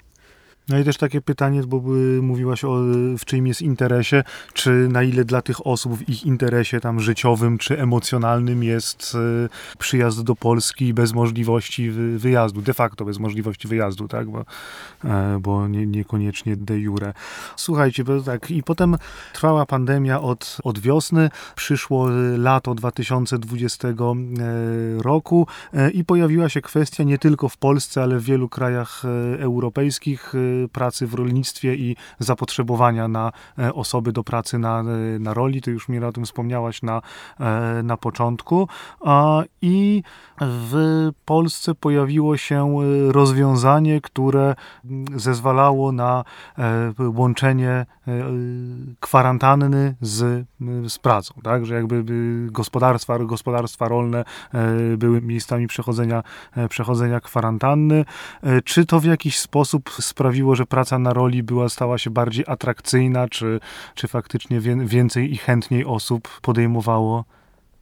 No 0.69 0.79
i 0.79 0.83
też 0.83 0.97
takie 0.97 1.21
pytanie, 1.21 1.63
bo 1.63 1.81
mówiłaś 2.21 2.63
o 2.63 2.81
w 3.17 3.25
czyim 3.25 3.47
jest 3.47 3.61
interesie, 3.61 4.23
czy 4.53 4.69
na 4.71 5.03
ile 5.03 5.25
dla 5.25 5.41
tych 5.41 5.67
osób 5.67 5.97
w 5.97 6.09
ich 6.09 6.25
interesie 6.25 6.79
tam 6.79 6.99
życiowym 6.99 7.57
czy 7.57 7.79
emocjonalnym 7.79 8.63
jest 8.63 9.17
e, 9.45 9.77
przyjazd 9.77 10.23
do 10.23 10.35
Polski 10.35 10.93
bez 10.93 11.13
możliwości 11.13 11.91
wyjazdu, 12.17 12.61
de 12.61 12.73
facto 12.73 13.05
bez 13.05 13.19
możliwości 13.19 13.67
wyjazdu, 13.67 14.07
tak, 14.07 14.29
bo, 14.29 14.45
e, 15.05 15.39
bo 15.41 15.67
nie, 15.67 15.87
niekoniecznie 15.87 16.55
de 16.57 16.79
jure. 16.79 17.13
Słuchajcie, 17.55 18.03
bo 18.03 18.21
tak, 18.21 18.51
i 18.51 18.63
potem 18.63 18.97
trwała 19.33 19.65
pandemia 19.65 20.21
od, 20.21 20.57
od 20.63 20.79
wiosny, 20.79 21.29
przyszło 21.55 22.07
lato 22.37 22.75
2020 22.75 23.87
e, 23.87 23.93
roku 24.97 25.47
i 25.93 26.05
pojawiła 26.05 26.49
się 26.49 26.61
kwestia 26.61 27.03
nie 27.03 27.17
tylko 27.17 27.49
w 27.49 27.57
Polsce, 27.57 28.03
ale 28.03 28.19
w 28.19 28.23
wielu 28.23 28.49
krajach 28.49 29.03
europejskich 29.39 30.33
pracy 30.71 31.07
w 31.07 31.13
rolnictwie 31.13 31.75
i 31.75 31.95
zapotrzebowania 32.19 33.07
na 33.07 33.31
e, 33.59 33.73
osoby 33.73 34.11
do 34.11 34.23
pracy 34.23 34.59
na, 34.59 34.79
e, 34.79 34.83
na 35.19 35.33
roli. 35.33 35.61
Ty 35.61 35.71
już 35.71 35.89
mi 35.89 35.99
o 35.99 36.11
tym 36.11 36.25
wspomniałaś 36.25 36.81
na, 36.81 37.01
e, 37.39 37.83
na 37.83 37.97
początku. 37.97 38.67
I 39.61 40.03
w 40.41 41.09
Polsce 41.25 41.75
pojawiło 41.75 42.37
się 42.37 42.75
rozwiązanie, 43.07 44.01
które 44.01 44.55
zezwalało 45.15 45.91
na 45.91 46.23
łączenie 46.99 47.85
kwarantanny 48.99 49.95
z, 50.01 50.47
z 50.87 50.99
pracą, 50.99 51.33
tak? 51.43 51.65
Że 51.65 51.75
jakby 51.75 52.03
gospodarstwa, 52.51 53.19
gospodarstwa 53.19 53.87
rolne 53.87 54.23
były 54.97 55.21
miejscami 55.21 55.67
przechodzenia, 55.67 56.23
przechodzenia 56.69 57.19
kwarantanny. 57.19 58.05
Czy 58.65 58.85
to 58.85 58.99
w 58.99 59.05
jakiś 59.05 59.39
sposób 59.39 59.89
sprawiło, 59.89 60.40
sprawiło, 60.41 60.55
że 60.55 60.65
praca 60.65 60.99
na 60.99 61.13
roli 61.13 61.43
była, 61.43 61.69
stała 61.69 61.97
się 61.97 62.09
bardziej 62.09 62.45
atrakcyjna, 62.47 63.27
czy, 63.27 63.59
czy 63.95 64.07
faktycznie 64.07 64.59
więcej 64.85 65.33
i 65.33 65.37
chętniej 65.37 65.85
osób 65.85 66.39
podejmowało 66.41 67.25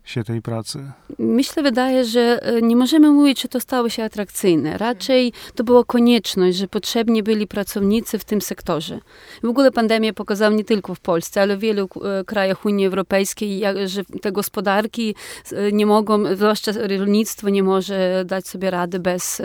się 0.09 0.23
tej 0.23 0.41
pracy? 0.41 0.91
Myślę, 1.19 1.63
wydaje, 1.63 2.05
że 2.05 2.39
e, 2.41 2.61
nie 2.61 2.75
możemy 2.75 3.09
mówić, 3.11 3.41
że 3.41 3.47
to 3.47 3.59
stało 3.59 3.89
się 3.89 4.03
atrakcyjne. 4.03 4.77
Raczej 4.77 5.33
to 5.55 5.63
była 5.63 5.83
konieczność, 5.83 6.57
że 6.57 6.67
potrzebni 6.67 7.23
byli 7.23 7.47
pracownicy 7.47 8.19
w 8.19 8.25
tym 8.25 8.41
sektorze. 8.41 8.99
W 9.43 9.47
ogóle 9.47 9.71
pandemia 9.71 10.13
pokazała 10.13 10.55
nie 10.55 10.63
tylko 10.63 10.95
w 10.95 10.99
Polsce, 10.99 11.41
ale 11.41 11.57
w 11.57 11.59
wielu 11.59 11.83
e, 12.19 12.23
krajach 12.23 12.65
Unii 12.65 12.85
Europejskiej, 12.85 13.61
że 13.85 14.03
te 14.21 14.31
gospodarki 14.31 15.15
e, 15.51 15.71
nie 15.71 15.85
mogą, 15.85 16.35
zwłaszcza 16.35 16.71
rolnictwo 16.97 17.49
nie 17.49 17.63
może 17.63 18.23
dać 18.25 18.47
sobie 18.47 18.71
rady 18.71 18.99
bez, 18.99 19.41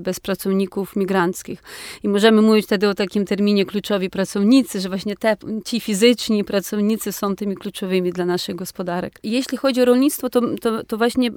bez 0.00 0.20
pracowników 0.20 0.96
migranckich. 0.96 1.62
I 2.02 2.08
możemy 2.08 2.42
mówić 2.42 2.64
wtedy 2.66 2.88
o 2.88 2.94
takim 2.94 3.24
terminie 3.24 3.66
kluczowi 3.66 4.10
pracownicy, 4.10 4.80
że 4.80 4.88
właśnie 4.88 5.16
te, 5.16 5.36
ci 5.64 5.80
fizyczni 5.80 6.44
pracownicy 6.44 7.12
są 7.12 7.36
tymi 7.36 7.56
kluczowymi 7.56 8.12
dla 8.12 8.24
naszych 8.24 8.56
gospodarek. 8.56 9.18
Jeśli 9.22 9.58
chodzi 9.58 9.82
o 9.82 9.84
rolnictwo, 9.84 9.97
to, 10.30 10.40
to, 10.60 10.84
to 10.84 10.96
właśnie 10.96 11.30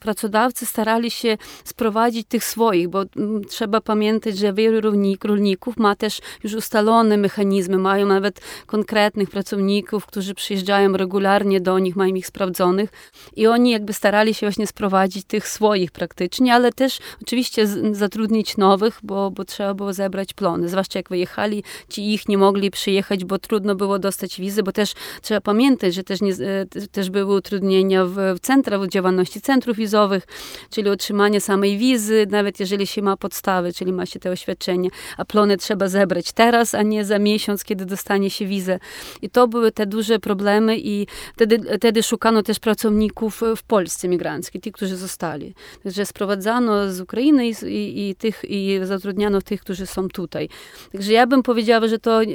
pracodawcy 0.00 0.66
starali 0.66 1.10
się 1.10 1.38
sprowadzić 1.64 2.26
tych 2.28 2.44
swoich, 2.44 2.88
bo 2.88 3.04
mm, 3.16 3.44
trzeba 3.44 3.80
pamiętać, 3.80 4.38
że 4.38 4.52
wielu 4.52 4.80
rolnik, 4.80 5.24
rolników 5.24 5.76
ma 5.76 5.96
też 5.96 6.20
już 6.44 6.54
ustalone 6.54 7.16
mechanizmy, 7.16 7.78
mają 7.78 8.06
nawet 8.06 8.40
konkretnych 8.66 9.30
pracowników, 9.30 10.06
którzy 10.06 10.34
przyjeżdżają 10.34 10.92
regularnie 10.92 11.60
do 11.60 11.78
nich, 11.78 11.96
mają 11.96 12.14
ich 12.14 12.26
sprawdzonych 12.26 12.90
i 13.36 13.46
oni 13.46 13.70
jakby 13.70 13.92
starali 13.92 14.34
się 14.34 14.46
właśnie 14.46 14.66
sprowadzić 14.66 15.24
tych 15.26 15.48
swoich 15.48 15.90
praktycznie, 15.90 16.54
ale 16.54 16.72
też 16.72 16.98
oczywiście 17.22 17.66
zatrudnić 17.92 18.56
nowych, 18.56 18.98
bo, 19.02 19.30
bo 19.30 19.44
trzeba 19.44 19.74
było 19.74 19.92
zebrać 19.92 20.34
plony, 20.34 20.68
zwłaszcza 20.68 20.98
jak 20.98 21.08
wyjechali, 21.08 21.64
ci 21.88 22.14
ich 22.14 22.28
nie 22.28 22.38
mogli 22.38 22.70
przyjechać, 22.70 23.24
bo 23.24 23.38
trudno 23.38 23.74
było 23.74 23.98
dostać 23.98 24.40
wizy, 24.40 24.62
bo 24.62 24.72
też 24.72 24.92
trzeba 25.22 25.40
pamiętać, 25.40 25.94
że 25.94 26.02
też, 26.02 26.20
nie, 26.20 26.32
e, 26.32 26.66
też 26.92 27.10
były 27.10 27.36
utrudnienia 27.36 27.99
w, 28.06 28.40
centra, 28.42 28.78
w 28.78 28.88
działalności 28.88 29.40
centrów 29.40 29.76
wizowych, 29.76 30.26
czyli 30.70 30.90
otrzymanie 30.90 31.40
samej 31.40 31.78
wizy, 31.78 32.26
nawet 32.30 32.60
jeżeli 32.60 32.86
się 32.86 33.02
ma 33.02 33.16
podstawy, 33.16 33.72
czyli 33.72 33.92
ma 33.92 34.06
się 34.06 34.20
te 34.20 34.30
oświadczenie, 34.30 34.88
a 35.16 35.24
plony 35.24 35.56
trzeba 35.56 35.88
zebrać 35.88 36.32
teraz, 36.32 36.74
a 36.74 36.82
nie 36.82 37.04
za 37.04 37.18
miesiąc, 37.18 37.64
kiedy 37.64 37.84
dostanie 37.86 38.30
się 38.30 38.46
wizę. 38.46 38.78
I 39.22 39.30
to 39.30 39.48
były 39.48 39.72
te 39.72 39.86
duże 39.86 40.18
problemy 40.18 40.78
i 40.78 41.06
wtedy, 41.34 41.60
wtedy 41.78 42.02
szukano 42.02 42.42
też 42.42 42.58
pracowników 42.58 43.40
w 43.56 43.62
Polsce 43.62 44.08
migranckiej, 44.08 44.60
tych, 44.60 44.72
którzy 44.72 44.96
zostali. 44.96 45.54
Także 45.82 46.06
sprowadzano 46.06 46.92
z 46.92 47.00
Ukrainy 47.00 47.48
i, 47.48 47.54
i, 47.64 48.10
i, 48.10 48.14
tych, 48.14 48.44
i 48.44 48.80
zatrudniano 48.82 49.40
tych, 49.42 49.60
którzy 49.60 49.86
są 49.86 50.08
tutaj. 50.08 50.48
Także 50.92 51.12
ja 51.12 51.26
bym 51.26 51.42
powiedziała, 51.42 51.88
że 51.88 51.98
to 51.98 52.22
e, 52.22 52.26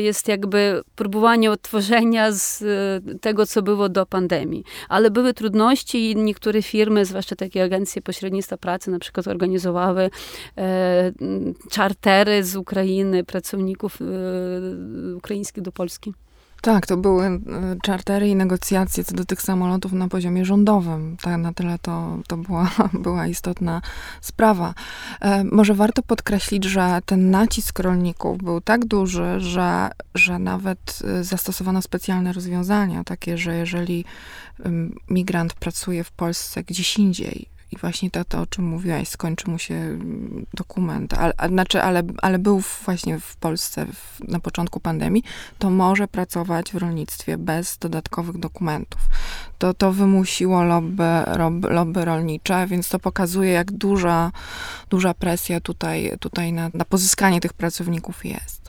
jest 0.00 0.28
jakby 0.28 0.82
próbowanie 0.96 1.50
odtworzenia 1.50 2.32
z 2.32 2.62
e, 2.62 3.18
tego, 3.18 3.46
co 3.46 3.62
było 3.62 3.88
do 3.88 4.06
pandemii. 4.06 4.64
Ale 4.88 5.03
były 5.10 5.34
trudności 5.34 6.10
i 6.10 6.16
niektóre 6.16 6.62
firmy, 6.62 7.04
zwłaszcza 7.04 7.36
takie 7.36 7.62
agencje 7.62 8.02
pośrednictwa 8.02 8.56
pracy, 8.56 8.90
na 8.90 8.98
przykład 8.98 9.28
organizowały 9.28 10.10
e, 10.58 11.12
czartery 11.70 12.44
z 12.44 12.56
Ukrainy, 12.56 13.24
pracowników 13.24 13.98
e, 14.00 15.16
ukraińskich 15.16 15.62
do 15.62 15.72
Polski. 15.72 16.14
Tak, 16.64 16.86
to 16.86 16.96
były 16.96 17.26
e, 17.26 17.40
czartery 17.82 18.28
i 18.28 18.36
negocjacje 18.36 19.04
co 19.04 19.14
do 19.14 19.24
tych 19.24 19.42
samolotów 19.42 19.92
na 19.92 20.08
poziomie 20.08 20.44
rządowym. 20.44 21.16
Tak, 21.22 21.40
na 21.40 21.52
tyle 21.52 21.78
to, 21.78 22.18
to 22.26 22.36
była, 22.36 22.70
była 22.92 23.26
istotna 23.26 23.82
sprawa. 24.20 24.74
E, 25.20 25.44
może 25.44 25.74
warto 25.74 26.02
podkreślić, 26.02 26.64
że 26.64 27.00
ten 27.06 27.30
nacisk 27.30 27.78
rolników 27.78 28.38
był 28.38 28.60
tak 28.60 28.84
duży, 28.84 29.40
że, 29.40 29.90
że 30.14 30.38
nawet 30.38 30.98
e, 31.04 31.24
zastosowano 31.24 31.82
specjalne 31.82 32.32
rozwiązania, 32.32 33.04
takie, 33.04 33.38
że 33.38 33.56
jeżeli 33.56 34.04
migrant 35.10 35.54
pracuje 35.54 36.04
w 36.04 36.12
Polsce 36.12 36.64
gdzieś 36.64 36.98
indziej, 36.98 37.48
i 37.74 37.76
właśnie 37.76 38.10
to, 38.10 38.24
to, 38.24 38.40
o 38.40 38.46
czym 38.46 38.64
mówiłaś, 38.64 39.08
skończy 39.08 39.50
mu 39.50 39.58
się 39.58 39.74
mm, 39.74 40.46
dokument, 40.54 41.14
ale, 41.14 41.34
znaczy, 41.48 41.82
ale, 41.82 42.02
ale 42.22 42.38
był 42.38 42.62
właśnie 42.84 43.20
w 43.20 43.36
Polsce 43.36 43.86
w, 43.86 44.28
na 44.28 44.40
początku 44.40 44.80
pandemii, 44.80 45.22
to 45.58 45.70
może 45.70 46.08
pracować 46.08 46.72
w 46.72 46.76
rolnictwie 46.76 47.38
bez 47.38 47.78
dodatkowych 47.78 48.38
dokumentów. 48.38 49.00
To, 49.58 49.74
to 49.74 49.92
wymusiło 49.92 50.64
lobby, 50.64 51.04
lobby, 51.38 51.68
lobby 51.68 52.04
rolnicze, 52.04 52.66
więc 52.66 52.88
to 52.88 52.98
pokazuje, 52.98 53.52
jak 53.52 53.72
duża, 53.72 54.32
duża 54.90 55.14
presja 55.14 55.60
tutaj, 55.60 56.12
tutaj 56.20 56.52
na, 56.52 56.70
na 56.74 56.84
pozyskanie 56.84 57.40
tych 57.40 57.52
pracowników 57.52 58.24
jest. 58.24 58.63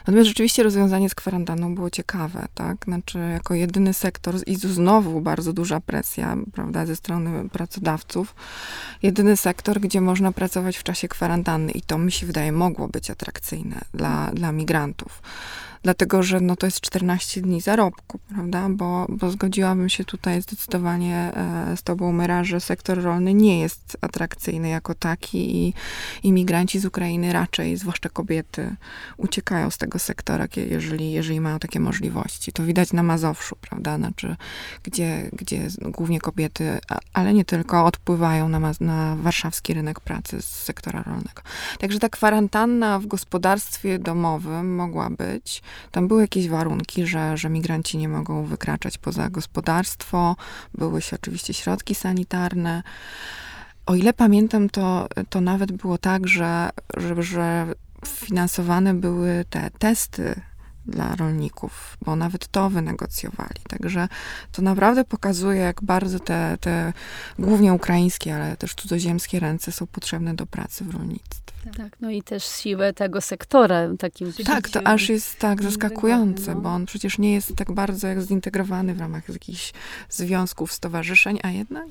Natomiast 0.00 0.28
rzeczywiście 0.28 0.62
rozwiązanie 0.62 1.10
z 1.10 1.14
kwarantanną 1.14 1.74
było 1.74 1.90
ciekawe, 1.90 2.48
tak? 2.54 2.84
Znaczy, 2.84 3.18
jako 3.18 3.54
jedyny 3.54 3.94
sektor 3.94 4.34
i 4.46 4.56
znowu 4.56 5.20
bardzo 5.20 5.52
duża 5.52 5.80
presja, 5.80 6.36
prawda, 6.52 6.86
ze 6.86 6.96
strony 6.96 7.48
pracodawców. 7.48 8.34
Jedyny 9.02 9.36
sektor, 9.36 9.80
gdzie 9.80 10.00
można 10.00 10.32
pracować 10.32 10.76
w 10.76 10.82
czasie 10.82 11.08
kwarantanny 11.08 11.72
i 11.72 11.82
to 11.82 11.98
mi 11.98 12.12
się 12.12 12.26
wydaje 12.26 12.52
mogło 12.52 12.88
być 12.88 13.10
atrakcyjne 13.10 13.80
dla, 13.94 14.30
dla 14.34 14.52
migrantów 14.52 15.22
dlatego 15.82 16.22
że 16.22 16.40
no, 16.40 16.56
to 16.56 16.66
jest 16.66 16.80
14 16.80 17.40
dni 17.40 17.60
zarobku, 17.60 18.18
prawda? 18.28 18.68
Bo, 18.70 19.06
bo 19.08 19.30
zgodziłabym 19.30 19.88
się 19.88 20.04
tutaj 20.04 20.42
zdecydowanie 20.42 21.16
e, 21.16 21.76
z 21.76 21.82
tobą, 21.82 22.12
Myra, 22.12 22.44
że 22.44 22.60
sektor 22.60 23.02
rolny 23.02 23.34
nie 23.34 23.60
jest 23.60 23.96
atrakcyjny 24.00 24.68
jako 24.68 24.94
taki 24.94 25.66
i 25.66 25.74
imigranci 26.22 26.78
z 26.78 26.84
Ukrainy 26.84 27.32
raczej, 27.32 27.76
zwłaszcza 27.76 28.08
kobiety, 28.08 28.76
uciekają 29.16 29.70
z 29.70 29.78
tego 29.78 29.98
sektora, 29.98 30.46
jeżeli, 30.56 31.12
jeżeli 31.12 31.40
mają 31.40 31.58
takie 31.58 31.80
możliwości. 31.80 32.52
To 32.52 32.64
widać 32.64 32.92
na 32.92 33.02
Mazowszu, 33.02 33.56
prawda? 33.60 33.96
Znaczy, 33.96 34.36
gdzie, 34.82 35.30
gdzie 35.32 35.68
głównie 35.80 36.20
kobiety, 36.20 36.78
ale 37.12 37.34
nie 37.34 37.44
tylko, 37.44 37.84
odpływają 37.84 38.48
na, 38.48 38.72
na 38.80 39.16
warszawski 39.16 39.74
rynek 39.74 40.00
pracy 40.00 40.42
z 40.42 40.46
sektora 40.46 41.02
rolnego. 41.02 41.42
Także 41.78 41.98
ta 41.98 42.08
kwarantanna 42.08 42.98
w 42.98 43.06
gospodarstwie 43.06 43.98
domowym 43.98 44.74
mogła 44.74 45.10
być, 45.10 45.62
tam 45.90 46.08
były 46.08 46.22
jakieś 46.22 46.48
warunki, 46.48 47.06
że, 47.06 47.36
że 47.36 47.50
migranci 47.50 47.98
nie 47.98 48.08
mogą 48.08 48.44
wykraczać 48.44 48.98
poza 48.98 49.30
gospodarstwo, 49.30 50.36
były 50.74 51.02
się 51.02 51.16
oczywiście 51.16 51.54
środki 51.54 51.94
sanitarne. 51.94 52.82
O 53.86 53.94
ile 53.94 54.12
pamiętam, 54.12 54.70
to, 54.70 55.08
to 55.30 55.40
nawet 55.40 55.72
było 55.72 55.98
tak, 55.98 56.28
że, 56.28 56.70
że, 56.96 57.22
że 57.22 57.66
finansowane 58.06 58.94
były 58.94 59.44
te 59.50 59.70
testy 59.78 60.40
dla 60.86 61.16
rolników, 61.16 61.96
bo 62.04 62.16
nawet 62.16 62.48
to 62.48 62.70
wynegocjowali. 62.70 63.60
Także 63.68 64.08
to 64.52 64.62
naprawdę 64.62 65.04
pokazuje, 65.04 65.60
jak 65.60 65.82
bardzo 65.82 66.20
te, 66.20 66.58
te 66.60 66.92
głównie 67.38 67.72
ukraińskie, 67.72 68.34
ale 68.34 68.56
też 68.56 68.74
cudzoziemskie 68.74 69.40
ręce 69.40 69.72
są 69.72 69.86
potrzebne 69.86 70.34
do 70.34 70.46
pracy 70.46 70.84
w 70.84 70.90
rolnictwie. 70.94 71.41
Tak, 71.76 71.96
no 72.00 72.10
i 72.10 72.22
też 72.22 72.44
siłę 72.44 72.92
tego 72.92 73.20
sektora 73.20 73.88
takim. 73.98 74.32
Tak, 74.46 74.68
to 74.68 74.86
aż 74.86 75.08
jest 75.08 75.38
tak 75.38 75.62
zaskakujące, 75.62 76.54
bo 76.54 76.68
on 76.68 76.86
przecież 76.86 77.18
nie 77.18 77.32
jest 77.32 77.56
tak 77.56 77.72
bardzo 77.72 78.08
jak 78.08 78.22
zintegrowany 78.22 78.94
w 78.94 79.00
ramach 79.00 79.28
jakichś 79.28 79.72
związków, 80.08 80.72
stowarzyszeń, 80.72 81.38
a 81.42 81.50
jednak... 81.50 81.86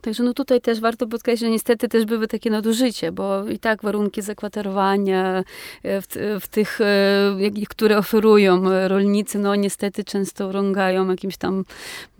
Także 0.00 0.22
no 0.22 0.34
tutaj 0.34 0.60
też 0.60 0.80
warto 0.80 1.06
podkreślić, 1.06 1.40
że 1.40 1.50
niestety 1.50 1.88
też 1.88 2.04
były 2.04 2.28
takie 2.28 2.50
nadużycie, 2.50 3.12
bo 3.12 3.48
i 3.48 3.58
tak 3.58 3.82
warunki 3.82 4.22
zakwaterowania 4.22 5.44
w, 5.84 6.38
w 6.40 6.48
tych, 6.48 6.78
które 7.68 7.98
oferują 7.98 8.62
rolnicy, 8.88 9.38
no 9.38 9.54
niestety 9.54 10.04
często 10.04 10.48
urągają 10.48 11.10
jakimś 11.10 11.36
tam 11.36 11.64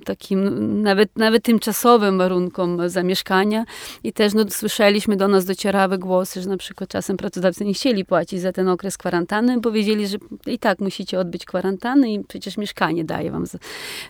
takim 0.07 0.83
nawet, 0.83 1.17
nawet 1.17 1.43
tymczasowym 1.43 2.19
warunkom 2.19 2.89
zamieszkania 2.89 3.65
i 4.05 4.13
też 4.13 4.35
no, 4.35 4.45
słyszeliśmy, 4.49 5.17
do 5.17 5.29
nas 5.29 5.45
docierały 5.45 5.99
głosy, 5.99 6.43
że 6.43 6.49
na 6.49 6.57
przykład 6.57 6.91
czasem 6.91 7.17
pracodawcy 7.17 7.65
nie 7.65 7.75
chcieli 7.75 8.05
płacić 8.05 8.41
za 8.41 8.53
ten 8.53 8.69
okres 8.69 8.97
kwarantanny, 8.99 9.61
bo 9.61 9.73
wiedzieli, 9.73 10.09
że 10.09 10.17
i 10.47 10.59
tak 10.59 10.79
musicie 10.79 11.19
odbyć 11.19 11.45
kwarantannę 11.45 12.13
i 12.13 12.25
przecież 12.25 12.57
mieszkanie 12.57 13.05
daje 13.05 13.31
wam 13.31 13.45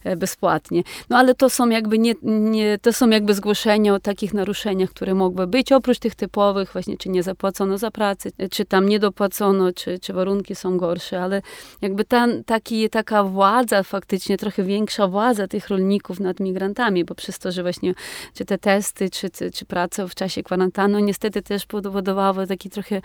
e, 0.04 0.16
bezpłatnie. 0.16 0.82
No 1.10 1.18
ale 1.18 1.34
to 1.34 1.50
są 1.50 1.68
jakby 1.68 1.98
nie, 1.98 2.14
nie, 2.22 2.78
to 2.78 2.92
są 2.92 3.10
jakby 3.10 3.34
zgłoszenia 3.34 3.94
o 3.94 4.00
takich 4.00 4.34
naruszeniach, 4.34 4.90
które 4.90 5.14
mogły 5.14 5.46
być, 5.46 5.72
oprócz 5.72 5.98
tych 5.98 6.14
typowych 6.14 6.72
właśnie, 6.72 6.96
czy 6.96 7.08
nie 7.08 7.22
zapłacono 7.22 7.78
za 7.78 7.90
pracę, 7.90 8.30
czy 8.50 8.64
tam 8.64 8.88
nie 8.88 8.98
dopłacono, 8.98 9.72
czy, 9.72 9.98
czy 9.98 10.12
warunki 10.12 10.54
są 10.54 10.76
gorsze, 10.76 11.22
ale 11.22 11.42
jakby 11.82 12.04
ta, 12.04 12.26
taki, 12.46 12.90
taka 12.90 13.24
władza 13.24 13.82
faktycznie, 13.82 14.36
trochę 14.36 14.62
większa 14.62 15.08
władza 15.08 15.48
tych 15.48 15.68
rolników 15.68 15.85
nad 16.20 16.40
migrantami, 16.40 17.04
bo 17.04 17.14
przez 17.14 17.38
to, 17.38 17.52
że 17.52 17.62
właśnie 17.62 17.94
czy 18.34 18.44
te 18.44 18.58
testy, 18.58 19.10
czy, 19.10 19.30
czy, 19.30 19.50
czy 19.50 19.64
praca 19.64 20.06
w 20.06 20.14
czasie 20.14 20.42
kwarantanny, 20.42 21.02
niestety 21.02 21.42
też 21.42 21.66
powodowały 21.66 22.46
taki 22.46 22.70
trochę 22.70 23.02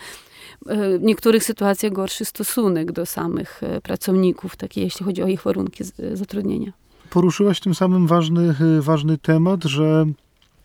w 0.66 1.02
niektórych 1.02 1.44
sytuacjach 1.44 1.94
gorszy 1.94 2.26
stosunek 2.26 2.92
do 2.92 3.06
samych 3.06 3.62
pracowników, 3.84 4.56
taki, 4.56 4.82
jeśli 4.82 5.06
chodzi 5.06 5.24
o 5.24 5.28
ich 5.28 5.42
warunki 5.42 5.84
zatrudnienia. 6.14 6.72
Poruszyłaś 7.10 7.60
tym 7.60 7.76
samym 7.76 8.08
ważny, 8.08 8.56
ważny 8.80 9.18
temat, 9.18 9.64
że 9.64 10.06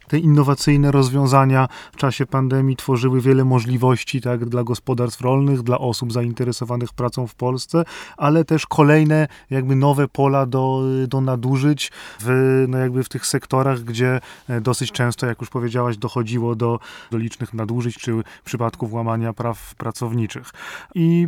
te 0.09 0.19
innowacyjne 0.19 0.91
rozwiązania 0.91 1.69
w 1.93 1.97
czasie 1.97 2.27
pandemii 2.27 2.77
tworzyły 2.77 3.21
wiele 3.21 3.45
możliwości 3.45 4.21
tak, 4.21 4.45
dla 4.45 4.65
gospodarstw 4.65 5.21
rolnych, 5.21 5.63
dla 5.63 5.79
osób 5.79 6.13
zainteresowanych 6.13 6.93
pracą 6.93 7.27
w 7.27 7.35
Polsce, 7.35 7.85
ale 8.17 8.45
też 8.45 8.67
kolejne 8.67 9.29
jakby 9.51 9.77
nowe 9.77 10.09
pola 10.09 10.47
do, 10.47 10.83
do 11.09 11.21
nadużyć 11.21 11.93
w, 12.21 12.65
no 12.69 12.79
jakby 12.79 13.05
w 13.05 13.09
tych 13.09 13.27
sektorach, 13.27 13.81
gdzie 13.81 14.21
dosyć 14.61 14.93
często, 14.93 15.27
jak 15.27 15.41
już 15.41 15.51
powiedziałaś, 15.51 15.97
dochodziło 15.97 16.55
do, 16.55 16.79
do 17.11 17.19
licznych 17.19 17.55
nadużyć 17.55 17.99
czy 17.99 18.23
przypadków 18.45 18.93
łamania 18.93 19.33
praw 19.33 19.75
pracowniczych. 19.75 20.51
I 20.95 21.27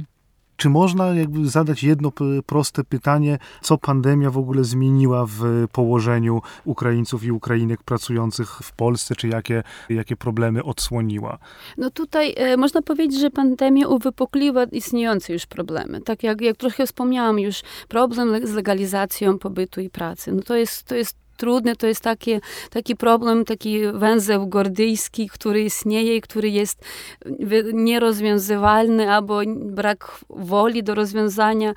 czy 0.58 0.68
można 0.68 1.14
jakby 1.14 1.48
zadać 1.48 1.82
jedno 1.82 2.12
proste 2.46 2.84
pytanie, 2.84 3.38
co 3.62 3.78
pandemia 3.78 4.30
w 4.30 4.38
ogóle 4.38 4.64
zmieniła 4.64 5.26
w 5.26 5.66
położeniu 5.72 6.42
Ukraińców 6.64 7.24
i 7.24 7.32
Ukrainek 7.32 7.82
pracujących 7.82 8.50
w 8.50 8.72
Polsce, 8.72 9.16
czy 9.16 9.28
jakie, 9.28 9.62
jakie 9.88 10.16
problemy 10.16 10.64
odsłoniła? 10.64 11.38
No 11.76 11.90
tutaj 11.90 12.34
e, 12.36 12.56
można 12.56 12.82
powiedzieć, 12.82 13.20
że 13.20 13.30
pandemia 13.30 13.88
uwypukliła 13.88 14.64
istniejące 14.64 15.32
już 15.32 15.46
problemy. 15.46 16.00
Tak 16.00 16.22
jak, 16.22 16.40
jak 16.40 16.56
trochę 16.56 16.86
wspomniałam 16.86 17.38
już, 17.38 17.62
problem 17.88 18.46
z 18.46 18.52
legalizacją 18.52 19.38
pobytu 19.38 19.80
i 19.80 19.90
pracy. 19.90 20.32
No 20.32 20.42
to 20.42 20.56
jest, 20.56 20.84
to 20.84 20.94
jest 20.94 21.16
trudne, 21.38 21.76
to 21.76 21.86
jest 21.86 22.00
taki, 22.00 22.40
taki 22.70 22.96
problem, 22.96 23.44
taki 23.44 23.80
węzeł 23.92 24.46
gordyjski, 24.46 25.28
który 25.28 25.62
istnieje 25.62 26.16
i 26.16 26.20
który 26.20 26.50
jest 26.50 26.84
nierozwiązywalny 27.72 29.10
albo 29.10 29.40
brak 29.56 30.20
woli 30.30 30.82
do 30.82 30.94
rozwiązania. 30.94 31.72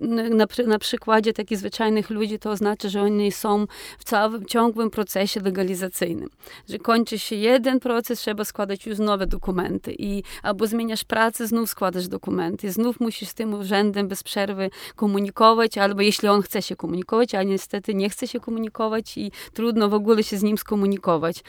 Na, 0.00 0.46
na 0.66 0.78
przykładzie 0.78 1.32
takich 1.32 1.58
zwyczajnych 1.58 2.10
ludzi 2.10 2.38
to 2.38 2.50
oznacza, 2.50 2.88
że 2.88 3.02
oni 3.02 3.32
są 3.32 3.66
w 3.98 4.04
całym 4.04 4.46
ciągłym 4.46 4.90
procesie 4.90 5.40
legalizacyjnym. 5.40 6.28
Że 6.68 6.78
kończy 6.78 7.18
się 7.18 7.36
jeden 7.36 7.80
proces, 7.80 8.20
trzeba 8.20 8.44
składać 8.44 8.86
już 8.86 8.98
nowe 8.98 9.26
dokumenty 9.26 9.94
i 9.98 10.22
albo 10.42 10.66
zmieniasz 10.66 11.04
pracę, 11.04 11.46
znów 11.46 11.70
składasz 11.70 12.08
dokumenty, 12.08 12.72
znów 12.72 13.00
musisz 13.00 13.28
z 13.28 13.34
tym 13.34 13.54
urzędem 13.54 14.08
bez 14.08 14.22
przerwy 14.22 14.70
komunikować, 14.96 15.78
albo 15.78 16.02
jeśli 16.02 16.28
on 16.28 16.42
chce 16.42 16.62
się 16.62 16.76
komunikować, 16.76 17.34
a 17.34 17.42
niestety 17.42 17.94
nie 17.94 18.10
chce 18.10 18.28
się 18.28 18.40
komunikować, 18.40 18.57
komunikować 18.58 19.18
i 19.18 19.32
trudno 19.52 19.88
w 19.88 19.94
ogóle 19.94 20.22
się 20.22 20.36
z 20.36 20.42
nim 20.42 20.58
skomunikować. 20.58 21.42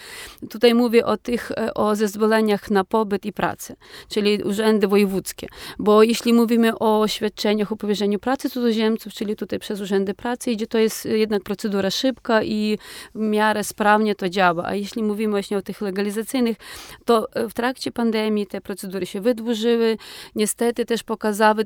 Tutaj 0.49 0.73
mówię 0.73 1.05
o 1.05 1.17
tych, 1.17 1.51
o 1.75 1.95
zezwoleniach 1.95 2.71
na 2.71 2.83
pobyt 2.83 3.25
i 3.25 3.33
pracę, 3.33 3.75
czyli 4.09 4.43
urzędy 4.43 4.87
wojewódzkie, 4.87 5.47
bo 5.79 6.03
jeśli 6.03 6.33
mówimy 6.33 6.79
o 6.79 7.07
świadczeniach 7.07 7.71
o 7.71 7.75
powierzeniu 7.75 8.19
pracy 8.19 8.49
cudzoziemców, 8.49 9.13
czyli 9.13 9.35
tutaj 9.35 9.59
przez 9.59 9.81
urzędy 9.81 10.13
pracy 10.13 10.51
idzie, 10.51 10.67
to 10.67 10.77
jest 10.77 11.05
jednak 11.05 11.43
procedura 11.43 11.89
szybka 11.91 12.43
i 12.43 12.77
w 13.15 13.19
miarę 13.19 13.63
sprawnie 13.63 14.15
to 14.15 14.29
działa, 14.29 14.65
a 14.65 14.75
jeśli 14.75 15.03
mówimy 15.03 15.31
właśnie 15.31 15.57
o 15.57 15.61
tych 15.61 15.81
legalizacyjnych, 15.81 16.57
to 17.05 17.27
w 17.49 17.53
trakcie 17.53 17.91
pandemii 17.91 18.47
te 18.47 18.61
procedury 18.61 19.05
się 19.05 19.21
wydłużyły, 19.21 19.97
niestety 20.35 20.85
też 20.85 21.03
pokazały 21.03 21.65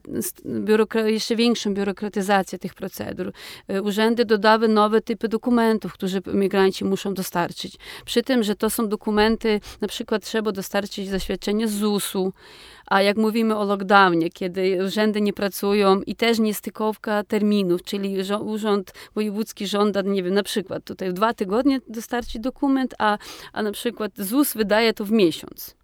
jeszcze 1.05 1.35
większą 1.35 1.73
biurokratyzację 1.73 2.59
tych 2.59 2.73
procedur. 2.73 3.33
Urzędy 3.83 4.25
dodały 4.25 4.67
nowe 4.67 5.01
typy 5.01 5.27
dokumentów, 5.33 5.93
które 5.93 6.21
migranci 6.33 6.85
muszą 6.85 7.13
dostarczyć. 7.13 7.75
Przy 8.05 8.23
tym, 8.23 8.43
że 8.43 8.55
to 8.55 8.69
są 8.69 8.87
dokumenty, 8.87 9.59
na 9.81 9.87
przykład 9.87 10.23
trzeba 10.23 10.51
dostarczyć 10.51 11.09
zaświadczenie 11.09 11.67
z 11.67 11.71
ZUS-u, 11.71 12.33
a 12.87 13.01
jak 13.01 13.17
mówimy 13.17 13.55
o 13.55 13.63
lockdownie, 13.65 14.29
kiedy 14.29 14.79
urzędy 14.85 15.21
nie 15.21 15.33
pracują 15.33 16.01
i 16.01 16.15
też 16.15 16.39
niestykowka 16.39 17.23
terminów, 17.23 17.83
czyli 17.83 18.17
urząd 18.39 18.93
wojewódzki 19.15 19.67
żąda, 19.67 20.01
nie 20.01 20.23
wiem, 20.23 20.33
na 20.33 20.43
przykład 20.43 20.83
tutaj 20.83 21.13
dwa 21.13 21.33
tygodnie 21.33 21.79
dostarczyć 21.87 22.41
dokument, 22.41 22.95
a, 22.99 23.17
a 23.53 23.63
na 23.63 23.71
przykład 23.71 24.11
ZUS 24.17 24.53
wydaje 24.53 24.93
to 24.93 25.05
w 25.05 25.11
miesiąc 25.11 25.75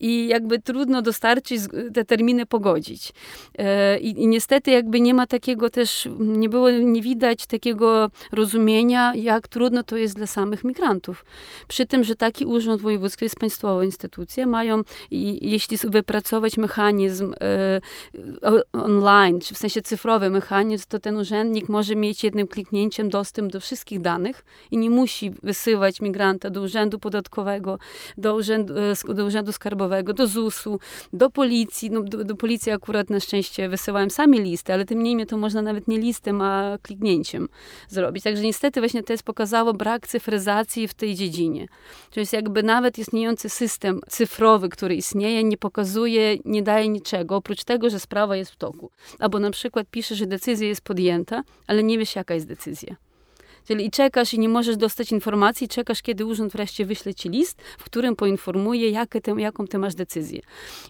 i 0.00 0.28
jakby 0.28 0.58
trudno 0.58 1.02
dostarczyć, 1.02 1.62
te 1.94 2.04
terminy 2.04 2.46
pogodzić. 2.46 3.12
E, 3.58 3.98
I, 3.98 4.22
I, 4.22 4.26
niestety 4.26 4.70
jakby 4.70 5.00
nie 5.00 5.14
ma 5.14 5.26
takiego 5.26 5.70
też, 5.70 6.08
nie 6.18 6.48
było, 6.48 6.70
nie 6.70 7.02
widać 7.02 7.46
takiego 7.46 8.10
rozumienia, 8.32 9.12
jak 9.14 9.48
trudno 9.48 9.82
to 9.82 9.96
jest 9.96 10.16
dla 10.16 10.26
samych 10.26 10.64
migrantów. 10.64 11.24
Przy 11.68 11.86
tym, 11.86 12.04
że 12.04 12.16
taki 12.16 12.44
urząd 12.44 12.82
wojewódzki 12.82 13.24
jest 13.24 13.36
państwowa 13.36 13.84
instytucja, 13.84 14.46
mają, 14.46 14.82
i, 15.10 15.50
jeśli 15.50 15.76
wypracować 15.76 16.56
mechanizm 16.56 17.34
e, 17.40 17.80
online, 18.72 19.40
czy 19.40 19.54
w 19.54 19.58
sensie 19.58 19.82
cyfrowy 19.82 20.30
mechanizm, 20.30 20.84
to 20.88 20.98
ten 20.98 21.16
urzędnik 21.16 21.68
może 21.68 21.96
mieć 21.96 22.24
jednym 22.24 22.48
kliknięciem 22.48 23.08
dostęp 23.08 23.52
do 23.52 23.60
wszystkich 23.60 24.00
danych 24.00 24.44
i 24.70 24.78
nie 24.78 24.90
musi 24.90 25.30
wysyłać 25.42 26.00
migranta 26.00 26.50
do 26.50 26.62
urzędu 26.62 26.98
podatkowego, 26.98 27.78
do 28.18 28.34
urzędu, 28.34 28.74
e, 28.78 29.14
do 29.14 29.24
urzędu 29.24 29.52
skarbowego, 29.52 29.87
do 30.14 30.26
ZUS-u, 30.26 30.80
do 31.12 31.30
policji. 31.30 31.90
No, 31.90 32.02
do, 32.02 32.24
do, 32.24 32.36
policji 32.36 32.72
akurat 32.72 33.10
na 33.10 33.20
szczęście 33.20 33.68
wysyłałem 33.68 34.10
sami 34.10 34.40
listy, 34.40 34.72
ale 34.72 34.84
tym 34.84 35.02
niemniej 35.02 35.26
to 35.26 35.36
można 35.36 35.62
nawet 35.62 35.88
nie 35.88 35.98
listem, 35.98 36.40
a 36.42 36.78
kliknięciem 36.82 37.48
zrobić. 37.88 38.24
Także 38.24 38.42
niestety 38.42 38.80
właśnie 38.80 39.02
to 39.02 39.12
jest 39.12 39.22
pokazało 39.22 39.72
brak 39.72 40.06
cyfryzacji 40.06 40.88
w 40.88 40.94
tej 40.94 41.14
dziedzinie. 41.14 41.66
Jest 42.16 42.32
jakby 42.32 42.62
nawet 42.62 42.98
istniejący 42.98 43.48
system 43.48 44.00
cyfrowy, 44.08 44.68
który 44.68 44.94
istnieje, 44.94 45.44
nie 45.44 45.56
pokazuje, 45.56 46.36
nie 46.44 46.62
daje 46.62 46.88
niczego, 46.88 47.36
oprócz 47.36 47.64
tego, 47.64 47.90
że 47.90 48.00
sprawa 48.00 48.36
jest 48.36 48.50
w 48.50 48.56
toku. 48.56 48.90
Albo 49.18 49.38
na 49.38 49.50
przykład 49.50 49.86
pisze, 49.90 50.14
że 50.14 50.26
decyzja 50.26 50.68
jest 50.68 50.80
podjęta, 50.80 51.42
ale 51.66 51.82
nie 51.82 51.98
wiesz, 51.98 52.16
jaka 52.16 52.34
jest 52.34 52.46
decyzja. 52.46 53.07
Czyli 53.66 53.86
i 53.86 53.90
czekasz 53.90 54.34
i 54.34 54.38
nie 54.38 54.48
możesz 54.48 54.76
dostać 54.76 55.12
informacji, 55.12 55.68
czekasz, 55.68 56.02
kiedy 56.02 56.26
urząd 56.26 56.52
wreszcie 56.52 56.84
wyśle 56.84 57.14
ci 57.14 57.28
list, 57.28 57.62
w 57.78 57.84
którym 57.84 58.16
poinformuje, 58.16 58.90
jakie 58.90 59.20
ty, 59.20 59.32
jaką 59.38 59.66
ty 59.66 59.78
masz 59.78 59.94
decyzję. 59.94 60.40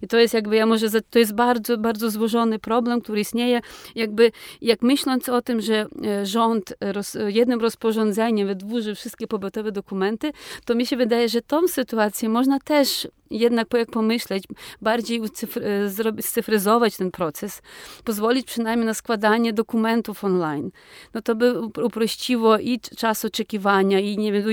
I 0.03 0.09
to 0.09 0.19
jest 0.19 0.35
jakby, 0.35 0.57
ja 0.57 0.67
może, 0.67 0.87
to 1.11 1.19
jest 1.19 1.35
bardzo, 1.35 1.79
bardzo 1.79 2.11
złożony 2.11 2.59
problem, 2.59 3.01
który 3.01 3.21
istnieje. 3.21 3.61
Jakby, 3.95 4.33
jak 4.61 4.83
myśląc 4.83 5.29
o 5.29 5.43
tym, 5.43 5.61
że 5.61 5.87
e, 6.05 6.27
rząd 6.27 6.75
roz, 6.81 7.17
jednym 7.27 7.61
rozporządzeniem 7.61 8.49
wydłuży 8.49 8.95
wszystkie 8.95 9.27
pobytowe 9.27 9.73
dokumenty, 9.73 10.33
to 10.65 10.75
mi 10.75 10.87
się 10.87 10.97
wydaje, 10.97 11.29
że 11.29 11.43
tą 11.43 11.69
sytuację 11.69 12.29
można 12.29 12.59
też 12.59 13.09
jednak 13.31 13.69
jak 13.75 13.91
pomyśleć, 13.91 14.45
bardziej 14.81 15.21
e, 15.21 16.23
scyfryzować 16.23 16.97
ten 16.97 17.11
proces, 17.11 17.63
pozwolić 18.05 18.47
przynajmniej 18.47 18.87
na 18.87 18.95
składanie 18.95 19.53
dokumentów 19.53 20.25
online. 20.25 20.71
No 21.15 21.23
to 21.23 21.35
by 21.35 21.61
uprościło 21.61 22.59
czas 22.97 23.25
oczekiwania, 23.25 24.01
i 24.01 24.19
nie 24.19 24.33
wiem, 24.33 24.45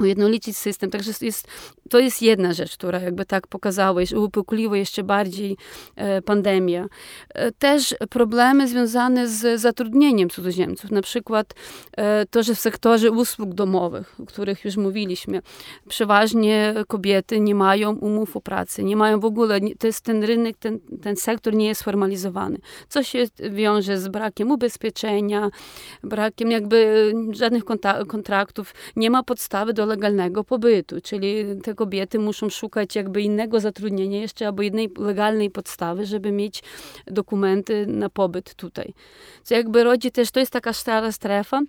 ujednolicić 0.00 0.56
system. 0.56 0.90
Także 0.90 1.12
jest, 1.20 1.48
to 1.90 1.98
jest 1.98 2.22
jedna 2.22 2.52
rzecz, 2.52 2.76
która 2.76 3.00
jakby 3.00 3.24
tak 3.24 3.46
pokazała, 3.46 4.00
uwypukliła 4.16 4.76
jeszcze 4.76 5.02
bardziej 5.02 5.56
e, 5.96 6.22
pandemia. 6.22 6.86
E, 7.28 7.52
też 7.52 7.94
problemy 8.10 8.68
związane 8.68 9.28
z 9.28 9.60
zatrudnieniem 9.60 10.30
cudzoziemców. 10.30 10.90
Na 10.90 11.02
przykład 11.02 11.54
e, 11.96 12.26
to, 12.26 12.42
że 12.42 12.54
w 12.54 12.58
sektorze 12.58 13.10
usług 13.10 13.54
domowych, 13.54 14.14
o 14.20 14.26
których 14.26 14.64
już 14.64 14.76
mówiliśmy, 14.76 15.42
przeważnie 15.88 16.74
kobiety 16.88 17.40
nie 17.40 17.54
mają 17.54 17.96
umów 17.96 18.36
o 18.36 18.40
pracy, 18.40 18.84
nie 18.84 18.96
mają 18.96 19.20
w 19.20 19.24
ogóle, 19.24 19.60
to 19.78 19.86
jest 19.86 20.00
ten 20.00 20.24
rynek, 20.24 20.56
ten, 20.56 20.78
ten 21.02 21.16
sektor 21.16 21.54
nie 21.54 21.66
jest 21.66 21.80
sformalizowany. 21.80 22.58
Co 22.88 23.02
się 23.02 23.24
wiąże 23.50 23.98
z 23.98 24.08
brakiem 24.08 24.50
ubezpieczenia, 24.50 25.50
brakiem 26.02 26.50
jakby 26.50 27.12
żadnych 27.30 27.64
kontraktów, 28.08 28.74
nie 28.96 29.10
ma 29.10 29.22
podstawy 29.22 29.72
do 29.72 29.86
legalnego 29.88 30.44
pobytu, 30.44 31.00
czyli 31.00 31.44
te 31.62 31.74
kobiety 31.74 32.18
muszą 32.18 32.48
szukać 32.48 32.94
jakby 32.94 33.22
innego 33.22 33.60
zatrudnienia 33.60 34.20
jeszcze 34.20 34.46
albo 34.46 34.62
jednej 34.62 34.90
legalnej 34.98 35.50
podstawy, 35.50 36.06
żeby 36.06 36.32
mieć 36.32 36.62
dokumenty 37.06 37.86
na 37.86 38.08
pobyt 38.08 38.54
tutaj. 38.54 38.94
Co 39.42 39.54
jakby 39.54 39.84
rodzi 39.84 40.10
też, 40.10 40.30
to 40.30 40.40
jest 40.40 40.52
taka 40.52 40.72
stara 40.72 41.12
strefa, 41.12 41.60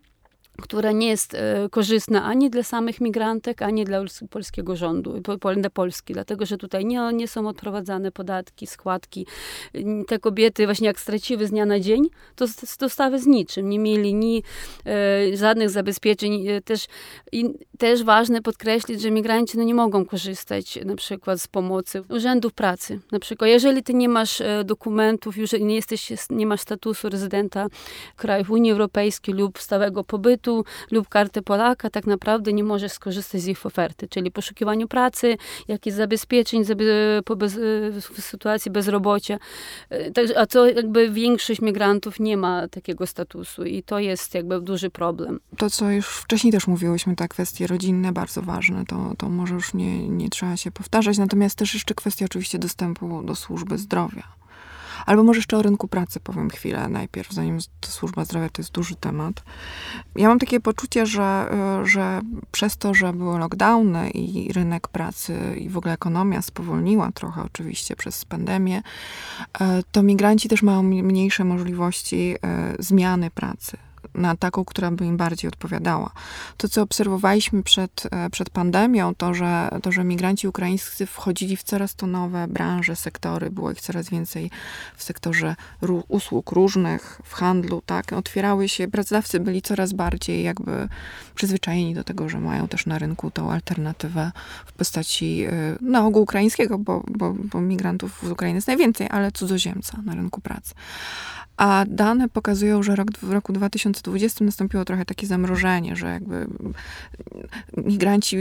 która 0.61 0.91
nie 0.91 1.07
jest 1.07 1.33
e, 1.33 1.69
korzystna 1.71 2.23
ani 2.23 2.49
dla 2.49 2.63
samych 2.63 3.01
migrantek, 3.01 3.61
ani 3.61 3.85
dla 3.85 4.01
polskiego 4.29 4.75
rządu, 4.75 5.21
dla 5.55 5.69
Polski, 5.69 6.13
dlatego 6.13 6.45
że 6.45 6.57
tutaj 6.57 6.85
nie, 6.85 7.13
nie 7.13 7.27
są 7.27 7.47
odprowadzane 7.47 8.11
podatki, 8.11 8.67
składki. 8.67 9.25
Te 10.07 10.19
kobiety 10.19 10.65
właśnie 10.65 10.87
jak 10.87 10.99
straciły 10.99 11.47
z 11.47 11.49
dnia 11.49 11.65
na 11.65 11.79
dzień, 11.79 12.03
to 12.35 12.45
dostawy 12.79 13.19
z 13.19 13.27
niczym. 13.27 13.69
Nie 13.69 13.79
mieli 13.79 14.13
ni 14.13 14.43
e, 14.85 15.37
żadnych 15.37 15.69
zabezpieczeń. 15.69 16.47
E, 16.47 16.61
też, 16.61 16.85
i, 17.31 17.45
też 17.79 18.03
ważne 18.03 18.41
podkreślić, 18.41 19.01
że 19.01 19.11
migranci 19.11 19.57
no, 19.57 19.63
nie 19.63 19.73
mogą 19.73 20.05
korzystać 20.05 20.79
na 20.85 20.95
przykład 20.95 21.41
z 21.41 21.47
pomocy 21.47 22.03
urzędów 22.09 22.53
pracy. 22.53 22.99
Na 23.11 23.19
przykład, 23.19 23.49
jeżeli 23.49 23.83
ty 23.83 23.93
nie 23.93 24.09
masz 24.09 24.41
e, 24.41 24.63
dokumentów, 24.63 25.37
już 25.37 25.51
nie 25.51 25.75
jesteś, 25.75 26.11
nie 26.29 26.45
masz 26.45 26.61
statusu 26.61 27.09
rezydenta 27.09 27.67
krajów 28.15 28.49
Unii 28.49 28.71
Europejskiej 28.71 29.35
lub 29.35 29.59
stałego 29.59 30.03
pobytu, 30.03 30.65
lub 30.91 31.09
kartę 31.09 31.41
Polaka, 31.41 31.89
tak 31.89 32.07
naprawdę 32.07 32.53
nie 32.53 32.63
możesz 32.63 32.91
skorzystać 32.91 33.41
z 33.41 33.47
ich 33.47 33.65
oferty, 33.65 34.07
czyli 34.07 34.31
poszukiwaniu 34.31 34.87
pracy, 34.87 35.37
jakichś 35.67 35.95
zabezpieczeń 35.95 36.63
po 37.25 37.35
bez, 37.35 37.59
w 37.91 38.21
sytuacji 38.21 38.71
bezrobocia. 38.71 39.39
E, 39.91 40.39
a 40.39 40.45
co 40.45 40.67
jakby 40.67 41.09
większość 41.09 41.61
migrantów 41.61 42.19
nie 42.19 42.37
ma 42.37 42.67
takiego 42.67 43.07
statusu 43.07 43.63
i 43.63 43.83
to 43.83 43.99
jest 43.99 44.33
jakby 44.33 44.61
duży 44.61 44.89
problem. 44.89 45.39
To, 45.57 45.69
co 45.69 45.91
już 45.91 46.07
wcześniej 46.07 46.53
też 46.53 46.67
mówiłyśmy, 46.67 47.15
te 47.15 47.27
kwestie 47.27 47.68
rodzinne 47.69 48.11
bardzo 48.11 48.41
ważne, 48.41 48.85
to, 48.85 49.15
to 49.17 49.29
może 49.29 49.53
już 49.53 49.73
nie, 49.73 50.09
nie 50.09 50.29
trzeba 50.29 50.57
się 50.57 50.71
powtarzać, 50.71 51.17
natomiast 51.17 51.55
też 51.55 51.73
jeszcze 51.73 51.95
kwestia 51.95 52.25
oczywiście 52.25 52.59
dostępu 52.59 53.23
do 53.23 53.35
służby 53.35 53.77
zdrowia. 53.77 54.39
Albo 55.05 55.23
może 55.23 55.37
jeszcze 55.37 55.57
o 55.57 55.61
rynku 55.61 55.87
pracy 55.87 56.19
powiem 56.19 56.49
chwilę 56.49 56.89
najpierw, 56.89 57.31
zanim 57.31 57.57
służba 57.85 58.25
zdrowia 58.25 58.49
to 58.49 58.61
jest 58.61 58.71
duży 58.71 58.95
temat. 58.95 59.43
Ja 60.15 60.27
mam 60.27 60.39
takie 60.39 60.59
poczucie, 60.59 61.05
że, 61.05 61.23
e, 61.51 61.85
że 61.85 62.21
przez 62.51 62.77
to, 62.77 62.93
że 62.93 63.13
były 63.13 63.39
lockdowny 63.39 64.09
i 64.09 64.53
rynek 64.53 64.87
pracy 64.87 65.55
i 65.57 65.69
w 65.69 65.77
ogóle 65.77 65.93
ekonomia 65.93 66.41
spowolniła 66.41 67.11
trochę 67.11 67.43
oczywiście 67.43 67.95
przez 67.95 68.25
pandemię, 68.25 68.81
e, 69.59 69.83
to 69.91 70.03
migranci 70.03 70.49
też 70.49 70.63
mają 70.63 70.83
mniejsze 70.83 71.43
możliwości 71.43 72.35
e, 72.43 72.75
zmiany 72.79 73.31
pracy 73.31 73.77
na 74.15 74.35
taką, 74.35 74.65
która 74.65 74.91
by 74.91 75.05
im 75.05 75.17
bardziej 75.17 75.47
odpowiadała. 75.47 76.11
To, 76.57 76.69
co 76.69 76.81
obserwowaliśmy 76.81 77.63
przed, 77.63 78.03
e, 78.11 78.29
przed 78.29 78.49
pandemią, 78.49 79.15
to 79.15 79.33
że, 79.33 79.69
to, 79.83 79.91
że 79.91 80.03
migranci 80.03 80.47
ukraińscy 80.47 81.05
wchodzili 81.05 81.57
w 81.57 81.63
coraz 81.63 81.95
to 81.95 82.07
nowe 82.07 82.47
branże, 82.47 82.95
sektory, 82.95 83.49
było 83.49 83.71
ich 83.71 83.81
coraz 83.81 84.09
więcej 84.09 84.51
w 84.95 85.03
sektorze 85.03 85.55
usług 86.07 86.51
różnych, 86.51 87.21
w 87.23 87.33
handlu, 87.33 87.81
tak, 87.85 88.13
otwierały 88.13 88.69
się, 88.69 88.87
pracodawcy 88.87 89.39
byli 89.39 89.61
coraz 89.61 89.93
bardziej 89.93 90.43
jakby 90.43 90.89
przyzwyczajeni 91.35 91.93
do 91.93 92.03
tego, 92.03 92.29
że 92.29 92.39
mają 92.39 92.67
też 92.67 92.85
na 92.85 92.99
rynku 92.99 93.31
tą 93.31 93.51
alternatywę 93.51 94.31
w 94.65 94.73
postaci 94.73 95.43
e, 95.43 95.75
na 95.81 96.05
ogół 96.05 96.23
ukraińskiego, 96.23 96.77
bo, 96.77 97.03
bo, 97.07 97.33
bo 97.33 97.61
migrantów 97.61 98.19
z 98.23 98.31
Ukrainy 98.31 98.57
jest 98.57 98.67
najwięcej, 98.67 99.07
ale 99.11 99.31
cudzoziemca 99.31 100.01
na 100.05 100.15
rynku 100.15 100.41
pracy. 100.41 100.73
A 101.57 101.85
dane 101.87 102.29
pokazują, 102.29 102.83
że 102.83 102.95
rok, 102.95 103.07
w 103.21 103.31
roku 103.31 103.53
2020 104.01 104.45
nastąpiło 104.45 104.85
trochę 104.85 105.05
takie 105.05 105.27
zamrożenie, 105.27 105.95
że 105.95 106.07
jakby 106.07 106.47
migranci, 107.77 108.37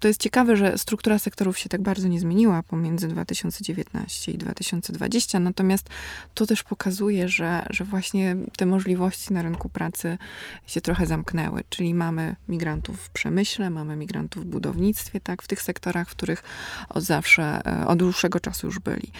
to 0.00 0.08
jest 0.08 0.20
ciekawe, 0.20 0.56
że 0.56 0.78
struktura 0.78 1.18
sektorów 1.18 1.58
się 1.58 1.68
tak 1.68 1.82
bardzo 1.82 2.08
nie 2.08 2.20
zmieniła 2.20 2.62
pomiędzy 2.62 3.08
2019 3.08 4.32
i 4.32 4.38
2020, 4.38 5.40
natomiast 5.40 5.88
to 6.34 6.46
też 6.46 6.62
pokazuje, 6.62 7.28
że, 7.28 7.66
że 7.70 7.84
właśnie 7.84 8.36
te 8.56 8.66
możliwości 8.66 9.32
na 9.32 9.42
rynku 9.42 9.68
pracy 9.68 10.18
się 10.66 10.80
trochę 10.80 11.06
zamknęły, 11.06 11.62
czyli 11.68 11.94
mamy 11.94 12.36
migrantów 12.48 13.00
w 13.00 13.10
przemyśle, 13.10 13.70
mamy 13.70 13.96
migrantów 13.96 14.44
w 14.44 14.46
budownictwie, 14.46 15.20
tak, 15.20 15.42
w 15.42 15.48
tych 15.48 15.62
sektorach, 15.62 16.08
w 16.08 16.10
których 16.10 16.42
od 16.88 17.04
zawsze, 17.04 17.60
e, 17.66 17.86
od 17.86 17.98
dłuższego 17.98 18.40
czasu 18.40 18.66
już 18.66 18.78
byli. 18.78 19.12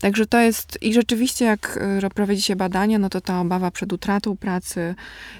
Także 0.00 0.26
to 0.26 0.40
jest, 0.40 0.78
i 0.82 0.94
rzeczywiście 0.94 1.44
jak 1.44 1.78
e, 2.02 2.10
prowadzi 2.10 2.42
się 2.42 2.56
badania, 2.56 2.98
no 2.98 3.08
to 3.08 3.20
ta 3.20 3.40
obawa 3.40 3.70
przed 3.70 3.92
utratą 3.92 4.36
pracy 4.36 4.94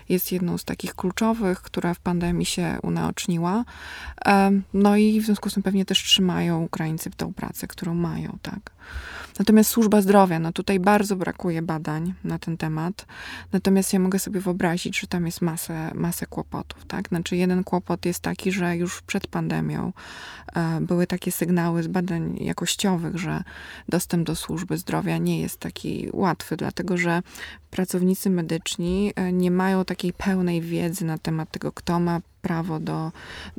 jest 0.08 0.32
jedną 0.32 0.58
z 0.58 0.64
takich 0.64 0.94
kluczowych, 0.94 1.62
która 1.62 1.94
w 1.94 2.00
pandemii 2.00 2.46
się 2.46 2.78
unaoczniła. 2.82 3.64
No 4.74 4.96
i 4.96 5.20
w 5.20 5.24
związku 5.24 5.50
z 5.50 5.54
tym 5.54 5.62
pewnie 5.62 5.84
też 5.84 6.02
trzymają 6.02 6.62
Ukraińcy 6.62 7.10
tą 7.16 7.34
pracę, 7.34 7.66
którą 7.66 7.94
mają, 7.94 8.38
tak. 8.42 8.70
Natomiast 9.38 9.70
służba 9.70 10.00
zdrowia, 10.02 10.38
no 10.38 10.52
tutaj 10.52 10.80
bardzo 10.80 11.16
brakuje 11.16 11.62
badań 11.62 12.14
na 12.24 12.38
ten 12.38 12.56
temat. 12.56 13.06
Natomiast 13.52 13.92
ja 13.92 13.98
mogę 13.98 14.18
sobie 14.18 14.40
wyobrazić, 14.40 15.00
że 15.00 15.06
tam 15.06 15.26
jest 15.26 15.40
masę, 15.40 15.90
masę 15.94 16.26
kłopotów, 16.26 16.84
tak? 16.84 17.08
Znaczy 17.08 17.36
jeden 17.36 17.64
kłopot 17.64 18.06
jest 18.06 18.20
taki, 18.20 18.52
że 18.52 18.76
już 18.76 19.02
przed 19.02 19.26
pandemią 19.26 19.92
e, 20.54 20.80
były 20.80 21.06
takie 21.06 21.32
sygnały 21.32 21.82
z 21.82 21.86
badań 21.86 22.36
jakościowych, 22.40 23.16
że 23.16 23.42
dostęp 23.88 24.26
do 24.26 24.36
służby 24.36 24.78
zdrowia 24.78 25.18
nie 25.18 25.40
jest 25.40 25.60
taki 25.60 26.08
łatwy, 26.12 26.56
dlatego 26.56 26.96
że 26.96 27.22
pracownicy 27.70 28.30
medyczni 28.30 29.12
e, 29.16 29.32
nie 29.32 29.50
mają 29.50 29.71
takiej 29.84 30.12
pełnej 30.12 30.60
wiedzy 30.60 31.04
na 31.04 31.18
temat 31.18 31.50
tego, 31.50 31.72
kto 31.72 32.00
ma 32.00 32.20
prawo 32.42 32.80
do, 32.80 33.12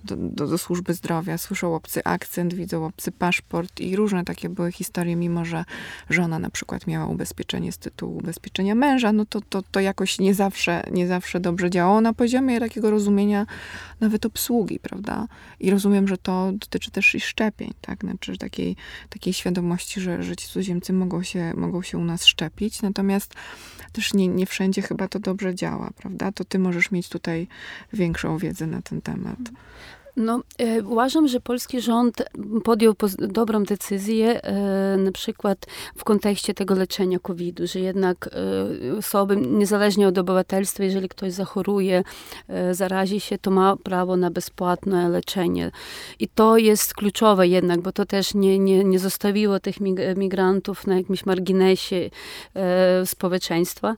do, 0.03 0.15
do, 0.15 0.47
do, 0.47 0.57
służby 0.57 0.93
zdrowia. 0.93 1.37
Słyszą 1.37 1.75
obcy 1.75 2.03
akcent, 2.03 2.53
widzą 2.53 2.85
obcy 2.85 3.11
paszport 3.11 3.79
i 3.79 3.95
różne 3.95 4.25
takie 4.25 4.49
były 4.49 4.71
historie, 4.71 5.15
mimo 5.15 5.45
że 5.45 5.65
żona 6.09 6.39
na 6.39 6.49
przykład 6.49 6.87
miała 6.87 7.05
ubezpieczenie 7.05 7.71
z 7.71 7.77
tytułu 7.77 8.17
ubezpieczenia 8.17 8.75
męża, 8.75 9.13
no 9.13 9.25
to, 9.25 9.41
to, 9.41 9.61
to 9.71 9.79
jakoś 9.79 10.19
nie 10.19 10.33
zawsze, 10.33 10.83
nie 10.91 11.07
zawsze 11.07 11.39
dobrze 11.39 11.69
działało 11.69 12.01
na 12.01 12.13
poziomie 12.13 12.59
takiego 12.59 12.91
rozumienia 12.91 13.45
nawet 13.99 14.25
obsługi, 14.25 14.79
prawda? 14.79 15.27
I 15.59 15.71
rozumiem, 15.71 16.07
że 16.07 16.17
to 16.17 16.51
dotyczy 16.51 16.91
też 16.91 17.15
i 17.15 17.19
szczepień, 17.19 17.73
tak? 17.81 17.99
Znaczy 18.01 18.37
takiej, 18.37 18.75
takiej 19.09 19.33
świadomości, 19.33 20.01
że, 20.01 20.23
że 20.23 20.35
ci 20.35 20.47
cudzoziemcy 20.47 20.93
mogą 20.93 21.23
się, 21.23 21.53
mogą 21.57 21.81
się 21.81 21.97
u 21.97 22.03
nas 22.03 22.25
szczepić, 22.25 22.81
natomiast 22.81 23.33
też 23.91 24.13
nie, 24.13 24.27
nie 24.27 24.45
wszędzie 24.45 24.81
chyba 24.81 25.07
to 25.07 25.19
dobrze 25.19 25.55
działa, 25.55 25.89
prawda? 25.95 26.31
To 26.31 26.45
ty 26.45 26.59
możesz 26.59 26.91
mieć 26.91 27.09
tutaj 27.09 27.47
większą 27.93 28.37
wiedzę 28.37 28.67
na 28.73 28.81
ten 28.81 29.01
temat. 29.01 29.39
No, 30.17 30.41
e, 30.57 30.83
uważam, 30.83 31.27
że 31.27 31.39
polski 31.39 31.81
rząd 31.81 32.23
podjął 32.63 32.93
dobrą 33.19 33.63
decyzję, 33.63 34.43
e, 34.43 34.97
na 34.97 35.11
przykład 35.11 35.65
w 35.95 36.03
kontekście 36.03 36.53
tego 36.53 36.75
leczenia 36.75 37.19
COVID-u, 37.19 37.67
że 37.67 37.79
jednak 37.79 38.29
e, 38.91 38.97
osoby, 38.97 39.37
niezależnie 39.37 40.07
od 40.07 40.17
obywatelstwa, 40.17 40.83
jeżeli 40.83 41.09
ktoś 41.09 41.31
zachoruje, 41.33 42.03
zarazi 42.71 43.19
się, 43.19 43.37
to 43.37 43.51
ma 43.51 43.75
prawo 43.77 44.17
na 44.17 44.31
bezpłatne 44.31 45.09
leczenie. 45.09 45.71
I 46.19 46.27
to 46.27 46.57
jest 46.57 46.93
kluczowe 46.93 47.47
jednak, 47.47 47.81
bo 47.81 47.91
to 47.91 48.05
też 48.05 48.33
nie, 48.33 48.59
nie, 48.59 48.83
nie 48.83 48.99
zostawiło 48.99 49.59
tych 49.59 49.75
migrantów 50.15 50.87
na 50.87 50.97
jakimś 50.97 51.25
marginesie 51.25 52.09
społeczeństwa. 53.05 53.95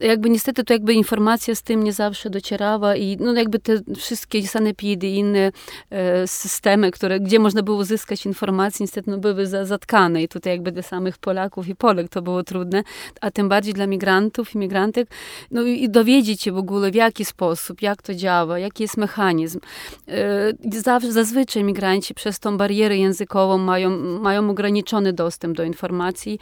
Jakby 0.00 0.30
niestety 0.30 0.64
to 0.64 0.72
jakby 0.72 0.94
informacja 0.94 1.54
z 1.54 1.62
tym 1.62 1.84
nie 1.84 1.92
zawsze 1.92 2.30
docierała 2.30 2.96
i 2.96 3.16
no 3.20 3.32
jakby 3.32 3.58
te 3.58 3.72
wszystkie 3.96 4.48
sanepidy 4.48 5.06
i 5.06 5.16
inne 5.16 5.37
inne 5.38 5.52
e, 5.90 6.26
systemy, 6.26 6.90
które, 6.90 7.20
gdzie 7.20 7.38
można 7.38 7.62
było 7.62 7.78
uzyskać 7.78 8.26
informacje, 8.26 8.84
niestety 8.84 9.10
no, 9.10 9.18
były 9.18 9.46
zatkane 9.46 10.22
i 10.22 10.28
tutaj 10.28 10.52
jakby 10.52 10.72
dla 10.72 10.82
samych 10.82 11.18
Polaków 11.18 11.68
i 11.68 11.76
Polek 11.76 12.08
to 12.08 12.22
było 12.22 12.42
trudne, 12.42 12.82
a 13.20 13.30
tym 13.30 13.48
bardziej 13.48 13.74
dla 13.74 13.86
migrantów 13.86 14.54
i 14.54 14.58
migrantek, 14.58 15.08
no 15.50 15.62
i 15.62 15.88
dowiedzieć 15.88 16.42
się 16.42 16.52
w 16.52 16.58
ogóle 16.58 16.90
w 16.90 16.94
jaki 16.94 17.24
sposób, 17.24 17.82
jak 17.82 18.02
to 18.02 18.14
działa, 18.14 18.58
jaki 18.58 18.82
jest 18.82 18.96
mechanizm. 18.96 19.60
E, 20.08 20.52
zawsze, 20.80 21.12
zazwyczaj 21.12 21.64
migranci 21.64 22.14
przez 22.14 22.40
tą 22.40 22.56
barierę 22.56 22.96
językową 22.96 23.58
mają, 23.58 23.90
mają 24.20 24.50
ograniczony 24.50 25.12
dostęp 25.12 25.56
do 25.56 25.64
informacji. 25.64 26.38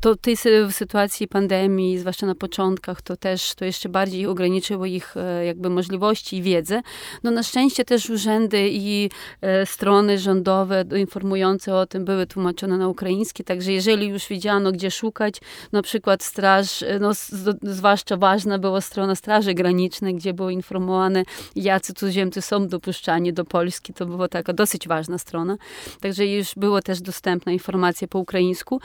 To 0.00 0.16
tej 0.16 0.36
w 0.68 0.72
sytuacji 0.72 1.28
pandemii, 1.28 1.98
zwłaszcza 1.98 2.26
na 2.26 2.34
początkach, 2.34 3.02
to 3.02 3.16
też 3.16 3.54
to 3.54 3.64
jeszcze 3.64 3.88
bardziej 3.88 4.26
ograniczyło 4.26 4.86
ich 4.86 5.16
e, 5.16 5.44
jakby 5.44 5.70
możliwości 5.70 6.36
i 6.36 6.42
wiedzę. 6.42 6.82
No 7.22 7.30
na 7.30 7.42
szczęście 7.42 7.84
też 7.84 8.10
urzędy 8.10 8.33
urzędy 8.34 8.68
i 8.72 9.10
e, 9.40 9.66
strony 9.66 10.18
rządowe 10.18 10.84
informujące 10.96 11.74
o 11.74 11.86
tym 11.86 12.04
były 12.04 12.26
tłumaczone 12.26 12.78
na 12.78 12.88
ukraiński, 12.88 13.44
także 13.44 13.72
jeżeli 13.72 14.08
już 14.08 14.28
widziano, 14.28 14.72
gdzie 14.72 14.90
szukać, 14.90 15.40
na 15.72 15.82
przykład 15.82 16.22
straż, 16.22 16.84
no, 17.00 17.14
z, 17.14 17.30
zwłaszcza 17.62 18.16
ważna 18.16 18.58
była 18.58 18.80
strona 18.80 19.14
Straży 19.14 19.54
Granicznej, 19.54 20.14
gdzie 20.14 20.34
było 20.34 20.50
informowane, 20.50 21.22
jacy 21.56 21.94
cudzoziemcy 21.94 22.42
są 22.42 22.68
dopuszczani 22.68 23.32
do 23.32 23.44
Polski, 23.44 23.94
to 23.94 24.06
była 24.06 24.28
taka 24.28 24.52
dosyć 24.52 24.88
ważna 24.88 25.18
strona, 25.18 25.56
także 26.00 26.26
już 26.26 26.54
było 26.56 26.82
też 26.82 27.00
dostępna 27.00 27.52
informacja 27.52 28.08
po 28.08 28.18
ukraińsku, 28.18 28.80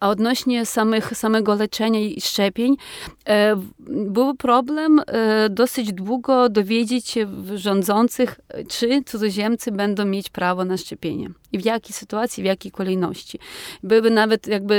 a 0.00 0.08
odnośnie 0.08 0.66
samych, 0.66 1.16
samego 1.16 1.54
leczenia 1.54 2.00
i 2.00 2.20
szczepień, 2.20 2.76
e, 3.28 3.56
był 3.88 4.34
problem 4.34 5.00
e, 5.06 5.48
dosyć 5.50 5.92
długo 5.92 6.48
dowiedzieć 6.48 7.08
się 7.08 7.26
rządzących, 7.54 8.40
czy 8.68 8.93
cudzoziemcy 9.02 9.72
będą 9.72 10.04
mieć 10.04 10.30
prawo 10.30 10.64
na 10.64 10.76
szczepienie 10.76 11.30
i 11.54 11.58
w 11.58 11.64
jakiej 11.64 11.92
sytuacji, 11.92 12.42
w 12.42 12.46
jakiej 12.46 12.72
kolejności. 12.72 13.38
Były 13.82 14.10
nawet 14.10 14.46
jakby 14.46 14.74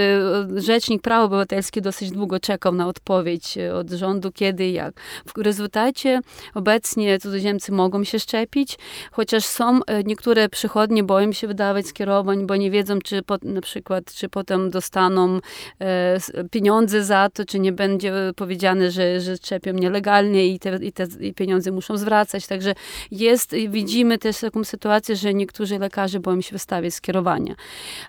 e, 0.58 0.62
Rzecznik 0.62 1.02
Praw 1.02 1.26
Obywatelskich 1.26 1.84
dosyć 1.84 2.12
długo 2.12 2.40
czekał 2.40 2.74
na 2.74 2.88
odpowiedź 2.88 3.58
e, 3.58 3.76
od 3.76 3.90
rządu, 3.90 4.32
kiedy 4.32 4.68
i 4.68 4.74
jak. 4.74 4.94
W 5.26 5.42
rezultacie 5.42 6.22
obecnie 6.54 7.20
cudzoziemcy 7.20 7.72
mogą 7.72 8.04
się 8.04 8.20
szczepić, 8.20 8.78
chociaż 9.12 9.46
są 9.46 9.80
e, 9.84 10.04
niektóre 10.04 10.50
przychodnie 10.50 11.04
boją 11.04 11.32
się 11.32 11.48
wydawać 11.48 11.88
skierowań, 11.88 12.48
bo 12.48 12.56
nie 12.56 12.72
wiedzą, 12.72 13.00
czy 13.00 13.24
po, 13.24 13.38
na 13.42 13.62
przykład, 13.62 14.14
czy 14.14 14.30
potem 14.30 14.70
dostaną 14.70 15.40
e, 15.82 16.20
pieniądze 16.52 17.04
za 17.04 17.30
to, 17.30 17.46
czy 17.46 17.60
nie 17.60 17.72
będzie 17.72 18.14
powiedziane, 18.36 18.92
że, 18.92 19.22
że 19.22 19.38
szczepią 19.38 19.74
nielegalnie 19.74 20.48
i 20.48 20.60
te, 20.60 20.76
i 20.82 20.92
te 20.92 21.08
i 21.20 21.34
pieniądze 21.34 21.72
muszą 21.72 21.98
zwracać. 21.98 22.48
Także 22.48 22.74
jest, 23.12 23.56
widzimy 23.70 24.18
też 24.18 24.40
taką 24.40 24.64
sytuację, 24.64 25.16
że 25.16 25.34
niektórzy 25.34 25.80
lekarze 25.80 26.20
boją 26.20 26.42
się 26.42 26.52
wystawiać 26.66 26.94
skierowania. 26.94 27.56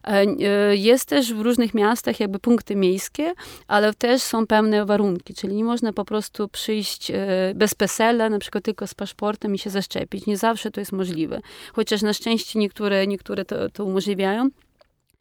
E, 0.04 0.76
jest 0.76 1.08
też 1.08 1.34
w 1.34 1.40
różnych 1.40 1.74
miastach 1.74 2.20
jakby 2.20 2.38
punkty 2.38 2.76
miejskie, 2.76 3.32
ale 3.68 3.94
też 3.94 4.22
są 4.22 4.46
pewne 4.46 4.86
warunki, 4.86 5.34
czyli 5.34 5.54
nie 5.54 5.64
można 5.64 5.92
po 5.92 6.04
prostu 6.04 6.48
przyjść 6.48 7.10
e, 7.10 7.16
bez 7.54 7.74
PESEL-a, 7.74 8.30
na 8.30 8.38
przykład 8.38 8.64
tylko 8.64 8.86
z 8.86 8.94
paszportem 8.94 9.54
i 9.54 9.58
się 9.58 9.70
zaszczepić. 9.70 10.26
Nie 10.26 10.36
zawsze 10.36 10.70
to 10.70 10.80
jest 10.80 10.92
możliwe, 10.92 11.40
chociaż 11.72 12.02
na 12.02 12.12
szczęście 12.12 12.58
niektóre, 12.58 13.06
niektóre 13.06 13.44
to, 13.44 13.70
to 13.70 13.84
umożliwiają. 13.84 14.48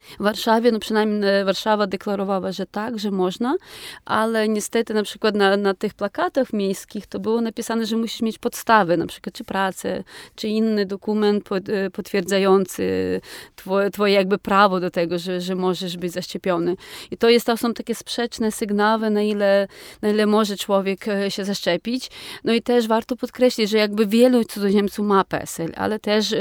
W 0.00 0.22
Warszawie, 0.22 0.72
no 0.72 0.78
przynajmniej 0.78 1.30
e, 1.30 1.44
Warszawa 1.44 1.86
deklarowała, 1.86 2.52
że 2.52 2.66
tak, 2.66 2.98
że 2.98 3.10
można, 3.10 3.56
ale 4.04 4.48
niestety 4.48 4.94
na 4.94 5.02
przykład 5.02 5.34
na, 5.34 5.56
na 5.56 5.74
tych 5.74 5.94
plakatach 5.94 6.52
miejskich 6.52 7.06
to 7.06 7.20
było 7.20 7.40
napisane, 7.40 7.86
że 7.86 7.96
musisz 7.96 8.22
mieć 8.22 8.38
podstawy, 8.38 8.96
na 8.96 9.06
przykład 9.06 9.34
czy 9.34 9.44
pracę, 9.44 10.04
czy 10.34 10.48
inny 10.48 10.86
dokument 10.86 11.44
pod, 11.44 11.68
e, 11.68 11.90
potwierdzający 11.90 13.20
twoje, 13.56 13.90
twoje 13.90 14.14
jakby 14.14 14.38
prawo 14.38 14.80
do 14.80 14.90
tego, 14.90 15.18
że, 15.18 15.40
że 15.40 15.54
możesz 15.54 15.96
być 15.96 16.12
zaszczepiony. 16.12 16.76
I 17.10 17.16
to, 17.16 17.28
jest, 17.28 17.46
to 17.46 17.56
są 17.56 17.74
takie 17.74 17.94
sprzeczne 17.94 18.52
sygnały, 18.52 19.10
na 19.10 19.22
ile, 19.22 19.68
na 20.02 20.08
ile 20.08 20.26
może 20.26 20.56
człowiek 20.56 21.08
e, 21.08 21.30
się 21.30 21.44
zaszczepić. 21.44 22.10
No 22.44 22.52
i 22.52 22.62
też 22.62 22.88
warto 22.88 23.16
podkreślić, 23.16 23.70
że 23.70 23.78
jakby 23.78 24.06
wielu 24.06 24.44
cudzoziemców 24.44 25.06
ma 25.06 25.24
PESEL, 25.24 25.72
ale 25.76 25.98
też 25.98 26.34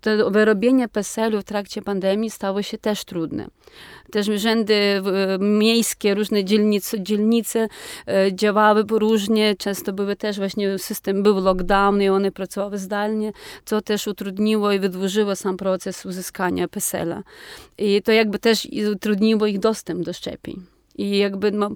to 0.00 0.30
wyrobienie 0.30 0.88
PESEL-u 0.88 1.40
w 1.40 1.44
trakcie 1.44 1.82
pandemii 1.82 2.30
stało 2.30 2.62
się 2.62 2.78
też 2.78 2.93
trudne. 3.04 3.48
Też 4.10 4.28
urzędy 4.28 5.02
miejskie, 5.38 6.14
różne 6.14 6.44
dzielnice, 6.44 7.02
dzielnice 7.02 7.68
działały 8.32 8.84
różnie, 8.90 9.56
często 9.56 9.92
były 9.92 10.16
też 10.16 10.36
właśnie 10.36 10.78
system, 10.78 11.22
był 11.22 11.40
lockdown 11.40 12.02
i 12.02 12.08
one 12.08 12.32
pracowały 12.32 12.78
zdalnie, 12.78 13.32
co 13.64 13.80
też 13.80 14.06
utrudniło 14.06 14.72
i 14.72 14.78
wydłużyło 14.78 15.36
sam 15.36 15.56
proces 15.56 16.06
uzyskania 16.06 16.68
PESEL-a. 16.68 17.22
I 17.78 18.02
to 18.02 18.12
jakby 18.12 18.38
też 18.38 18.68
utrudniło 18.92 19.46
ich 19.46 19.58
dostęp 19.58 20.04
do 20.04 20.12
szczepień. 20.12 20.73
I 20.94 21.18
jakby 21.18 21.50
no, 21.52 21.70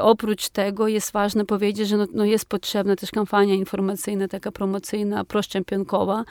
oprócz 0.00 0.48
tego 0.48 0.88
jest 0.88 1.12
ważne 1.12 1.44
powiedzieć, 1.44 1.88
że 1.88 1.96
no, 1.96 2.06
no 2.12 2.24
jest 2.24 2.44
potrzebna 2.44 2.96
też 2.96 3.10
kampania 3.10 3.54
informacyjna, 3.54 4.28
taka 4.28 4.52
promocyjna, 4.52 5.24
proszczepionkowa, 5.24 6.24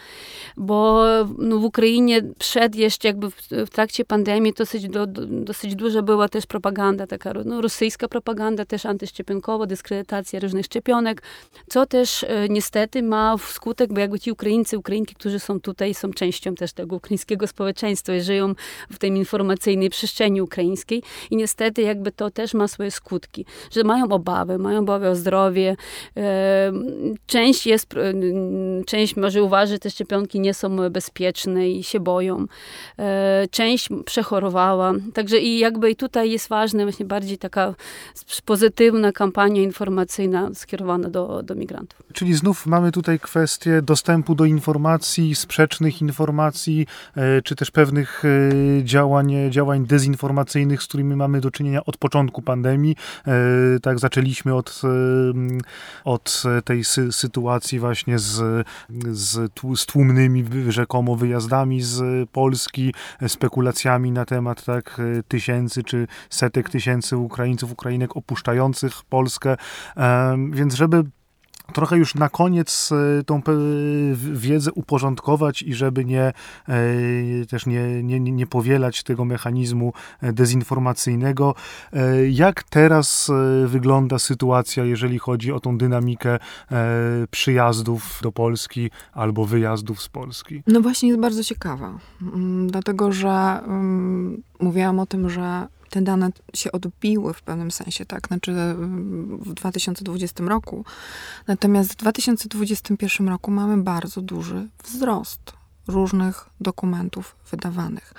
bo 0.57 1.05
no, 1.37 1.59
w 1.59 1.63
Ukrainie 1.63 2.21
przed 2.39 2.75
jeszcze 2.75 3.07
jakby 3.07 3.31
w, 3.31 3.35
w 3.51 3.69
trakcie 3.69 4.05
pandemii 4.05 4.53
dosyć, 4.53 4.89
do, 4.89 5.07
dosyć 5.27 5.75
duża 5.75 6.01
była 6.01 6.29
też 6.29 6.45
propaganda, 6.45 7.07
taka 7.07 7.33
no, 7.45 7.61
rosyjska 7.61 8.07
propaganda, 8.07 8.65
też 8.65 8.85
antyszczepionkowa, 8.85 9.65
dyskredytacja 9.65 10.39
różnych 10.39 10.65
szczepionek, 10.65 11.21
co 11.69 11.85
też 11.85 12.23
e, 12.23 12.49
niestety 12.49 13.03
ma 13.03 13.35
skutek, 13.37 13.93
bo 13.93 13.99
jakby 13.99 14.19
ci 14.19 14.31
Ukraińcy, 14.31 14.77
Ukrainki, 14.77 15.15
którzy 15.15 15.39
są 15.39 15.59
tutaj, 15.59 15.93
są 15.93 16.13
częścią 16.13 16.55
też 16.55 16.73
tego 16.73 16.95
ukraińskiego 16.95 17.47
społeczeństwa 17.47 18.15
i 18.15 18.21
żyją 18.21 18.53
w 18.91 18.97
tej 18.97 19.09
informacyjnej 19.09 19.89
przestrzeni 19.89 20.41
ukraińskiej. 20.41 21.03
I 21.31 21.35
niestety 21.35 21.81
jakby 21.81 22.11
to 22.17 22.31
też 22.31 22.53
ma 22.53 22.67
swoje 22.67 22.91
skutki, 22.91 23.45
że 23.71 23.83
mają 23.83 24.09
obawy, 24.09 24.57
mają 24.57 24.79
obawy 24.79 25.09
o 25.09 25.15
zdrowie. 25.15 25.75
Część 27.27 27.67
jest, 27.67 27.93
część 28.85 29.15
może 29.15 29.43
uważa, 29.43 29.73
że 29.73 29.79
te 29.79 29.89
szczepionki 29.89 30.39
nie 30.39 30.53
są 30.53 30.89
bezpieczne 30.89 31.69
i 31.69 31.83
się 31.83 31.99
boją. 31.99 32.45
E, 32.99 33.47
część 33.51 33.89
przechorowała. 34.05 34.93
Także 35.13 35.37
i 35.39 35.59
jakby 35.59 35.91
i 35.91 35.95
tutaj 35.95 36.31
jest 36.31 36.49
ważna 36.49 36.83
właśnie 36.83 37.05
bardziej 37.05 37.37
taka 37.37 37.75
pozytywna 38.45 39.11
kampania 39.11 39.61
informacyjna 39.61 40.49
skierowana 40.53 41.09
do, 41.09 41.43
do 41.43 41.55
migrantów. 41.55 42.01
Czyli 42.13 42.33
znów 42.33 42.65
mamy 42.65 42.91
tutaj 42.91 43.19
kwestię 43.19 43.81
dostępu 43.81 44.35
do 44.35 44.45
informacji, 44.45 45.35
sprzecznych 45.35 46.01
informacji, 46.01 46.87
e, 47.15 47.41
czy 47.41 47.55
też 47.55 47.71
pewnych 47.71 48.23
e, 48.25 48.83
działań, 48.83 49.33
działań 49.49 49.85
dezinformacyjnych, 49.85 50.83
z 50.83 50.87
którymi 50.87 51.15
mamy 51.15 51.41
do 51.41 51.51
czynienia 51.51 51.85
od 51.85 51.97
początku 52.07 52.41
pandemii. 52.41 52.95
E, 53.27 53.79
tak, 53.79 53.99
zaczęliśmy 53.99 54.55
od, 54.55 54.81
e, 54.83 54.87
od 56.03 56.43
tej 56.65 56.83
sy 56.83 57.11
sytuacji 57.11 57.79
właśnie 57.79 58.19
z, 58.19 58.65
z, 59.11 59.51
z 59.75 59.85
tłumnymi 59.85 60.45
rzekomo 60.69 61.15
wyjazdami 61.15 61.81
z 61.81 62.29
Polski, 62.29 62.93
spekulacjami 63.27 64.11
na 64.11 64.25
temat 64.25 64.65
tak 64.65 65.01
tysięcy 65.27 65.83
czy 65.83 66.07
setek 66.29 66.69
tysięcy 66.69 67.17
Ukraińców, 67.17 67.71
Ukrainek 67.71 68.17
opuszczających 68.17 68.93
Polskę. 69.09 69.57
E, 69.97 70.37
więc 70.51 70.73
żeby 70.73 71.03
trochę 71.73 71.97
już 71.97 72.15
na 72.15 72.29
koniec 72.29 72.89
e, 72.91 73.23
tą 73.23 73.41
wiedzę 74.15 74.71
uporządkować 74.71 75.61
i 75.61 75.73
żeby 75.73 76.05
nie 76.05 76.21
e, 76.21 76.33
też 77.49 77.65
nie, 77.65 78.03
nie, 78.03 78.19
nie 78.19 78.47
powielać 78.47 79.03
tego 79.03 79.25
mechanizmu 79.25 79.93
e, 80.21 80.33
dezinformacyjnego. 80.33 81.55
Jak 82.29 82.63
teraz 82.63 83.31
wygląda 83.65 84.19
sytuacja, 84.19 84.85
jeżeli 84.85 85.19
chodzi 85.19 85.51
o 85.51 85.59
tą 85.59 85.77
dynamikę 85.77 86.39
przyjazdów 87.31 88.19
do 88.23 88.31
Polski 88.31 88.91
albo 89.13 89.45
wyjazdów 89.45 90.01
z 90.01 90.09
Polski? 90.09 90.63
No 90.67 90.81
właśnie 90.81 91.09
jest 91.09 91.21
bardzo 91.21 91.43
ciekawa, 91.43 91.99
mm, 92.21 92.67
dlatego 92.67 93.11
że 93.11 93.59
um, 93.67 94.43
mówiłam 94.59 94.99
o 94.99 95.05
tym, 95.05 95.29
że 95.29 95.67
te 95.89 96.01
dane 96.01 96.29
się 96.53 96.71
odbiły 96.71 97.33
w 97.33 97.41
pewnym 97.41 97.71
sensie, 97.71 98.05
tak, 98.05 98.27
znaczy 98.27 98.53
w 99.39 99.53
2020 99.53 100.43
roku. 100.43 100.85
Natomiast 101.47 101.93
w 101.93 101.95
2021 101.95 103.29
roku 103.29 103.51
mamy 103.51 103.77
bardzo 103.77 104.21
duży 104.21 104.67
wzrost 104.83 105.53
różnych 105.87 106.49
dokumentów 106.61 107.35
wydawanych. 107.51 108.13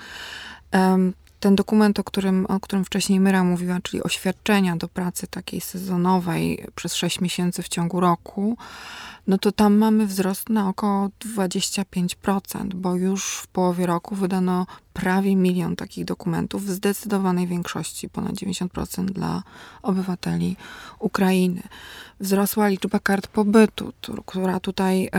Ten 1.41 1.57
dokument, 1.57 1.99
o 1.99 2.05
którym, 2.05 2.47
o 2.47 2.61
którym 2.61 2.85
wcześniej 2.85 3.21
Myra 3.21 3.45
mówiła, 3.45 3.79
czyli 3.83 4.03
oświadczenia 4.03 4.77
do 4.77 4.89
pracy 4.89 5.27
takiej 5.27 5.61
sezonowej 5.61 6.67
przez 6.75 6.95
6 6.95 7.21
miesięcy 7.21 7.63
w 7.63 7.69
ciągu 7.69 8.01
roku, 8.01 8.57
no 9.29 9.39
to 9.39 9.53
tam 9.53 9.77
mamy 9.77 10.07
wzrost 10.07 10.49
na 10.49 10.69
około 10.69 11.09
25%, 11.37 12.75
bo 12.75 12.95
już 12.95 13.37
w 13.37 13.47
połowie 13.47 13.87
roku 13.87 14.15
wydano 14.15 14.67
prawie 14.93 15.37
milion 15.37 15.77
takich 15.77 16.05
dokumentów, 16.05 16.65
w 16.65 16.71
zdecydowanej 16.71 17.47
większości, 17.47 18.09
ponad 18.09 18.33
90% 18.33 19.05
dla 19.05 19.43
obywateli 19.83 20.57
Ukrainy. 20.99 21.63
Wzrosła 22.21 22.69
liczba 22.69 22.99
kart 22.99 23.27
pobytu, 23.27 23.93
która 24.27 24.61
tutaj 24.61 25.11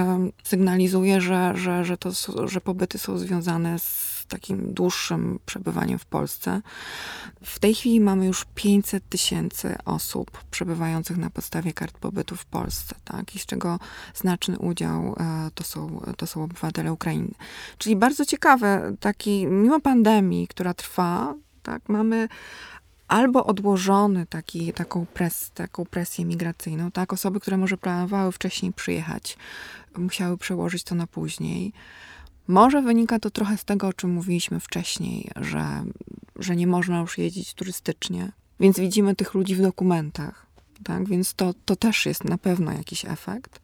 sygnalizuje, 0.43 1.21
że, 1.21 1.53
że, 1.55 1.85
że, 1.85 1.97
to, 1.97 2.11
że 2.45 2.61
pobyty 2.61 2.97
są 2.97 3.17
związane 3.17 3.79
z 3.79 4.19
takim 4.29 4.73
dłuższym 4.73 5.39
przebywaniem 5.45 5.99
w 5.99 6.05
Polsce. 6.05 6.61
W 7.43 7.59
tej 7.59 7.75
chwili 7.75 7.99
mamy 7.99 8.25
już 8.25 8.45
500 8.55 9.09
tysięcy 9.09 9.75
osób 9.85 10.43
przebywających 10.51 11.17
na 11.17 11.29
podstawie 11.29 11.73
kart 11.73 11.97
pobytu 11.97 12.35
w 12.35 12.45
Polsce, 12.45 12.95
tak? 13.05 13.35
I 13.35 13.39
z 13.39 13.45
czego 13.45 13.79
znaczny 14.13 14.59
udział 14.59 15.15
e, 15.19 15.51
to 15.55 15.63
są, 15.63 16.01
to 16.17 16.27
są 16.27 16.43
obywatele 16.43 16.93
Ukrainy. 16.93 17.31
Czyli 17.77 17.95
bardzo 17.95 18.25
ciekawe, 18.25 18.95
taki, 18.99 19.47
mimo 19.47 19.79
pandemii, 19.79 20.47
która 20.47 20.73
trwa, 20.73 21.35
tak, 21.63 21.89
mamy 21.89 22.27
albo 23.07 23.45
odłożony 23.45 24.25
taki, 24.25 24.73
taką, 24.73 25.05
pres, 25.05 25.51
taką 25.51 25.85
presję 25.85 26.25
migracyjną, 26.25 26.91
tak? 26.91 27.13
Osoby, 27.13 27.39
które 27.39 27.57
może 27.57 27.77
planowały 27.77 28.31
wcześniej 28.31 28.73
przyjechać 28.73 29.37
musiały 29.97 30.37
przełożyć 30.37 30.83
to 30.83 30.95
na 30.95 31.07
później. 31.07 31.73
Może 32.47 32.81
wynika 32.81 33.19
to 33.19 33.29
trochę 33.29 33.57
z 33.57 33.65
tego, 33.65 33.87
o 33.87 33.93
czym 33.93 34.13
mówiliśmy 34.13 34.59
wcześniej, 34.59 35.31
że, 35.35 35.83
że 36.35 36.55
nie 36.55 36.67
można 36.67 36.99
już 36.99 37.17
jeździć 37.17 37.53
turystycznie, 37.53 38.31
więc 38.59 38.79
widzimy 38.79 39.15
tych 39.15 39.33
ludzi 39.33 39.55
w 39.55 39.61
dokumentach, 39.61 40.45
tak? 40.83 41.07
Więc 41.07 41.33
to, 41.33 41.53
to 41.65 41.75
też 41.75 42.05
jest 42.05 42.23
na 42.23 42.37
pewno 42.37 42.71
jakiś 42.71 43.05
efekt. 43.05 43.61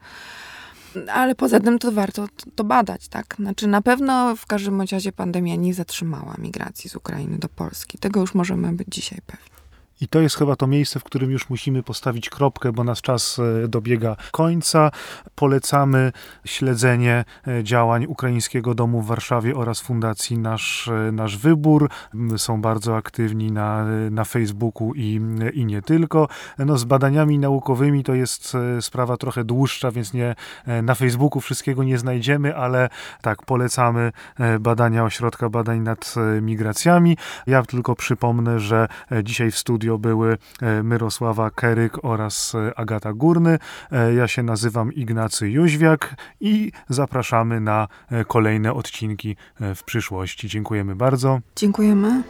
Ale 1.14 1.36
poza 1.36 1.60
tym 1.60 1.80
to 1.80 1.92
warto 1.92 2.28
to 2.56 2.64
badać, 2.64 3.08
tak? 3.08 3.36
Znaczy 3.40 3.68
na 3.68 3.82
pewno 3.82 4.36
w 4.36 4.46
każdym 4.46 4.82
razie 4.82 5.12
pandemia 5.12 5.56
nie 5.56 5.74
zatrzymała 5.74 6.36
migracji 6.38 6.90
z 6.90 6.96
Ukrainy 6.96 7.38
do 7.38 7.50
Polski. 7.50 7.98
Tego 7.98 8.20
już 8.20 8.34
możemy 8.34 8.74
być 8.74 8.88
dzisiaj 8.90 9.20
pewni. 9.26 9.65
I 10.02 10.08
to 10.08 10.20
jest 10.20 10.38
chyba 10.38 10.56
to 10.56 10.68
miejsce, 10.68 11.00
w 11.00 11.04
którym 11.04 11.32
już 11.32 11.50
musimy 11.50 11.84
postawić 11.84 12.30
kropkę, 12.30 12.72
bo 12.72 12.84
nasz 12.84 13.02
czas 13.02 13.40
e, 13.64 13.68
dobiega 13.68 14.16
końca. 14.32 14.92
Polecamy 15.36 16.12
śledzenie 16.46 17.26
e, 17.48 17.64
działań 17.64 18.06
Ukraińskiego 18.06 18.76
Domu 18.76 19.02
w 19.02 19.08
Warszawie 19.08 19.56
oraz 19.56 19.80
Fundacji 19.80 20.38
Nasz, 20.38 20.88
e, 20.88 21.12
Nasz 21.12 21.38
Wybór. 21.38 21.90
Są 22.38 22.62
bardzo 22.62 22.96
aktywni 22.96 23.52
na, 23.52 23.86
na 24.12 24.24
Facebooku 24.24 24.94
i, 24.96 25.22
i 25.54 25.66
nie 25.66 25.82
tylko. 25.82 26.28
No, 26.58 26.78
z 26.78 26.84
badaniami 26.84 27.40
naukowymi 27.40 28.04
to 28.04 28.14
jest 28.14 28.58
sprawa 28.82 29.18
trochę 29.18 29.44
dłuższa, 29.44 29.92
więc 29.92 30.14
nie 30.14 30.36
na 30.84 30.96
Facebooku 30.96 31.42
wszystkiego 31.42 31.84
nie 31.84 31.98
znajdziemy, 31.98 32.56
ale 32.56 32.90
tak, 33.22 33.46
polecamy 33.46 34.12
badania 34.60 35.04
Ośrodka 35.04 35.50
Badań 35.50 35.80
nad 35.80 36.16
Migracjami. 36.42 37.18
Ja 37.48 37.64
tylko 37.64 37.96
przypomnę, 37.96 38.60
że 38.60 38.88
dzisiaj 39.24 39.52
w 39.52 39.58
studiu 39.58 39.85
studio 39.86 39.98
były 39.98 40.38
e, 40.62 40.84
Myrosława 40.84 41.50
Keryk 41.50 42.06
oraz 42.06 42.56
e, 42.56 42.80
Agata 42.80 43.14
Górny. 43.14 43.58
E, 43.92 44.14
ja 44.14 44.28
się 44.28 44.44
nazywam 44.44 44.94
Ignacy 44.94 45.50
Jóźwiak 45.50 46.16
i 46.40 46.72
zapraszamy 46.90 47.60
na 47.60 47.88
kolejne 48.28 48.74
odcinki 48.74 49.36
w 49.76 49.84
przyszłości. 49.84 50.50
Dziękujemy 50.50 50.96
bardzo. 50.96 51.40
Dziękujemy. 51.56 52.24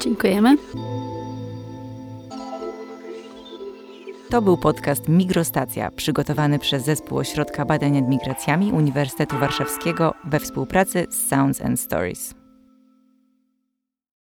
Dziękujemy. 0.00 0.56
To 4.30 4.42
był 4.42 4.56
podcast 4.56 5.08
Migrostacja, 5.08 5.90
przygotowany 5.90 6.58
przez 6.58 6.84
Zespół 6.84 7.18
Ośrodka 7.18 7.64
Badań 7.64 7.92
nad 7.92 8.08
Migracjami 8.08 8.72
Uniwersytetu 8.72 9.38
Warszawskiego 9.38 10.14
we 10.24 10.40
współpracy 10.40 11.06
z 11.10 11.28
Sounds 11.28 11.60
and 11.60 11.80
Stories. 11.80 12.43